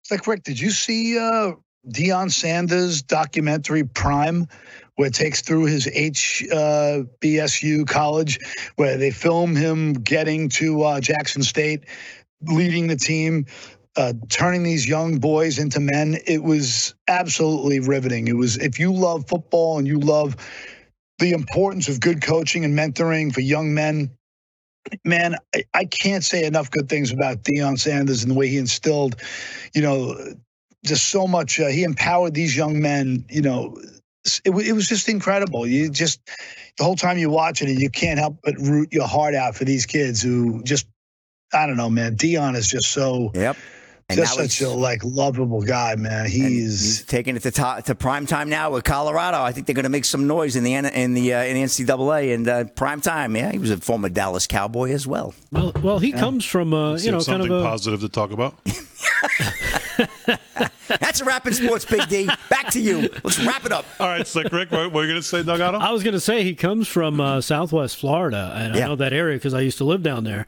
[0.03, 1.53] It's like Rick, did you see uh
[1.89, 4.49] Deion Sanders documentary Prime,
[4.99, 6.51] where it takes through his HBCU
[7.87, 8.41] college,
[8.75, 11.85] where they film him getting to uh, Jackson State,
[12.43, 13.47] leading the team,
[13.97, 16.19] uh, turning these young boys into men.
[16.27, 18.27] It was absolutely riveting.
[18.27, 20.35] It was if you love football and you love
[21.21, 24.11] the importance of good coaching and mentoring for young men.
[25.05, 28.59] Man, I, I can't say enough good things about Deion Sanders and the way he
[28.59, 29.15] instilled,
[29.75, 30.17] you know,
[30.85, 31.61] just so much.
[31.61, 33.25] Uh, he empowered these young men.
[33.29, 33.77] You know,
[34.45, 35.67] it, it was just incredible.
[35.67, 36.21] You just
[36.77, 39.55] the whole time you watch it, and you can't help but root your heart out
[39.55, 40.87] for these kids who just.
[41.55, 42.15] I don't know, man.
[42.15, 43.31] Deion is just so.
[43.35, 43.57] Yep.
[44.11, 46.27] And just such a like lovable guy, man.
[46.27, 49.43] He's, He's taking it to top, to prime time now with Colorado.
[49.43, 51.63] I think they're going to make some noise in the in the uh, in the
[51.63, 53.37] NCAA and uh, prime time.
[53.37, 55.35] Yeah, he was a former Dallas Cowboy as well.
[55.53, 58.55] Well, well, he comes from uh, you know kind of a positive to talk about.
[60.89, 62.29] That's a wrap in sports, Big D.
[62.49, 63.09] Back to you.
[63.23, 63.85] Let's wrap it up.
[64.01, 65.81] All right, Slick Rick, what were you going to say, Dugado?
[65.81, 69.13] I was going to say he comes from uh, Southwest Florida, and I know that
[69.13, 70.47] area because I used to live down there.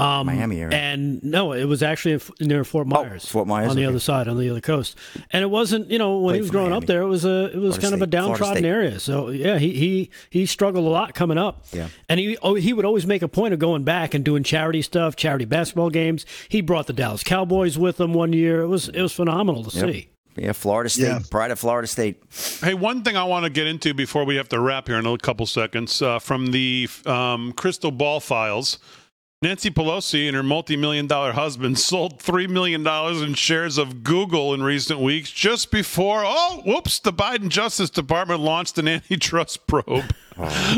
[0.00, 0.76] Um, Miami area.
[0.76, 3.26] And no, it was actually in, near Fort Myers.
[3.26, 3.88] Fort Myers, on the okay.
[3.88, 4.96] other side, on the other coast.
[5.32, 6.84] And it wasn't, you know, when Played he was growing Miami.
[6.84, 8.98] up there, it was a, it was Florida kind of a downtrodden area.
[9.00, 11.64] So yeah, he he he struggled a lot coming up.
[11.72, 11.88] Yeah.
[12.08, 14.82] And he oh, he would always make a point of going back and doing charity
[14.82, 16.26] stuff, charity basketball games.
[16.48, 18.62] He brought the Dallas Cowboys with him one year.
[18.62, 19.94] It was it was phenomenal to Yep.
[19.94, 20.08] see.
[20.36, 21.18] Yeah, Florida State, Yeah.
[21.28, 22.22] pride of Florida State.
[22.62, 25.04] Hey, one thing I want to get into before we have to wrap here in
[25.04, 28.78] a couple seconds uh, from the um, Crystal Ball files.
[29.42, 34.52] Nancy Pelosi and her multi-million dollar husband sold three million dollars in shares of Google
[34.52, 40.04] in recent weeks, just before oh, whoops, the Biden Justice Department launched an antitrust probe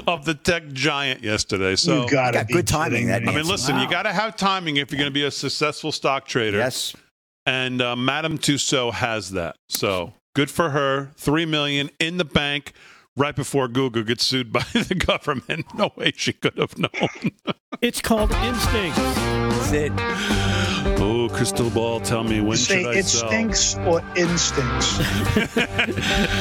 [0.06, 1.74] of the tech giant yesterday.
[1.74, 3.28] So you gotta got good timing, that me.
[3.28, 3.50] I mean, Nancy.
[3.50, 6.58] listen, you got to have timing if you're going to be a successful stock trader.
[6.58, 6.94] Yes.
[7.44, 9.56] and uh, Madame Tussaud has that.
[9.70, 11.10] So good for her.
[11.16, 12.74] 3 million in the bank
[13.16, 15.66] right before Google gets sued by the government.
[15.74, 17.32] No way she could have known.
[17.80, 18.96] It's called instinct.
[18.96, 20.51] That's it.
[20.98, 23.28] Oh, crystal ball, tell me when Say should I it sell?
[23.28, 24.98] stinks or instincts.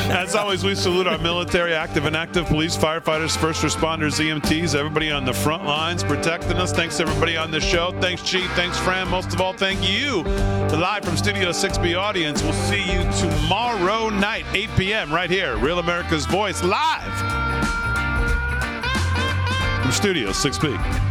[0.09, 5.11] As always, we salute our military, active and active police, firefighters, first responders, EMTs, everybody
[5.11, 6.71] on the front lines protecting us.
[6.71, 7.91] Thanks everybody on the show.
[8.01, 8.49] Thanks Chief.
[8.51, 9.07] Thanks Fran.
[9.09, 12.41] Most of all, thank you, the live from Studio 6B audience.
[12.43, 15.13] We'll see you tomorrow night, 8 p.m.
[15.13, 17.11] right here, Real America's Voice live
[19.81, 21.10] from studio 6B.